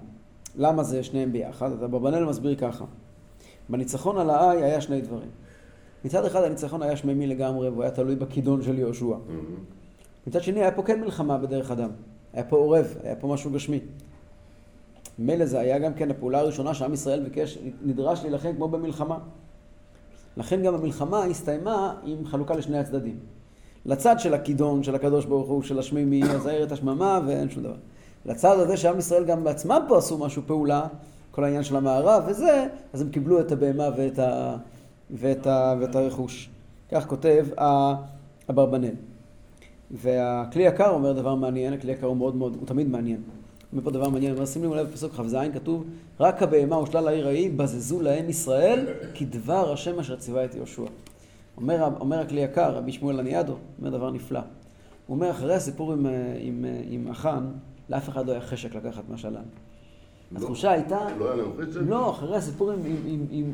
למה 0.56 0.82
זה 0.82 1.02
שניהם 1.02 1.32
ביחד? 1.32 1.72
אז 1.72 1.84
אברבנאל 1.84 2.24
מסביר 2.24 2.54
ככה. 2.54 2.84
בניצחון 3.68 4.18
על 4.18 4.30
האי 4.30 4.62
היה 4.62 4.80
שני 4.80 5.00
דברים. 5.00 5.28
מצד 6.04 6.24
אחד 6.24 6.42
הניצחון 6.42 6.82
היה 6.82 6.96
שממי 6.96 7.26
לגמרי 7.26 7.68
והוא 7.68 7.82
היה 7.82 7.92
תלוי 7.92 8.16
בכידון 8.16 8.62
של 8.62 8.78
יהושע. 8.78 9.16
מצד 10.26 10.42
שני 10.42 10.60
היה 10.60 10.70
פה 10.70 10.82
כן 10.82 11.00
מלחמה 11.00 11.38
בדרך 11.38 11.70
אדם. 11.70 11.90
היה 12.32 12.44
פה 12.44 12.56
עורב, 12.56 12.96
היה 13.02 13.16
פה 13.16 13.28
משהו 13.28 13.50
גשמי. 13.50 13.80
מילא 15.18 15.46
זה 15.46 15.60
היה 15.60 15.78
גם 15.78 15.94
כן 15.94 16.10
הפעולה 16.10 16.38
הראשונה 16.38 16.74
שעם 16.74 16.92
ישראל 16.92 17.20
ביקש, 17.20 17.58
נדרש 17.82 18.22
להילחם 18.22 18.52
כמו 18.56 18.68
במלחמה. 18.68 19.18
לכן 20.36 20.62
גם 20.62 20.74
המלחמה 20.74 21.24
הסתיימה 21.24 21.94
עם 22.04 22.26
חלוקה 22.26 22.54
לשני 22.54 22.78
הצדדים. 22.78 23.18
לצד 23.86 24.18
של 24.18 24.34
הכידון 24.34 24.82
של 24.82 24.94
הקדוש 24.94 25.24
ברוך 25.24 25.48
הוא, 25.48 25.62
של 25.62 25.78
השמימי, 25.78 26.24
אז 26.24 26.46
העיר 26.46 26.64
את 26.64 26.72
השממה 26.72 27.20
ואין 27.26 27.50
שום 27.50 27.62
דבר. 27.62 27.76
לצד 28.26 28.58
הזה 28.58 28.76
שעם 28.76 28.98
ישראל 28.98 29.24
גם 29.24 29.44
בעצמם 29.44 29.84
פה 29.88 29.98
עשו 29.98 30.18
משהו 30.18 30.42
פעולה, 30.46 30.86
כל 31.30 31.44
העניין 31.44 31.62
של 31.62 31.76
המערב 31.76 32.24
וזה, 32.26 32.66
אז 32.92 33.00
הם 33.00 33.08
קיבלו 33.08 33.40
את 33.40 33.52
הבהמה 33.52 33.88
ואת, 33.96 34.18
ה, 34.18 34.56
ואת, 35.10 35.46
ה, 35.46 35.74
ואת 35.80 35.96
הרכוש. 35.96 36.50
כך 36.90 37.06
כותב 37.06 37.46
אברבנאל. 38.50 38.94
והכלי 39.90 40.62
יקר 40.62 40.90
אומר 40.90 41.12
דבר 41.12 41.34
מעניין, 41.34 41.72
הכלי 41.72 41.92
יקר 41.92 42.06
הוא 42.06 42.16
מאוד 42.16 42.36
מאוד, 42.36 42.56
הוא 42.56 42.66
תמיד 42.66 42.88
מעניין. 42.88 43.22
אומר 43.72 43.84
פה 43.84 43.90
דבר 43.90 44.08
מעניין, 44.08 44.32
אבל 44.36 44.46
שימו 44.46 44.74
לב 44.74 44.86
בפסוק 44.86 45.12
כ"ז 45.12 45.36
כתוב 45.54 45.84
רק 46.20 46.42
הבהמה 46.42 46.78
ושלל 46.78 47.08
העיר 47.08 47.26
ההיא 47.26 47.50
בזזו 47.56 48.00
להם 48.00 48.30
ישראל 48.30 48.86
כדבר 49.14 49.72
השם 49.72 49.98
אשר 49.98 50.16
ציווה 50.16 50.44
את 50.44 50.54
יהושע. 50.54 50.84
אומר, 51.56 51.88
אומר 52.00 52.20
הכלי 52.20 52.40
יקר, 52.40 52.76
רבי 52.76 52.92
שמואל 52.92 53.16
לניאדו, 53.16 53.54
אומר 53.78 53.90
דבר 53.90 54.10
נפלא. 54.10 54.40
הוא 55.06 55.14
אומר 55.14 55.30
אחרי 55.30 55.54
הסיפור 55.54 55.92
עם, 55.92 56.06
אה, 56.06 56.36
עם, 56.38 56.64
אה, 56.64 56.80
עם 56.88 57.08
אחן, 57.08 57.44
לאף 57.92 58.08
אחד 58.08 58.26
לא 58.26 58.32
היה 58.32 58.40
חשק 58.40 58.74
לקחת 58.74 59.02
מהשלל. 59.08 59.36
התחושה 60.36 60.70
הייתה, 60.70 60.98
לא 61.18 61.26
היה 61.32 61.36
להם 61.36 61.50
חשק? 61.70 61.80
לא, 61.88 62.10
אחרי 62.10 62.36
הסיפור 62.36 62.70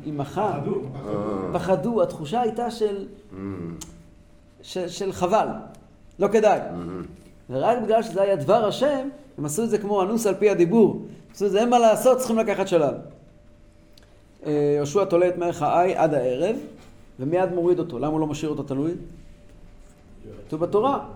עם, 0.05 0.21
אחן, 0.21 0.41
אה. 0.43 1.11
פחדו, 1.53 2.03
התחושה 2.03 2.41
הייתה 2.41 2.71
של, 2.71 3.07
Mm. 3.33 3.37
של, 4.63 5.13
חבל, 5.13 5.47
לא 6.19 6.29
כדאי. 6.29 6.61
ורק 7.51 7.79
בגלל 7.85 8.03
שזה 8.03 8.23
היה 8.23 8.37
דבר 8.37 8.65
השם, 8.67 9.09
הם 9.39 9.45
עשו 9.45 9.65
את 9.65 9.71
זה 9.71 9.79
כמו 9.79 10.03
אנוס 10.03 10.27
על 10.27 10.35
פי 10.35 10.51
הדיבור. 10.51 11.03
עשו 11.35 11.47
את 11.47 11.51
זה, 11.51 11.61
אין 11.61 11.71
מה 11.71 11.79
לעשות, 11.79 12.19
צריכים 12.19 12.39
לקחת 12.39 12.69
שלל. 12.69 12.95
אה, 14.47 14.73
יהושע 14.77 15.05
תולה 15.05 15.29
את 15.29 15.39
מלך 15.39 15.63
האי 15.63 15.95
עד 15.97 16.15
הערב, 16.15 16.57
ומיד 17.21 17.53
מוריד 17.53 17.79
אותו. 17.79 17.99
למה 17.99 18.07
הוא 18.07 18.21
לא 18.21 18.27
משאיר 18.27 18.51
אותו 18.51 18.63
תלוי? 18.63 18.93
כתוב 20.47 20.61
בתורה, 20.61 21.09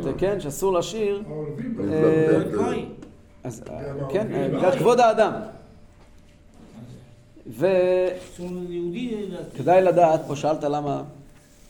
זה 0.00 0.12
כן, 0.18 0.40
שאסור. 0.40 0.76
העורבים 0.76 1.76
אה, 1.92 2.42
גוי. 2.56 2.86
אז 3.44 3.62
אה, 3.70 4.08
כן, 4.08 4.32
אה, 4.32 4.48
בגלל 4.48 4.78
כבוד 4.78 5.00
האדם. 5.00 5.32
וכדאי. 7.46 9.82
לדעת, 9.82 10.20
פה 10.26 10.36
שאלת 10.36 10.64
למה, 10.64 11.02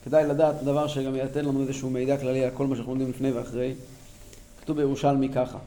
כדאי 0.04 0.26
לדעת 0.26 0.62
דבר 0.62 0.86
שגם 0.86 1.14
ייתן 1.14 1.44
לנו 1.44 1.60
איזשהו 1.60 1.90
מידע 1.90 2.16
כללי 2.16 2.44
על 2.44 2.50
כל 2.54 2.66
מה 2.66 2.74
שאנחנו 2.74 2.92
לומדים 2.92 3.10
לפני 3.10 3.32
ואחרי. 3.32 3.74
כתוב 4.60 4.76
בירושלמי 4.76 5.28
ככה, 5.28 5.58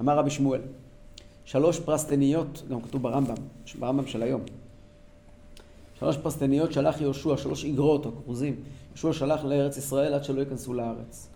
אמר 0.00 0.18
רבי 0.18 0.30
שמואל, 0.30 0.60
שלוש 1.44 1.80
פרסטניות, 1.80 2.62
גם 2.70 2.82
כתוב 2.82 3.02
ברמב"ם, 3.02 3.34
ברמב"ם 3.78 4.06
של 4.06 4.22
היום. 4.22 4.40
שלוש 5.98 6.16
פרסטניות 6.16 6.72
שלח 6.72 7.00
יהושע, 7.00 7.36
שלוש 7.36 7.64
איגרות 7.64 8.06
או 8.06 8.10
כרוזים. 8.24 8.56
יהושע 8.94 9.12
שלח 9.12 9.44
לארץ 9.44 9.76
ישראל 9.76 10.14
עד 10.14 10.24
שלא 10.24 10.40
ייכנסו 10.40 10.74
לארץ. 10.74 11.28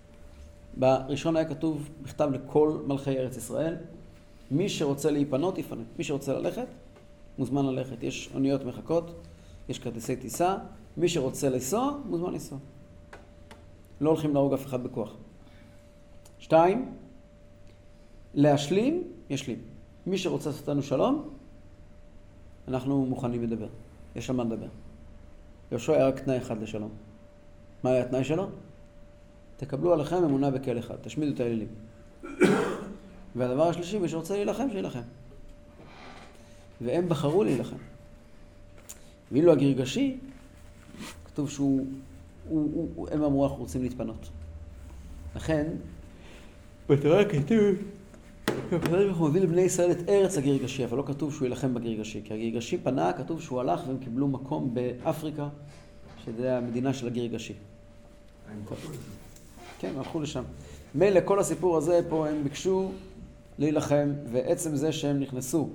בראשון 0.76 1.36
היה 1.36 1.48
כתוב 1.48 1.88
מכתב 2.02 2.30
לכל 2.32 2.82
מלכי 2.86 3.18
ארץ 3.18 3.36
ישראל, 3.36 3.76
מי 4.50 4.68
שרוצה 4.68 5.10
להיפנות, 5.10 5.58
יפנה. 5.58 5.82
מי 5.98 6.04
שרוצה 6.04 6.32
ללכת, 6.32 6.66
מוזמן 7.38 7.66
ללכת. 7.66 8.02
יש 8.02 8.30
אוניות 8.34 8.64
מחכות, 8.64 9.10
יש 9.68 9.78
כרטיסי 9.78 10.16
טיסה, 10.16 10.56
מי 10.96 11.08
שרוצה 11.08 11.48
לנסוע, 11.48 11.98
מוזמן 12.04 12.32
לנסוע. 12.32 12.58
לא 14.00 14.10
הולכים 14.10 14.34
להרוג 14.34 14.52
אף 14.52 14.66
אחד 14.66 14.84
בכוח. 14.84 15.14
שתיים, 16.38 16.94
להשלים, 18.34 19.02
ישלים. 19.30 19.58
מי 20.06 20.18
שרוצה 20.18 20.50
לעשות 20.50 20.68
לנו 20.68 20.82
שלום, 20.82 21.28
אנחנו 22.68 23.06
מוכנים 23.06 23.42
לדבר. 23.42 23.68
יש 24.16 24.30
על 24.30 24.36
מה 24.36 24.44
לדבר. 24.44 24.68
יהושע 25.70 25.92
היה 25.92 26.06
רק 26.06 26.20
תנאי 26.20 26.38
אחד 26.38 26.62
לשלום. 26.62 27.07
מה 27.84 27.90
היה 27.90 28.02
התנאי 28.02 28.24
שלו? 28.24 28.46
תקבלו 29.56 29.92
עליכם 29.92 30.16
אמונה 30.16 30.50
בכל 30.50 30.78
אחד, 30.78 30.94
תשמידו 31.02 31.34
את 31.34 31.40
האלילים. 31.40 31.68
והדבר 33.36 33.68
השלישי, 33.68 33.98
מי 33.98 34.08
שרוצה 34.08 34.34
להילחם, 34.34 34.70
שיילחם. 34.72 35.00
והם 36.80 37.08
בחרו 37.08 37.44
להילחם. 37.44 37.76
ואילו 39.32 39.52
הגרגשי, 39.52 40.18
כתוב 41.24 41.50
שהוא, 41.50 41.86
הוא, 42.48 42.70
הוא, 42.74 42.88
הוא, 42.94 43.08
הם 43.12 43.22
אמרו, 43.22 43.44
אנחנו 43.44 43.58
רוצים 43.58 43.82
להתפנות. 43.82 44.28
לכן, 45.36 45.66
בתורה 46.88 47.24
כתוב, 47.24 47.58
הקדוש 48.72 49.04
ברוך 49.04 49.18
הוא 49.18 49.28
מביא 49.28 49.40
לבני 49.40 49.60
ישראל 49.60 49.90
את 49.90 50.08
ארץ 50.08 50.38
הגרגשי, 50.38 50.84
אבל 50.84 50.98
לא 50.98 51.04
כתוב 51.06 51.32
שהוא 51.34 51.46
יילחם 51.46 51.74
בגרגשי. 51.74 52.20
כי 52.24 52.34
הגרגשי 52.34 52.78
פנה, 52.78 53.12
כתוב 53.12 53.42
שהוא 53.42 53.60
הלך 53.60 53.80
והם 53.86 53.98
קיבלו 53.98 54.28
מקום 54.28 54.74
באפריקה, 54.74 55.48
שזה 56.24 56.56
המדינה 56.56 56.92
של 56.92 57.06
הגרגשי. 57.06 57.54
כן, 59.78 59.92
הלכו 59.96 60.20
לשם. 60.20 60.42
מילא 60.94 61.20
כל 61.24 61.40
הסיפור 61.40 61.76
הזה 61.76 62.00
פה, 62.08 62.28
הם 62.28 62.44
ביקשו 62.44 62.90
להילחם, 63.58 64.12
ועצם 64.32 64.76
זה 64.76 64.92
שהם 64.92 65.20
נכנסו, 65.20 65.68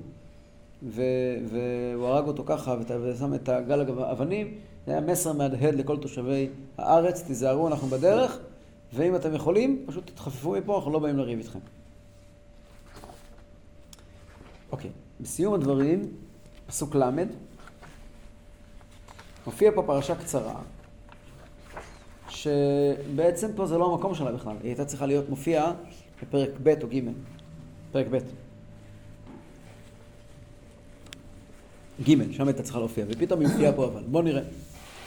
ו- 0.84 1.02
והוא 1.50 2.08
הרג 2.08 2.28
אותו 2.28 2.44
ככה, 2.46 2.76
ושם 3.04 3.34
את 3.34 3.50
הגל 3.50 4.02
האבנים, 4.02 4.58
זה 4.86 4.92
היה 4.92 5.02
מסר 5.02 5.34
מהדהד 5.34 5.76
לכל 5.76 5.98
תושבי 5.98 6.50
הארץ, 6.78 7.22
תיזהרו, 7.22 7.68
אנחנו 7.68 7.88
בדרך, 7.88 8.38
ואם 8.94 9.16
אתם 9.16 9.36
יכולים, 9.36 9.84
פשוט 9.88 10.08
תתחפפו 10.08 10.52
מפה, 10.52 10.76
אנחנו 10.76 10.92
לא 10.92 11.00
באים 11.00 11.18
לריב 11.18 11.40
איתכם. 11.40 11.60
אוקיי, 14.72 14.90
בסיום 15.22 15.54
הדברים, 15.54 16.12
פסוק 16.68 16.96
ל', 16.96 17.10
מופיע 19.46 19.72
פה 19.76 19.84
פרשה 19.86 20.16
קצרה, 20.16 20.62
שבעצם 22.36 23.48
פה 23.56 23.66
זה 23.66 23.78
לא 23.78 23.94
המקום 23.94 24.16
שלה 24.16 24.32
בכלל, 24.32 24.56
היא 24.62 24.70
הייתה 24.70 24.86
צריכה 24.86 25.06
להיות 25.06 25.30
מופיעה 25.30 25.74
בפרק 26.22 26.50
ב' 26.64 26.74
או 26.84 26.88
ג', 26.88 27.00
פרק 27.92 28.06
ב'. 28.12 28.18
ג', 32.04 32.32
שם 32.32 32.48
הייתה 32.48 32.64
צריכה 32.64 32.80
להופיע, 32.80 33.06
ופתאום 33.10 33.40
היא 33.40 33.50
מופיעה 33.50 33.74
פה 33.74 33.86
אבל. 33.86 34.04
בואו 34.08 34.24
נראה. 34.24 34.42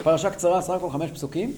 פרשה 0.03 0.29
קצרה, 0.29 0.61
סך 0.61 0.73
הכל 0.73 0.89
חמש 0.89 1.11
פסוקים, 1.11 1.53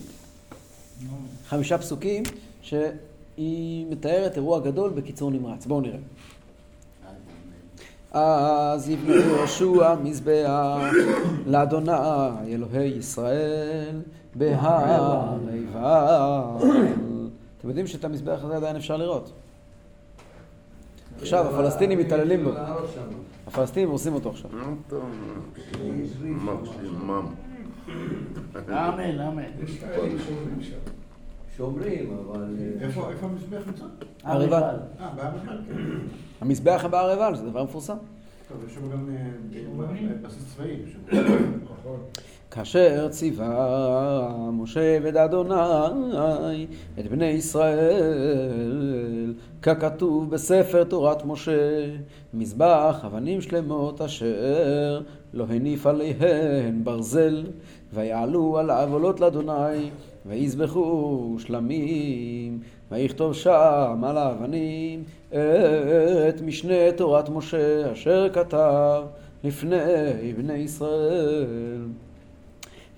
חמישה 1.48 1.78
פסוקים, 1.78 2.24
שהיא 2.62 3.86
מתארת 3.90 4.36
אירוע 4.36 4.60
גדול 4.60 4.90
בקיצור 4.90 5.32
נמרץ. 5.32 5.66
בואו 5.66 5.82
נראה. 5.82 6.00
אז 8.12 8.90
יבנה 8.90 9.16
יהושע 9.16 9.96
מזבח 10.04 10.80
לאדוני 11.46 11.92
אלוהי 12.48 12.88
ישראל 12.88 14.02
בהר 14.36 15.38
עיבל. 15.52 16.70
אתם 17.58 17.68
יודעים 17.68 17.88
שאת 17.88 18.06
המזבח 18.06 18.40
הזה 18.44 18.56
עדיין 18.56 18.76
אפשר 18.76 18.98
לראות. 18.98 19.32
עכשיו 21.22 21.46
הפלסטינים 21.48 22.00
מתעללים 22.00 22.44
בו. 22.44 22.52
הפלסטינים 23.48 23.90
הורסים 23.90 24.14
אותו 24.14 24.30
עכשיו. 24.30 24.52
אמן, 28.70 29.20
אמן. 29.20 29.44
יש 29.64 29.78
כאלה 29.78 30.20
שאומרים 30.26 30.62
שם. 30.62 30.76
שומרים, 31.60 32.18
אבל... 32.26 32.56
אה, 32.60 32.86
איפה 32.86 33.10
איפה 33.10 33.26
המזבח 33.26 33.68
נמצא? 33.68 33.84
הר 34.24 34.42
עיבל. 34.42 34.64
אה, 34.64 35.10
בהר 35.16 35.32
עיבל, 35.34 35.58
כן. 35.68 35.82
המזבח 36.42 36.86
בהר 36.92 37.10
עיבל, 37.10 37.36
זה 37.36 37.50
דבר 37.50 37.64
מפורסם. 37.64 37.98
טוב, 38.48 38.64
יש 38.68 38.76
שם 38.76 38.90
גם 38.92 39.10
אה, 39.16 40.16
בסיס 40.22 40.56
צבאי. 40.56 40.76
נכון. 41.64 42.00
כאשר 42.52 43.08
ציווה 43.10 44.50
משה 44.52 44.98
ודד 45.04 45.18
אדוני 45.18 46.68
את 47.00 47.08
בני 47.08 47.26
ישראל, 47.26 47.74
ככתוב 49.62 50.32
בספר 50.32 50.84
תורת 50.84 51.26
משה, 51.26 51.86
מזבח 52.34 53.02
אבנים 53.06 53.42
שלמות 53.42 54.02
אשר 54.02 55.02
לא 55.34 55.46
הניף 55.50 55.88
עליהן 55.88 56.84
ברזל, 56.84 57.44
ויעלו 57.94 58.58
עליו 58.58 58.90
עולות 58.92 59.20
לאדוני, 59.20 59.90
ויזבחו 60.26 61.36
שלמים, 61.40 62.60
ויכתוב 62.92 63.34
שם 63.34 64.02
על 64.04 64.18
האבנים 64.18 65.04
את 65.30 66.42
משנה 66.46 66.92
תורת 66.96 67.30
משה 67.30 67.92
אשר 67.92 68.30
כתב 68.34 69.04
לפני 69.44 70.34
בני 70.38 70.54
ישראל. 70.54 71.86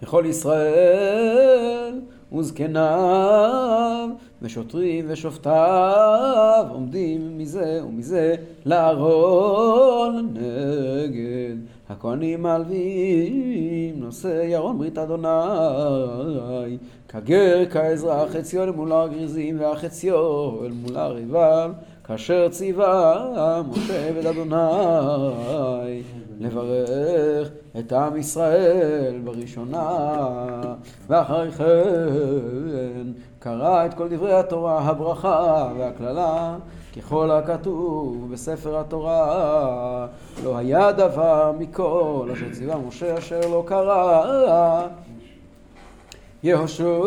וכל 0.04 0.24
ישראל 0.28 2.02
וזקניו 2.38 4.10
ושוטרים 4.42 5.06
ושופטיו 5.08 6.66
עומדים 6.70 7.38
מזה 7.38 7.82
ומזה 7.88 8.36
לארון 8.66 10.34
נגד 10.34 11.56
הכהנים 11.90 12.46
הלווים 12.46 14.00
נושא 14.00 14.44
ירון 14.46 14.78
ברית 14.78 14.98
אדוני 14.98 16.78
כגר 17.12 17.66
כאזרח 17.70 18.32
חציו 18.32 18.64
אל 18.64 18.72
מול 18.72 18.92
הר 18.92 19.08
גריזים 19.08 19.60
והחציו 19.60 20.66
אל 20.66 20.72
מול 20.72 20.98
הר 20.98 21.16
עיבל 21.16 21.72
כאשר 22.04 22.50
ציווה 22.50 23.62
משה 23.70 24.12
ודד 24.16 24.26
אדוני 24.26 26.04
לברך 26.40 27.50
את 27.80 27.94
עם 27.94 28.18
ישראל 28.18 29.22
בראשונה, 29.24 30.08
ואחרי 31.08 31.52
כן 31.52 33.08
קרא 33.40 33.86
את 33.86 33.94
כל 33.94 34.08
דברי 34.10 34.34
התורה, 34.34 34.80
הברכה 34.80 35.72
והקללה, 35.78 36.56
ככל 36.98 37.32
הכתוב 37.32 38.32
בספר 38.32 38.80
התורה. 38.80 40.08
לא 40.44 40.58
היה 40.58 40.92
דבר 40.92 41.52
מכל 41.60 42.30
אשר 42.34 42.50
ציווה 42.52 42.78
משה 42.88 43.18
אשר 43.18 43.40
לא 43.40 43.64
קרא. 43.68 44.88
יהושע 46.44 47.00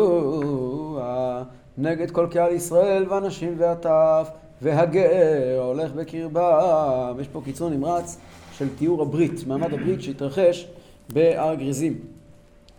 נגד 1.77 2.11
כל 2.11 2.27
קהל 2.31 2.51
ישראל 2.51 3.05
והנשים 3.09 3.55
והטף 3.57 4.29
והגר 4.61 5.59
ההולך 5.59 5.91
בקרבם. 5.91 7.17
יש 7.19 7.27
פה 7.27 7.41
קיצור 7.45 7.69
נמרץ 7.69 8.17
של 8.57 8.67
תיאור 8.77 9.01
הברית, 9.01 9.47
מעמד 9.47 9.73
הברית 9.73 10.01
שהתרחש 10.01 10.67
בהר 11.13 11.55
גריזים. 11.55 11.99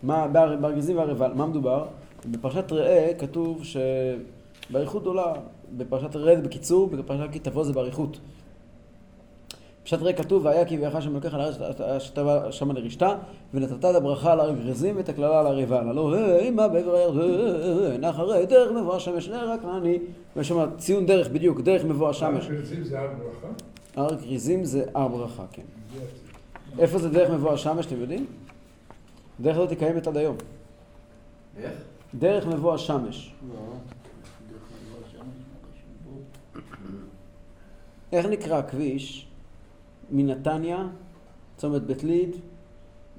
בהר, 0.03 0.55
גריזים 0.55 0.97
והר 0.97 1.07
עיבל, 1.09 1.31
מה 1.33 1.45
מדובר? 1.45 1.85
בפרשת 2.25 2.71
ראה 2.71 3.11
כתוב 3.19 3.61
שבאריכות 3.63 5.01
גדולה, 5.01 5.33
בפרשת 5.77 6.15
ראה 6.15 6.35
בקיצור, 6.35 6.87
בפרשת 6.87 7.31
כי 7.31 7.39
תבוא 7.39 7.63
זה 7.63 7.73
באריכות. 7.73 8.19
בפרשת 9.87 10.03
ראה 10.03 10.13
כתוב, 10.13 10.45
והיה 10.45 10.65
כי 10.65 10.77
ויחש 10.77 11.03
שם 11.03 11.13
לוקח 11.13 11.33
על 11.33 11.41
הארץ 11.41 12.01
שתבע 12.03 12.51
שמה 12.51 12.73
לרשתה, 12.73 13.15
ונתת 13.53 13.79
את 13.79 13.85
הברכה 13.85 14.31
על 14.31 14.39
הר 14.39 14.51
גריזים 14.51 14.97
ואת 14.97 15.09
הקללה 15.09 15.39
על 15.39 15.47
הר 15.47 15.57
עיבל. 15.57 15.89
הלא 15.89 16.15
המה 16.17 16.67
בעבר 16.67 16.95
הירדן, 16.95 18.03
אחרי 18.03 18.45
דרך 18.45 18.71
מבוא 18.71 18.95
השמש 18.95 19.29
רק 19.29 19.59
אני. 19.77 19.99
ויש 20.35 20.47
שם 20.47 20.65
ציון 20.77 21.05
דרך 21.05 21.27
בדיוק, 21.27 21.61
דרך 21.61 21.85
מבוא 21.85 22.09
השמש. 22.09 22.45
הפרצים 22.45 22.83
זה 22.83 22.99
הר 22.99 23.07
ברכה? 23.07 23.47
הר 23.95 24.15
גריזים 24.15 24.63
זה 24.63 24.85
הר 24.93 25.07
ברכה, 25.07 25.43
כן. 25.51 25.61
איפה 26.79 26.99
זה 26.99 27.09
דרך 27.09 27.29
מבוא 27.29 27.53
השמש, 27.53 27.85
אתם 27.85 28.01
יודעים? 28.01 28.25
דרך 29.39 29.57
הזאת 29.57 29.77
קיימת 29.79 30.07
עד 30.07 30.17
היום. 30.17 30.35
איך? 31.57 31.71
דרך 32.15 32.47
מבוא 32.47 32.73
השמש. 32.73 33.33
איך 38.11 38.25
נקרא 38.25 38.57
הכביש 38.57 39.26
מנתניה, 40.11 40.87
צומת 41.57 41.81
בית 41.81 42.03
ליד, 42.03 42.29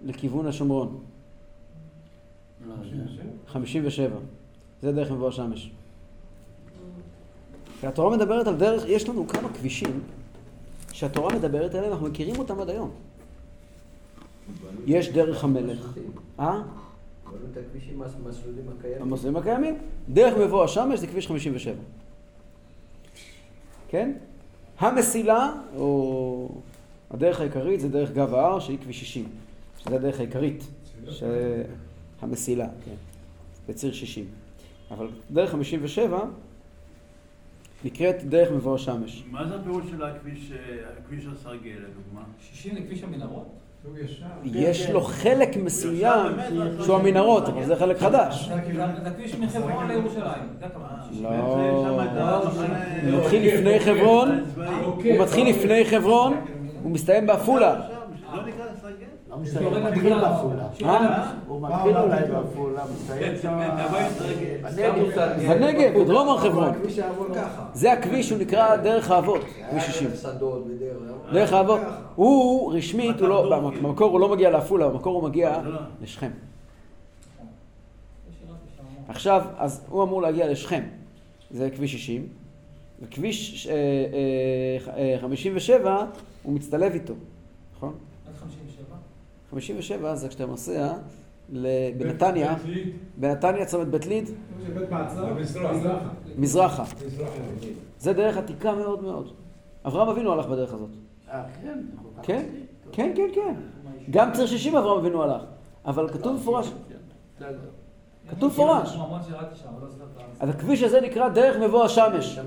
לכיוון 0.05 0.47
השומרון? 0.47 0.99
57. 3.47 4.17
זה 4.83 4.93
דרך 4.93 5.11
מבוא 5.11 5.29
השמש. 5.29 5.71
התורה 7.83 8.17
מדברת 8.17 8.47
על 8.47 8.57
דרך, 8.57 8.85
יש 8.87 9.09
לנו 9.09 9.29
כמה 9.29 9.49
כבישים 9.49 10.01
שהתורה 10.93 11.35
מדברת 11.35 11.75
עליהם, 11.75 11.93
אנחנו 11.93 12.07
מכירים 12.07 12.39
אותם 12.39 12.61
עד 12.61 12.71
היום. 12.71 12.91
יש 14.87 15.09
דרך 15.09 15.45
המלך. 15.45 15.93
אה? 16.41 16.63
המסלולים 19.01 19.37
הקיימים. 19.37 19.79
דרך 20.09 20.39
מבוא 20.39 20.65
השמש 20.65 21.01
זה 21.01 21.07
כביש 21.07 21.27
57. 21.27 21.75
כן? 23.89 24.13
המסילה, 24.79 25.53
או 25.77 26.49
הדרך 27.11 27.41
העיקרית, 27.41 27.81
זה 27.81 27.89
דרך 27.89 28.11
גב 28.11 28.35
ההר, 28.35 28.61
שהיא 28.61 28.79
כביש 28.79 29.01
60. 29.01 29.25
שזה 29.79 29.97
הדרך 29.97 30.19
העיקרית. 30.19 30.65
ש... 31.11 31.23
המסילה, 32.21 32.67
כן. 32.85 32.95
בציר 33.69 33.93
60. 33.93 34.25
אבל 34.91 35.09
דרך 35.31 35.51
57 35.51 36.21
נקראת 37.85 38.25
דרך 38.25 38.51
מבוא 38.51 38.75
השמש. 38.75 39.25
מה 39.31 39.49
זה 39.49 39.55
הפירוש 39.55 39.85
של 39.91 40.03
הכביש, 40.03 40.53
אה, 40.53 40.59
הכביש 40.99 41.27
הסרגל, 41.33 41.71
לדוגמה? 41.71 42.23
60 42.53 42.77
לכביש 42.77 43.03
המנהרות? 43.03 43.47
סוג 43.83 43.99
ישר. 43.99 44.27
יש 44.45 44.91
לו 44.91 45.01
חלק 45.01 45.57
מסוים 45.57 46.33
שהוא 46.85 46.97
המנהרות, 46.97 47.49
אבל 47.49 47.65
זה 47.65 47.77
חלק 47.77 47.99
חדש. 47.99 48.49
זה 48.49 49.09
הכביש 49.09 49.35
מחברון 49.35 49.89
לירושלים, 49.89 50.43
זה 50.61 50.67
הכוונה. 50.67 50.89
לא, 51.23 51.29
הוא 53.05 53.21
מתחיל 53.21 53.55
לפני 53.55 53.81
חברון, 53.81 54.45
הוא 54.85 55.23
מתחיל 55.23 55.49
לפני 55.49 55.85
חברון, 55.85 56.35
הוא 56.89 56.95
מסתיים 56.95 57.27
בעפולה. 57.27 57.81
לא 58.33 58.47
נקרא 58.47 58.65
סרגל? 58.83 59.61
יורד 59.61 59.83
מתחיל 59.83 60.21
בעפולה. 60.21 60.69
הוא 61.47 61.63
מתחיל 61.63 61.97
אולי 61.97 62.25
בעפולה, 62.25 62.83
מסתיים 62.95 63.33
שם... 63.43 63.59
בנגב, 65.49 66.01
בדרום 66.01 66.29
הר 66.29 66.39
חברון. 66.39 66.73
ככה. 67.35 67.67
זה 67.75 67.93
הכביש, 67.93 68.31
הוא 68.31 68.39
נקרא 68.39 68.77
דרך 68.77 69.11
האבות, 69.11 69.41
כביש 69.71 69.87
60. 69.87 70.11
שדות 70.23 70.67
ודרך. 70.67 71.33
דרך 71.33 71.53
האבות. 71.53 71.81
הוא 72.15 72.73
רשמית, 72.75 73.21
הוא 73.21 73.29
לא, 73.29 73.59
במקור 73.59 74.11
הוא 74.11 74.21
לא 74.21 74.29
מגיע 74.29 74.51
לעפולה, 74.51 74.89
במקור 74.89 75.15
הוא 75.15 75.29
מגיע 75.29 75.61
לשכם. 76.03 76.31
עכשיו, 79.09 79.43
אז 79.57 79.85
הוא 79.89 80.03
אמור 80.03 80.23
להגיע 80.23 80.51
לשכם, 80.51 80.83
זה 81.51 81.71
כביש 81.71 81.93
60, 81.93 82.29
וכביש 83.03 83.67
אה, 83.67 83.75
אה, 84.97 85.15
אה, 85.15 85.19
57 85.21 86.05
הוא 86.43 86.55
מצטלב 86.55 86.93
איתו, 86.93 87.15
נכון? 87.77 87.95
עד 88.29 88.35
57. 88.35 88.85
57 89.51 90.15
זה 90.15 90.29
כשאתה 90.29 90.47
נוסע 90.47 90.93
בנתניה, 91.99 92.57
בנתניה 93.17 93.67
צומת 93.67 93.89
בית 93.89 94.07
ליד. 94.07 94.31
מזרחה. 96.39 96.85
מזרח. 97.07 97.35
זה 97.99 98.13
דרך 98.13 98.37
עתיקה 98.37 98.75
מאוד 98.75 99.03
מאוד. 99.03 99.33
אברהם 99.87 100.09
אבינו 100.09 100.33
הלך 100.33 100.47
בדרך 100.47 100.75
הזאת. 100.75 100.91
אה, 101.29 101.45
כן? 101.63 101.79
כן, 102.23 102.47
כן, 102.93 103.13
כן, 103.17 103.29
כן. 103.35 103.55
גם 104.11 104.33
ציר 104.33 104.47
60 104.47 104.77
אברהם 104.77 104.99
אבינו 104.99 105.23
הלך. 105.23 105.43
אבל 105.85 106.09
כתוב 106.09 106.37
מפורש, 106.37 106.73
כתוב 108.31 108.53
מפורש. 108.53 108.97
אבל 108.97 109.11
לא. 109.11 109.19
אז 110.41 110.49
הכביש 110.49 110.83
הזה 110.83 111.01
נקרא 111.01 111.29
דרך 111.29 111.57
מבוא 111.57 111.85
השמש. 111.85 112.39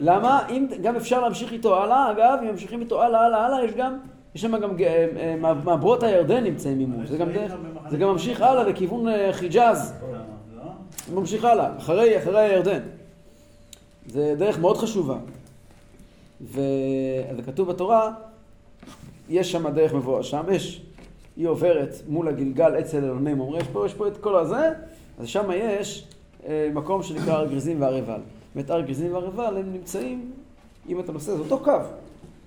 למה? 0.00 0.46
אם 0.50 0.66
גם 0.82 0.96
אפשר 0.96 1.20
להמשיך 1.20 1.52
איתו 1.52 1.82
הלאה, 1.82 2.10
אגב, 2.10 2.38
אם 2.42 2.48
ממשיכים 2.48 2.80
איתו 2.80 3.02
הלאה, 3.02 3.20
הלאה, 3.20 3.46
הלאה, 3.46 3.64
יש 3.64 3.72
גם, 3.72 3.98
יש 4.34 4.42
שם 4.42 4.56
גם 4.56 4.70
אה, 4.80 5.06
אה, 5.16 5.36
מעברות 5.64 6.02
הירדן 6.02 6.44
נמצאים 6.44 6.78
ממול. 6.78 7.06
זה 7.06 7.16
גם 7.16 7.32
דרך, 7.32 7.52
זה 7.90 7.96
גם 7.96 8.08
ממשיך 8.08 8.40
הלאה 8.40 8.62
לכיוון 8.62 9.08
אה, 9.08 9.32
חיג'אז. 9.32 9.94
ממשיך 11.14 11.44
הלאה, 11.44 11.76
אחרי, 11.76 12.18
אחרי 12.18 12.40
הירדן. 12.40 12.80
זה 14.06 14.34
דרך 14.38 14.58
מאוד 14.58 14.76
חשובה. 14.76 15.16
וזה 16.40 17.42
כתוב 17.46 17.68
בתורה, 17.68 18.12
יש 19.28 19.52
שם 19.52 19.68
דרך 19.68 19.94
מבואה 19.94 20.22
שם, 20.22 20.42
יש, 20.52 20.82
היא 21.36 21.46
עוברת 21.48 21.94
מול 22.08 22.28
הגלגל 22.28 22.78
אצל 22.80 23.04
אלוני 23.04 23.34
ממרא, 23.34 23.58
יש 23.60 23.68
פה, 23.72 23.86
יש 23.86 23.94
פה 23.94 24.08
את 24.08 24.16
כל 24.16 24.36
הזה, 24.38 24.70
אז 25.18 25.26
שם 25.28 25.50
יש 25.54 26.06
אה, 26.46 26.70
מקום 26.74 27.02
שנקרא 27.02 27.32
הר 27.32 27.46
גריזים 27.46 27.80
והר 27.80 27.94
עיבל. 27.94 28.20
באמת 28.54 28.70
הר 28.70 28.80
גריזים 28.80 29.12
והר 29.14 29.24
עיבל 29.24 29.56
הם 29.56 29.72
נמצאים, 29.72 30.32
אם 30.88 31.00
אתה 31.00 31.12
נוסע, 31.12 31.34
זה 31.34 31.40
אותו 31.42 31.58
קו, 31.64 31.72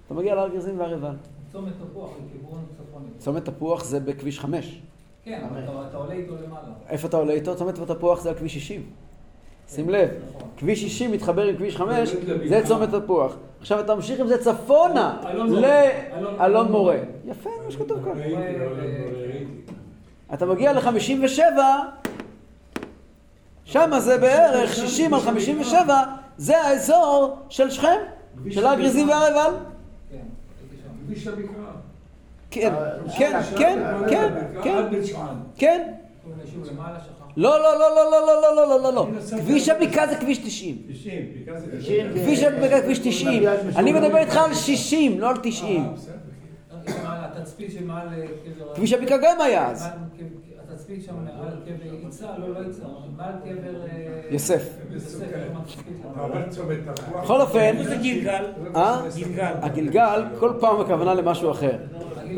אתה 0.05 0.13
מגיע 0.13 0.35
להר 0.35 0.47
גריזים 0.47 0.79
והר 0.79 0.93
עיבל. 0.93 1.15
צומת 1.51 1.73
תפוח 1.91 2.09
לכיוון 2.09 2.61
צפוני. 2.77 3.05
צומת 3.17 3.45
תפוח 3.45 3.83
זה 3.83 3.99
בכביש 3.99 4.39
5. 4.39 4.81
כן, 5.23 5.41
אבל 5.51 5.63
אתה- 5.63 5.87
אתה 5.89 5.97
עולה 5.97 6.13
איתו 6.13 6.33
למעלה. 6.45 6.67
איפה 6.89 7.07
אתה 7.07 7.17
עולה 7.17 7.33
איתו? 7.33 7.55
צומת 7.55 7.75
תפוח 7.75 8.21
זה 8.21 8.29
על 8.29 8.35
כביש 8.35 8.53
60. 8.53 8.81
שים 9.69 9.89
לב, 9.89 10.09
כביש 10.57 10.81
60 10.81 11.11
מתחבר 11.11 11.43
עם 11.43 11.55
כביש 11.55 11.77
5, 11.77 12.15
זה 12.45 12.61
צומת 12.65 12.89
תפוח. 12.89 13.35
עכשיו 13.59 13.79
אתה 13.79 13.95
ממשיך 13.95 14.19
עם 14.19 14.27
זה 14.27 14.37
צפונה. 14.37 15.17
לאלון 16.39 16.71
מורה. 16.71 16.97
יפה, 17.25 17.49
מה 17.65 17.71
שכתוב 17.71 18.03
כאן. 18.03 18.13
אתה 20.33 20.45
מגיע 20.45 20.73
ל-57, 20.73 21.41
שם 23.65 23.91
זה 23.99 24.17
בערך 24.17 24.75
60 24.75 25.13
על 25.13 25.19
57, 25.19 26.03
זה 26.37 26.61
האזור 26.61 27.37
של 27.49 27.69
שכם, 27.69 27.97
של 28.49 28.65
הר 28.65 28.75
גריזים 28.75 29.09
והר 29.09 29.23
עיבל. 29.23 29.53
כן, 32.51 32.73
הבקעה. 32.73 33.09
כן, 33.17 33.41
כן, 33.57 33.79
כן, 34.09 34.33
כן, 34.63 34.83
כן, 35.57 35.93
כן. 37.39 37.43
לא, 37.43 37.59
לא, 37.61 37.79
לא, 37.79 37.95
לא, 37.95 38.11
לא, 38.11 38.25
לא, 38.27 38.55
לא, 38.55 38.67
לא, 38.67 38.67
לא, 38.69 38.83
לא, 38.83 38.93
לא. 38.93 39.07
כביש 39.41 39.69
הבקעה 39.69 40.07
זה 40.07 40.15
כביש 40.15 40.37
90. 40.37 40.77
90, 40.93 41.25
בקעה 41.41 41.59
זה 41.59 41.67
כביש 42.23 42.43
הבקעה 42.43 42.77
זה 42.79 42.83
כביש 42.83 42.99
90. 42.99 43.43
אני 43.75 43.91
מדבר 43.93 44.17
איתך 44.17 44.37
על 44.37 44.53
60, 44.53 45.19
לא 45.19 45.29
על 45.29 45.35
90. 45.43 45.83
אה, 45.83 47.25
התצפית 47.25 47.71
שמעל 47.71 48.07
אה, 48.07 48.25
קבר... 48.55 48.75
כביש 48.75 48.93
הבקעה 48.93 49.17
גם 49.17 49.41
היה 49.41 49.67
אז. 49.67 49.81
מעל 49.81 49.91
קבר- 50.17 50.73
התצפית 50.73 51.03
שם 51.05 51.13
מעל 51.15 51.53
קבר 51.65 52.07
יצהר, 52.07 52.37
לא, 52.39 52.47
לא 52.61 52.69
יצהר, 52.69 52.87
מעל 53.17 53.33
קבר... 53.43 53.81
אה, 53.81 54.21
יוסף. 54.31 54.63
תפוח. 56.95 57.23
בכל 57.23 57.41
אופן? 57.41 57.75
אה? 58.75 59.01
הגלגל, 59.61 60.23
כל 60.39 60.53
פעם 60.59 60.81
הכוונה 60.81 61.13
למשהו 61.13 61.51
אחר. 61.51 61.77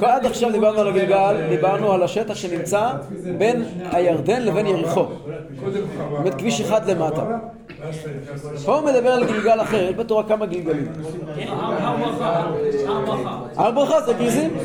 עד 0.02 0.26
עכשיו 0.26 0.52
דיברנו 0.52 0.80
על 0.80 0.88
הגלגל, 0.88 1.36
דיברנו 1.50 1.92
על 1.92 2.04
השטח 2.04 2.36
שנמצא 2.36 2.90
בין 3.38 3.64
הירדן 3.92 4.42
לבין 4.42 4.68
יריחו. 4.68 5.06
באמת 6.12 6.36
כביש 6.36 6.62
אחד 6.62 6.90
למטה. 6.90 7.24
פה 8.66 8.76
הוא 8.76 8.86
מדבר 8.86 9.10
על 9.10 9.26
גלגל 9.26 9.62
אחר, 9.62 9.84
יש 9.84 9.96
בתורה 9.96 10.24
כמה 10.24 10.46
גלגלים. 10.46 10.92
הר 13.58 13.72
ברכה, 13.72 14.02
זה 14.02 14.14
גריזים? 14.14 14.58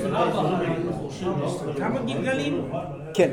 כמה 1.76 2.00
גלגלים? 2.06 2.62
כן. 3.14 3.30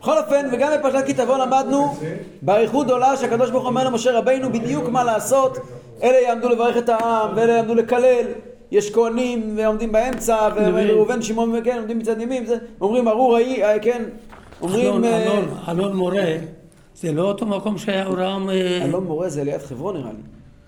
בכל 0.00 0.18
אופן, 0.18 0.48
וגם 0.52 0.72
בפרשת 0.78 1.06
כי 1.06 1.14
תבוא 1.14 1.38
למדנו 1.38 1.94
באריכות 2.42 2.90
עולה 2.90 3.16
שהקדוש 3.16 3.50
ברוך 3.50 3.62
הוא 3.62 3.70
אומר 3.70 3.84
למשה 3.84 4.18
רבינו 4.18 4.52
בדיוק 4.52 4.88
מה 4.88 5.04
לעשות. 5.04 5.58
אלה 6.02 6.20
יעמדו 6.20 6.48
לברך 6.48 6.76
את 6.76 6.88
העם, 6.88 7.30
ואלה 7.36 7.52
יעמדו 7.52 7.74
לקלל. 7.74 8.24
יש 8.72 8.90
כהנים 8.94 9.54
ועומדים 9.56 9.92
באמצע, 9.92 10.48
וראובן, 10.56 11.22
שמעון 11.22 11.54
וכן, 11.58 11.76
עומדים 11.78 11.98
מצד 11.98 12.20
ימין, 12.20 12.46
זה- 12.46 12.56
אומרים 12.80 13.08
ארור 13.08 13.36
ההיא, 13.36 13.64
אה, 13.64 13.78
כן, 13.78 14.02
אומרים... 14.62 14.86
אלון, 14.86 15.04
אה, 15.04 15.22
אלון, 15.22 15.44
אלון 15.68 15.96
מורה, 15.96 16.24
זה 16.94 17.12
לא 17.12 17.22
אותו 17.22 17.46
מקום 17.46 17.78
שהיה 17.78 18.06
אברהם, 18.06 18.50
אה, 18.50 18.84
אלון 18.84 19.04
מורה 19.04 19.28
זה 19.28 19.44
ליד 19.44 19.60
חברון 19.62 19.96
נראה 19.96 20.10
לי. 20.10 20.18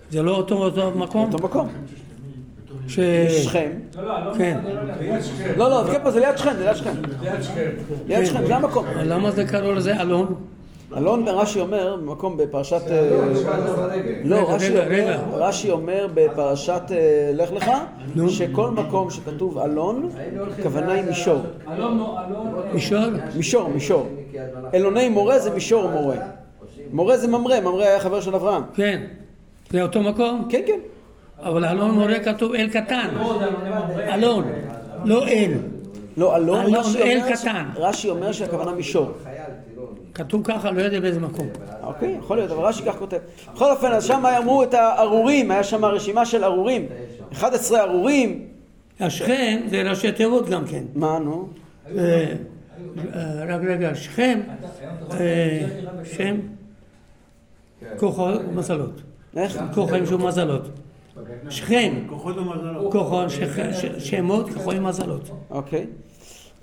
זה 0.09 0.21
לא 0.21 0.31
אותו 0.35 0.55
אותו 0.55 0.91
מקום? 0.95 1.33
אותו 1.33 1.43
מקום. 1.47 1.67
ש... 2.87 2.99
שכם. 3.43 3.69
לא, 3.97 4.03
לא, 4.03 4.25
לא, 4.25 4.33
כן. 4.37 4.57
לא, 4.65 4.73
לא, 5.57 5.69
לא. 5.69 5.83
לא, 5.85 5.91
כן, 5.91 6.11
זה 6.11 6.19
ליד 6.19 6.37
שכם, 6.37 6.51
זה 6.57 6.63
ליד 6.65 6.75
שכם. 6.75 6.91
ליד 7.21 7.41
שכם. 7.43 7.69
ליד 8.07 8.25
שכם, 8.25 8.45
זה 8.45 8.55
המקום. 8.55 8.85
למה 9.05 9.31
זה 9.31 9.45
קראו 9.45 9.73
לזה 9.73 10.01
אלון? 10.01 10.35
אלון 10.97 11.27
רש"י 11.27 11.59
אומר, 11.59 11.95
במקום 11.95 12.37
בפרשת... 12.37 12.81
אה, 12.91 13.09
לא, 14.23 14.35
רש"י 14.53 14.69
אומר- 14.69 14.87
רגע. 14.87 15.19
רש"י 15.33 15.71
אומר 15.71 16.07
בפרשת 16.13 16.81
אה, 16.91 17.31
לך 17.33 17.51
לך, 17.51 17.71
שכל 18.29 18.71
מקום 18.71 19.09
שכתוב 19.09 19.57
אלון, 19.57 20.09
הכוונה 20.59 20.93
היא 20.93 21.03
מישור. 21.03 21.41
אלון, 21.73 21.99
אלון... 22.29 22.47
מישור? 22.73 22.99
מישור, 23.35 23.69
מישור. 23.69 24.07
אלוני 24.73 25.09
מורה 25.09 25.39
זה 25.39 25.49
מישור 25.51 25.89
מורה. 25.89 26.15
מורה 26.93 27.17
זה 27.17 27.27
ממרא, 27.27 27.59
ממרא 27.59 27.83
היה 27.83 27.99
חבר 27.99 28.21
של 28.21 28.35
אברהם. 28.35 28.63
כן. 28.75 29.01
זה 29.71 29.81
אותו 29.81 30.01
מקום? 30.01 30.47
כן, 30.49 30.61
כן. 30.67 30.79
אבל 31.43 31.65
אלון 31.65 31.91
מורה 31.91 32.19
כתוב 32.19 32.53
אל 32.53 32.69
קטן. 32.69 33.07
לא. 33.19 33.39
אלון, 34.13 34.43
לא 35.05 35.27
אל. 35.27 35.51
לא, 36.17 36.35
אלון, 36.35 36.59
אלון, 36.59 36.75
רש"י 36.75 37.01
אל 37.03 37.33
קטן. 37.33 37.65
רש"י 37.75 38.09
אומר 38.09 38.31
שהכוונה 38.31 38.71
מישור. 38.71 39.11
כתוב 40.15 40.41
ככה, 40.43 40.71
לא 40.71 40.81
יודע 40.81 40.99
באיזה 40.99 41.19
מקום. 41.19 41.47
אוקיי, 41.83 42.15
יכול 42.19 42.37
להיות, 42.37 42.51
אבל 42.51 42.63
רש"י 42.63 42.83
כך 42.85 42.95
כותב. 42.95 43.17
בכל 43.53 43.71
אופן, 43.71 43.91
אז 43.91 44.05
שם 44.05 44.25
אמרו 44.25 44.63
את 44.63 44.73
הארורים, 44.73 45.51
היה 45.51 45.63
שם 45.63 45.85
רשימה 45.85 46.25
של 46.25 46.43
ארורים. 46.43 46.85
11 47.33 47.81
ארורים. 47.83 48.45
השכם 48.99 49.61
זה 49.69 49.81
ראשי 49.89 50.11
תיבות 50.11 50.49
גם 50.49 50.67
כן. 50.67 50.83
מה, 50.95 51.19
נו? 51.19 51.47
אה, 51.97 52.33
אה, 53.15 53.45
רק 53.47 53.61
רגע, 53.67 53.95
שכם, 53.95 54.39
אה, 55.11 55.59
שם, 56.03 56.37
כוחו 57.97 58.27
מזלות. 58.53 59.01
איך? 59.37 59.59
כוחו 59.73 59.95
עם 59.95 60.05
שום 60.05 60.25
מזלות. 60.27 60.69
שכם, 61.49 61.93
כוחות 62.09 62.37
ומזלות. 62.37 62.91
כוחו, 62.91 63.21
שכ- 63.29 63.73
ש- 63.73 64.09
שמות, 64.09 64.49
כוחו 64.49 64.71
עם 64.71 64.83
מזלות. 64.83 65.29
אוקיי. 65.49 65.85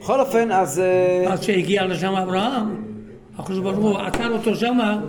בכל 0.01 0.21
אופן, 0.21 0.51
אז... 0.53 0.83
אז 1.29 1.43
שהגיע 1.43 1.87
לשם 1.87 2.15
אברהם, 2.15 2.85
הקדוש 3.39 3.59
ברוך 3.59 3.79
הוא 3.79 3.99
עצר 3.99 4.33
אותו 4.33 4.55
שמה 4.55 5.01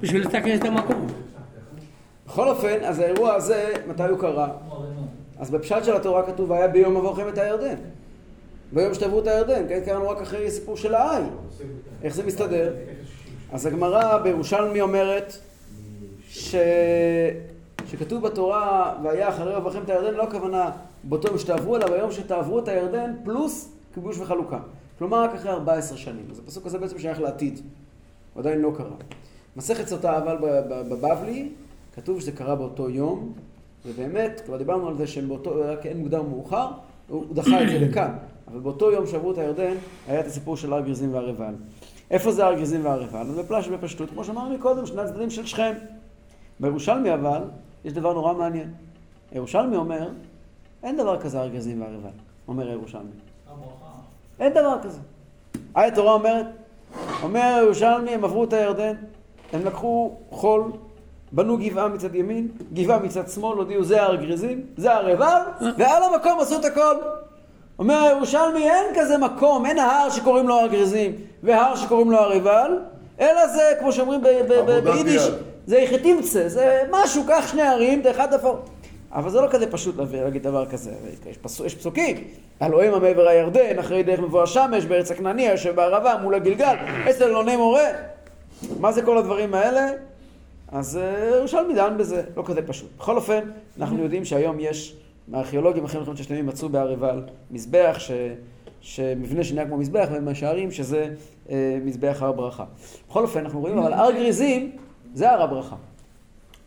בשביל 0.00 0.22
לתקן 0.22 0.54
את 0.54 0.64
המקום. 0.64 1.06
בכל 2.26 2.48
אופן, 2.48 2.84
אז 2.84 2.98
האירוע 2.98 3.34
הזה, 3.34 3.72
מתי 3.88 4.02
הוא 4.02 4.18
קרה? 4.18 4.48
אז 5.38 5.50
בפשט 5.50 5.84
של 5.84 5.96
התורה 5.96 6.26
כתוב, 6.26 6.52
היה 6.52 6.68
ביום 6.68 6.96
עבורכם 6.96 7.28
את 7.28 7.38
הירדן. 7.38 7.74
ביום 8.72 8.94
שתעברו 8.94 9.20
את 9.20 9.26
הירדן, 9.26 9.68
כן, 9.68 9.80
קראנו 9.84 10.10
רק 10.10 10.20
אחרי 10.20 10.50
סיפור 10.50 10.76
של 10.76 10.94
האי. 10.94 11.22
איך 12.02 12.14
זה 12.14 12.26
מסתדר? 12.26 12.72
אז 13.52 13.66
הגמרא 13.66 14.18
בירושלמי 14.18 14.80
אומרת 14.80 15.36
ש... 16.28 16.54
שכתוב 17.86 18.22
בתורה, 18.22 18.94
והיה 19.02 19.28
אחרי 19.28 19.54
עבורכם 19.54 19.82
את 19.84 19.90
הירדן, 19.90 20.14
לא 20.14 20.22
הכוונה 20.22 20.70
באותו 21.04 21.28
יום 21.28 21.38
שתעברו, 21.38 21.76
אלא 21.76 21.86
ביום 21.86 22.12
שתעברו 22.12 22.58
את 22.58 22.68
הירדן, 22.68 23.12
פלוס 23.24 23.68
כיבוש 23.94 24.18
וחלוקה. 24.18 24.58
כלומר, 24.98 25.24
רק 25.24 25.34
אחרי 25.34 25.50
14 25.50 25.98
שנים. 25.98 26.26
אז 26.30 26.38
הפסוק 26.38 26.66
הזה 26.66 26.78
בעצם 26.78 26.98
שייך 26.98 27.20
לעתיד. 27.20 27.60
הוא 28.34 28.40
עדיין 28.40 28.60
לא 28.60 28.72
קרה. 28.76 28.96
מסכת 29.56 29.88
סוטה 29.88 30.18
אבל 30.18 30.36
בבבלי, 30.68 31.48
כתוב 31.94 32.20
שזה 32.20 32.32
קרה 32.32 32.54
באותו 32.54 32.90
יום, 32.90 33.32
ובאמת, 33.86 34.42
כבר 34.46 34.56
דיברנו 34.56 34.88
על 34.88 34.96
זה 34.96 35.06
שבאותו, 35.06 35.54
רק 35.64 35.86
אין 35.86 35.98
מוקדם 35.98 36.24
ומאוחר, 36.24 36.68
הוא 37.08 37.24
דחה 37.34 37.62
את 37.62 37.68
זה 37.68 37.78
לכאן. 37.78 38.16
אבל 38.48 38.60
באותו 38.60 38.92
יום 38.92 39.06
שעברו 39.06 39.32
את 39.32 39.38
הירדן, 39.38 39.74
היה 40.08 40.20
את 40.20 40.26
הסיפור 40.26 40.56
של 40.56 40.72
הר 40.72 40.80
גריזים 40.80 41.14
והר 41.14 41.26
עיבל. 41.26 41.54
איפה 42.10 42.32
זה 42.32 42.46
הר 42.46 42.54
גריזים 42.54 42.84
והר 42.84 43.00
עיבל? 43.00 43.18
אז 43.18 43.38
בפלש 43.38 43.68
בפשטות, 43.68 44.10
כמו 44.10 44.24
שאמרנו 44.24 44.54
מקודם, 44.54 44.86
שני 44.86 45.02
הצדדים 45.02 45.30
של 45.30 45.46
שכם. 45.46 45.72
בירושלמי 46.60 47.14
אבל, 47.14 47.42
יש 47.84 47.92
דבר 47.92 48.12
נורא 48.12 48.32
מעניין. 48.34 48.70
הירושלמי 49.30 49.76
אומר, 49.76 50.10
אין 50.82 50.96
דבר 50.96 51.20
כזה 51.20 51.40
הר 51.40 51.48
גריזים 51.48 51.80
והר 51.80 51.90
עיבל, 51.90 52.10
אומר 52.48 52.68
הירושלמי. 52.68 53.10
אין 54.40 54.52
דבר 54.52 54.76
כזה. 54.82 54.98
היי 55.74 55.88
התורה 55.88 56.12
אומרת, 56.12 56.46
אומר 57.22 57.40
הירושלמי, 57.40 58.10
הם 58.10 58.24
עברו 58.24 58.44
את 58.44 58.52
הירדן, 58.52 58.94
הם 59.52 59.64
לקחו 59.66 60.12
חול, 60.30 60.62
בנו 61.32 61.58
גבעה 61.58 61.88
מצד 61.88 62.14
ימין, 62.14 62.48
גבעה 62.72 62.98
מצד 62.98 63.28
שמאל, 63.28 63.58
הודיעו 63.58 63.84
זה 63.84 64.02
הר 64.02 64.14
גריזים, 64.16 64.60
זה 64.76 64.94
הר 64.94 65.06
עיבל, 65.06 65.40
ועל 65.78 66.02
המקום 66.02 66.40
עשו 66.40 66.56
את 66.56 66.64
הכל. 66.64 66.94
אומר 67.78 67.94
הירושלמי, 68.02 68.70
אין 68.70 68.86
כזה 68.94 69.18
מקום, 69.18 69.66
אין 69.66 69.78
ההר 69.78 70.10
שקוראים 70.10 70.48
לו 70.48 70.54
הר 70.54 70.66
גריזים, 70.66 71.12
והר 71.42 71.76
שקוראים 71.76 72.10
לו 72.10 72.18
הר 72.18 72.30
עיבל, 72.30 72.78
אלא 73.20 73.46
זה, 73.46 73.62
כמו 73.80 73.92
שאומרים 73.92 74.20
ב- 74.20 74.26
ב- 74.26 74.48
ב- 74.48 74.52
עבודת 74.52 74.82
ביידיש, 74.82 75.26
יד. 75.26 75.34
זה 75.66 75.78
יחתימצה, 75.78 76.48
זה 76.48 76.82
משהו, 76.90 77.22
קח 77.28 77.46
שני 77.50 77.62
ערים, 77.62 78.02
אחד 78.10 78.34
אפור. 78.34 78.58
אבל 79.12 79.30
זה 79.30 79.40
לא 79.40 79.48
כזה 79.50 79.70
פשוט 79.70 79.94
להגיד 80.12 80.42
דבר 80.42 80.66
כזה, 80.66 80.90
יש, 81.30 81.36
פסוק, 81.36 81.66
יש 81.66 81.74
פסוקים, 81.74 82.16
הלוהמה 82.60 82.98
מעבר 82.98 83.28
הירדן, 83.28 83.78
אחרי 83.78 84.02
דרך 84.02 84.20
מבוא 84.20 84.42
השמש, 84.42 84.84
בארץ 84.84 85.10
הכנעני, 85.10 85.42
יושב 85.42 85.76
בערבה, 85.76 86.16
מול 86.22 86.34
הגלגל, 86.34 86.74
אצל 87.10 87.24
אלוני 87.24 87.56
מורה. 87.56 87.86
מה 88.80 88.92
זה 88.92 89.02
כל 89.02 89.18
הדברים 89.18 89.54
האלה? 89.54 89.90
אז 90.72 90.96
אה, 90.96 91.36
ירושלמי 91.36 91.74
דן 91.74 91.94
בזה, 91.98 92.22
לא 92.36 92.42
כזה 92.46 92.62
פשוט. 92.62 92.90
בכל 92.98 93.16
אופן, 93.16 93.40
אנחנו 93.78 94.02
יודעים 94.02 94.24
שהיום 94.24 94.56
יש, 94.60 94.96
הארכיאולוגים 95.32 95.84
אחרי 95.84 96.00
מלחמת 96.00 96.16
ששת 96.16 96.30
מצאו 96.30 96.68
בהר 96.68 96.88
עיבל 96.88 97.22
מזבח, 97.50 97.96
ש, 97.98 98.10
שמבנה 98.80 99.44
שנהיה 99.44 99.66
כמו 99.66 99.76
מזבח, 99.76 100.08
והם 100.12 100.28
משערים 100.28 100.70
שזה 100.70 101.08
אה, 101.50 101.78
מזבח 101.84 102.16
הר 102.20 102.32
ברכה. 102.32 102.64
בכל 103.08 103.22
אופן, 103.22 103.40
אנחנו 103.40 103.60
רואים, 103.60 103.78
אבל 103.78 103.92
הר 103.92 104.10
גריזים 104.12 104.76
זה 105.14 105.30
הר 105.30 105.42
הברכה. 105.42 105.76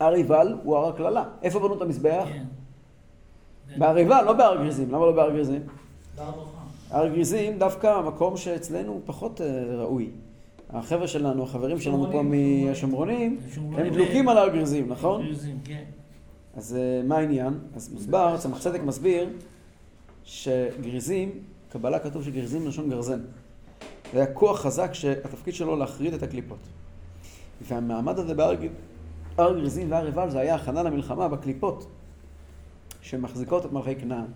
הר 0.00 0.12
עיבל 0.12 0.54
הוא 0.62 0.76
הר 0.76 0.88
הקללה. 0.88 1.24
איפה 1.42 1.58
בנו 1.58 1.74
את 1.76 1.82
המזבח? 1.82 2.28
בהר 3.78 3.96
עיבל, 3.96 4.24
לא 4.24 4.32
בהר 4.32 4.56
גריזים. 4.56 4.88
למה 4.88 5.06
לא 5.06 5.12
בהר 5.12 5.30
גריזים? 5.30 5.62
הר 6.90 7.08
גריזים 7.08 7.58
דווקא 7.58 7.86
המקום 7.86 8.36
שאצלנו 8.36 8.92
הוא 8.92 9.00
פחות 9.04 9.40
אה, 9.40 9.64
ראוי. 9.76 10.10
החבר'ה 10.70 11.08
שלנו, 11.08 11.42
החברים 11.42 11.80
שלנו 11.80 12.12
פה 12.12 12.22
מהשומרונים, 12.22 13.38
הם 13.76 13.88
דלוקים 13.88 14.28
על 14.28 14.38
הר 14.38 14.48
גריזים, 14.48 14.88
נכון? 14.88 15.26
כן. 15.64 15.84
אז 16.56 16.76
אה, 16.76 17.02
מה 17.04 17.16
העניין? 17.16 17.58
אז 17.76 17.92
מוסבר, 17.92 18.36
צמח 18.38 18.58
צדק 18.58 18.80
מסביר 18.82 19.28
שגריזים, 20.24 21.30
קבלה 21.70 21.98
כתוב 21.98 22.24
שגריזים 22.24 22.64
מלשון 22.64 22.90
גרזן. 22.90 23.20
זה 24.12 24.18
היה 24.18 24.26
כוח 24.26 24.60
חזק 24.60 24.94
שהתפקיד 24.94 25.54
שלו 25.54 25.76
להחריד 25.76 26.14
את 26.14 26.22
הקליפות. 26.22 26.58
והמעמד 27.62 28.18
הזה 28.18 28.34
בהר 28.34 28.54
הר 29.38 29.58
גריזים 29.58 29.90
והר 29.90 30.06
עיבל 30.06 30.30
זה 30.30 30.38
היה 30.38 30.54
הכנה 30.54 30.82
למלחמה 30.82 31.28
בקליפות 31.28 31.86
שמחזיקות 33.00 33.66
את 33.66 33.72
מלכי 33.72 33.96
כנען. 33.96 34.26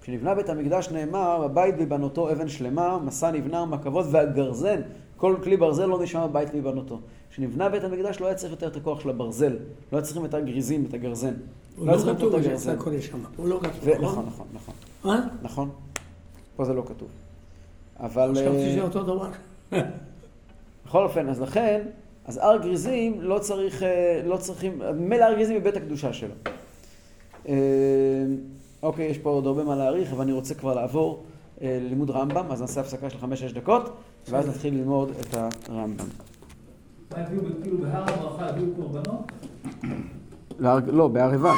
כשנבנה 0.00 0.34
בית 0.34 0.48
המקדש 0.48 0.88
נאמר, 0.90 1.44
הבית 1.44 1.76
בבנותו 1.76 2.32
אבן 2.32 2.48
שלמה, 2.48 2.98
מסע 2.98 3.30
נבנה 3.30 3.62
ומכבות 3.62 4.06
והגרזן, 4.10 4.80
כל 5.16 5.36
כלי 5.42 5.56
ברזל 5.56 5.86
לא 5.86 6.02
נשמע 6.02 6.26
בבית 6.26 6.54
בבנותו. 6.54 7.00
כשנבנה 7.30 7.68
בית 7.68 7.84
המקדש 7.84 8.20
לא 8.20 8.26
היה 8.26 8.34
צריך 8.34 8.52
יותר 8.52 8.66
את 8.66 8.76
הכוח 8.76 9.00
של 9.00 9.10
הברזל, 9.10 9.52
לא 9.52 9.58
היה 9.98 10.02
צריכים 10.02 10.24
את 10.24 10.34
הגריזים, 10.34 10.84
את 10.88 10.94
הגרזן. 10.94 11.34
הוא 11.76 11.86
לא 11.86 11.92
לא 11.92 12.14
כתוב 12.14 12.30
שאתה 12.30 12.36
הגרזן. 12.36 12.76
קורא 12.76 13.00
שם. 13.00 13.18
הוא 13.36 13.48
לא 13.48 13.60
כתוב, 13.62 13.88
נכון? 13.88 14.04
נכון, 14.04 14.26
נכון, 14.26 14.46
נכון. 14.54 14.74
אה? 15.12 15.20
נכון. 15.42 15.70
פה 16.56 16.64
זה 16.64 16.74
לא 16.74 16.82
כתוב. 16.86 17.08
אבל... 18.00 18.30
חשבתי 18.34 18.48
אה, 18.48 18.70
שזה 18.72 18.82
אותו 18.82 19.02
דבר. 19.02 19.28
בכל 20.86 21.04
אופן, 21.04 21.28
אז 21.28 21.40
לכן, 21.40 21.82
אז 22.24 22.36
הר 22.42 22.56
גריזים 22.56 23.22
לא 23.22 23.38
צריך, 23.38 23.82
אה, 23.82 24.22
לא 24.24 24.36
צריכים, 24.36 24.82
ממילא 24.94 25.24
הר 25.24 25.34
גריזים 25.34 25.60
בבית 25.60 25.76
הקדושה 25.76 26.12
שלו. 26.12 26.34
אה, 27.48 27.54
אוקיי, 28.82 29.06
יש 29.06 29.18
פה 29.18 29.30
עוד 29.30 29.46
הרבה 29.46 29.64
מה 29.64 29.76
להעריך, 29.76 30.12
אבל 30.12 30.22
אני 30.22 30.32
רוצה 30.32 30.54
כבר 30.54 30.74
לעבור 30.74 31.24
אה, 31.62 31.78
ללימוד 31.80 32.10
רמב"ם, 32.10 32.46
אז 32.50 32.60
נעשה 32.60 32.80
הפסקה 32.80 33.10
של 33.10 33.18
חמש-שש 33.18 33.52
דקות, 33.52 33.96
ואז 34.28 34.48
נתחיל 34.48 34.74
ללמוד 34.74 35.10
את 35.20 35.34
הרמב"ם. 35.68 36.06
מה 37.12 37.18
הביאו, 37.22 37.42
כאילו 37.62 37.78
בהר 37.78 38.02
הברכה 38.02 38.46
הביאו 38.46 38.66
קורבנות? 38.76 39.32
לא, 40.58 41.08
בהר 41.08 41.30
עיבל. 41.30 41.50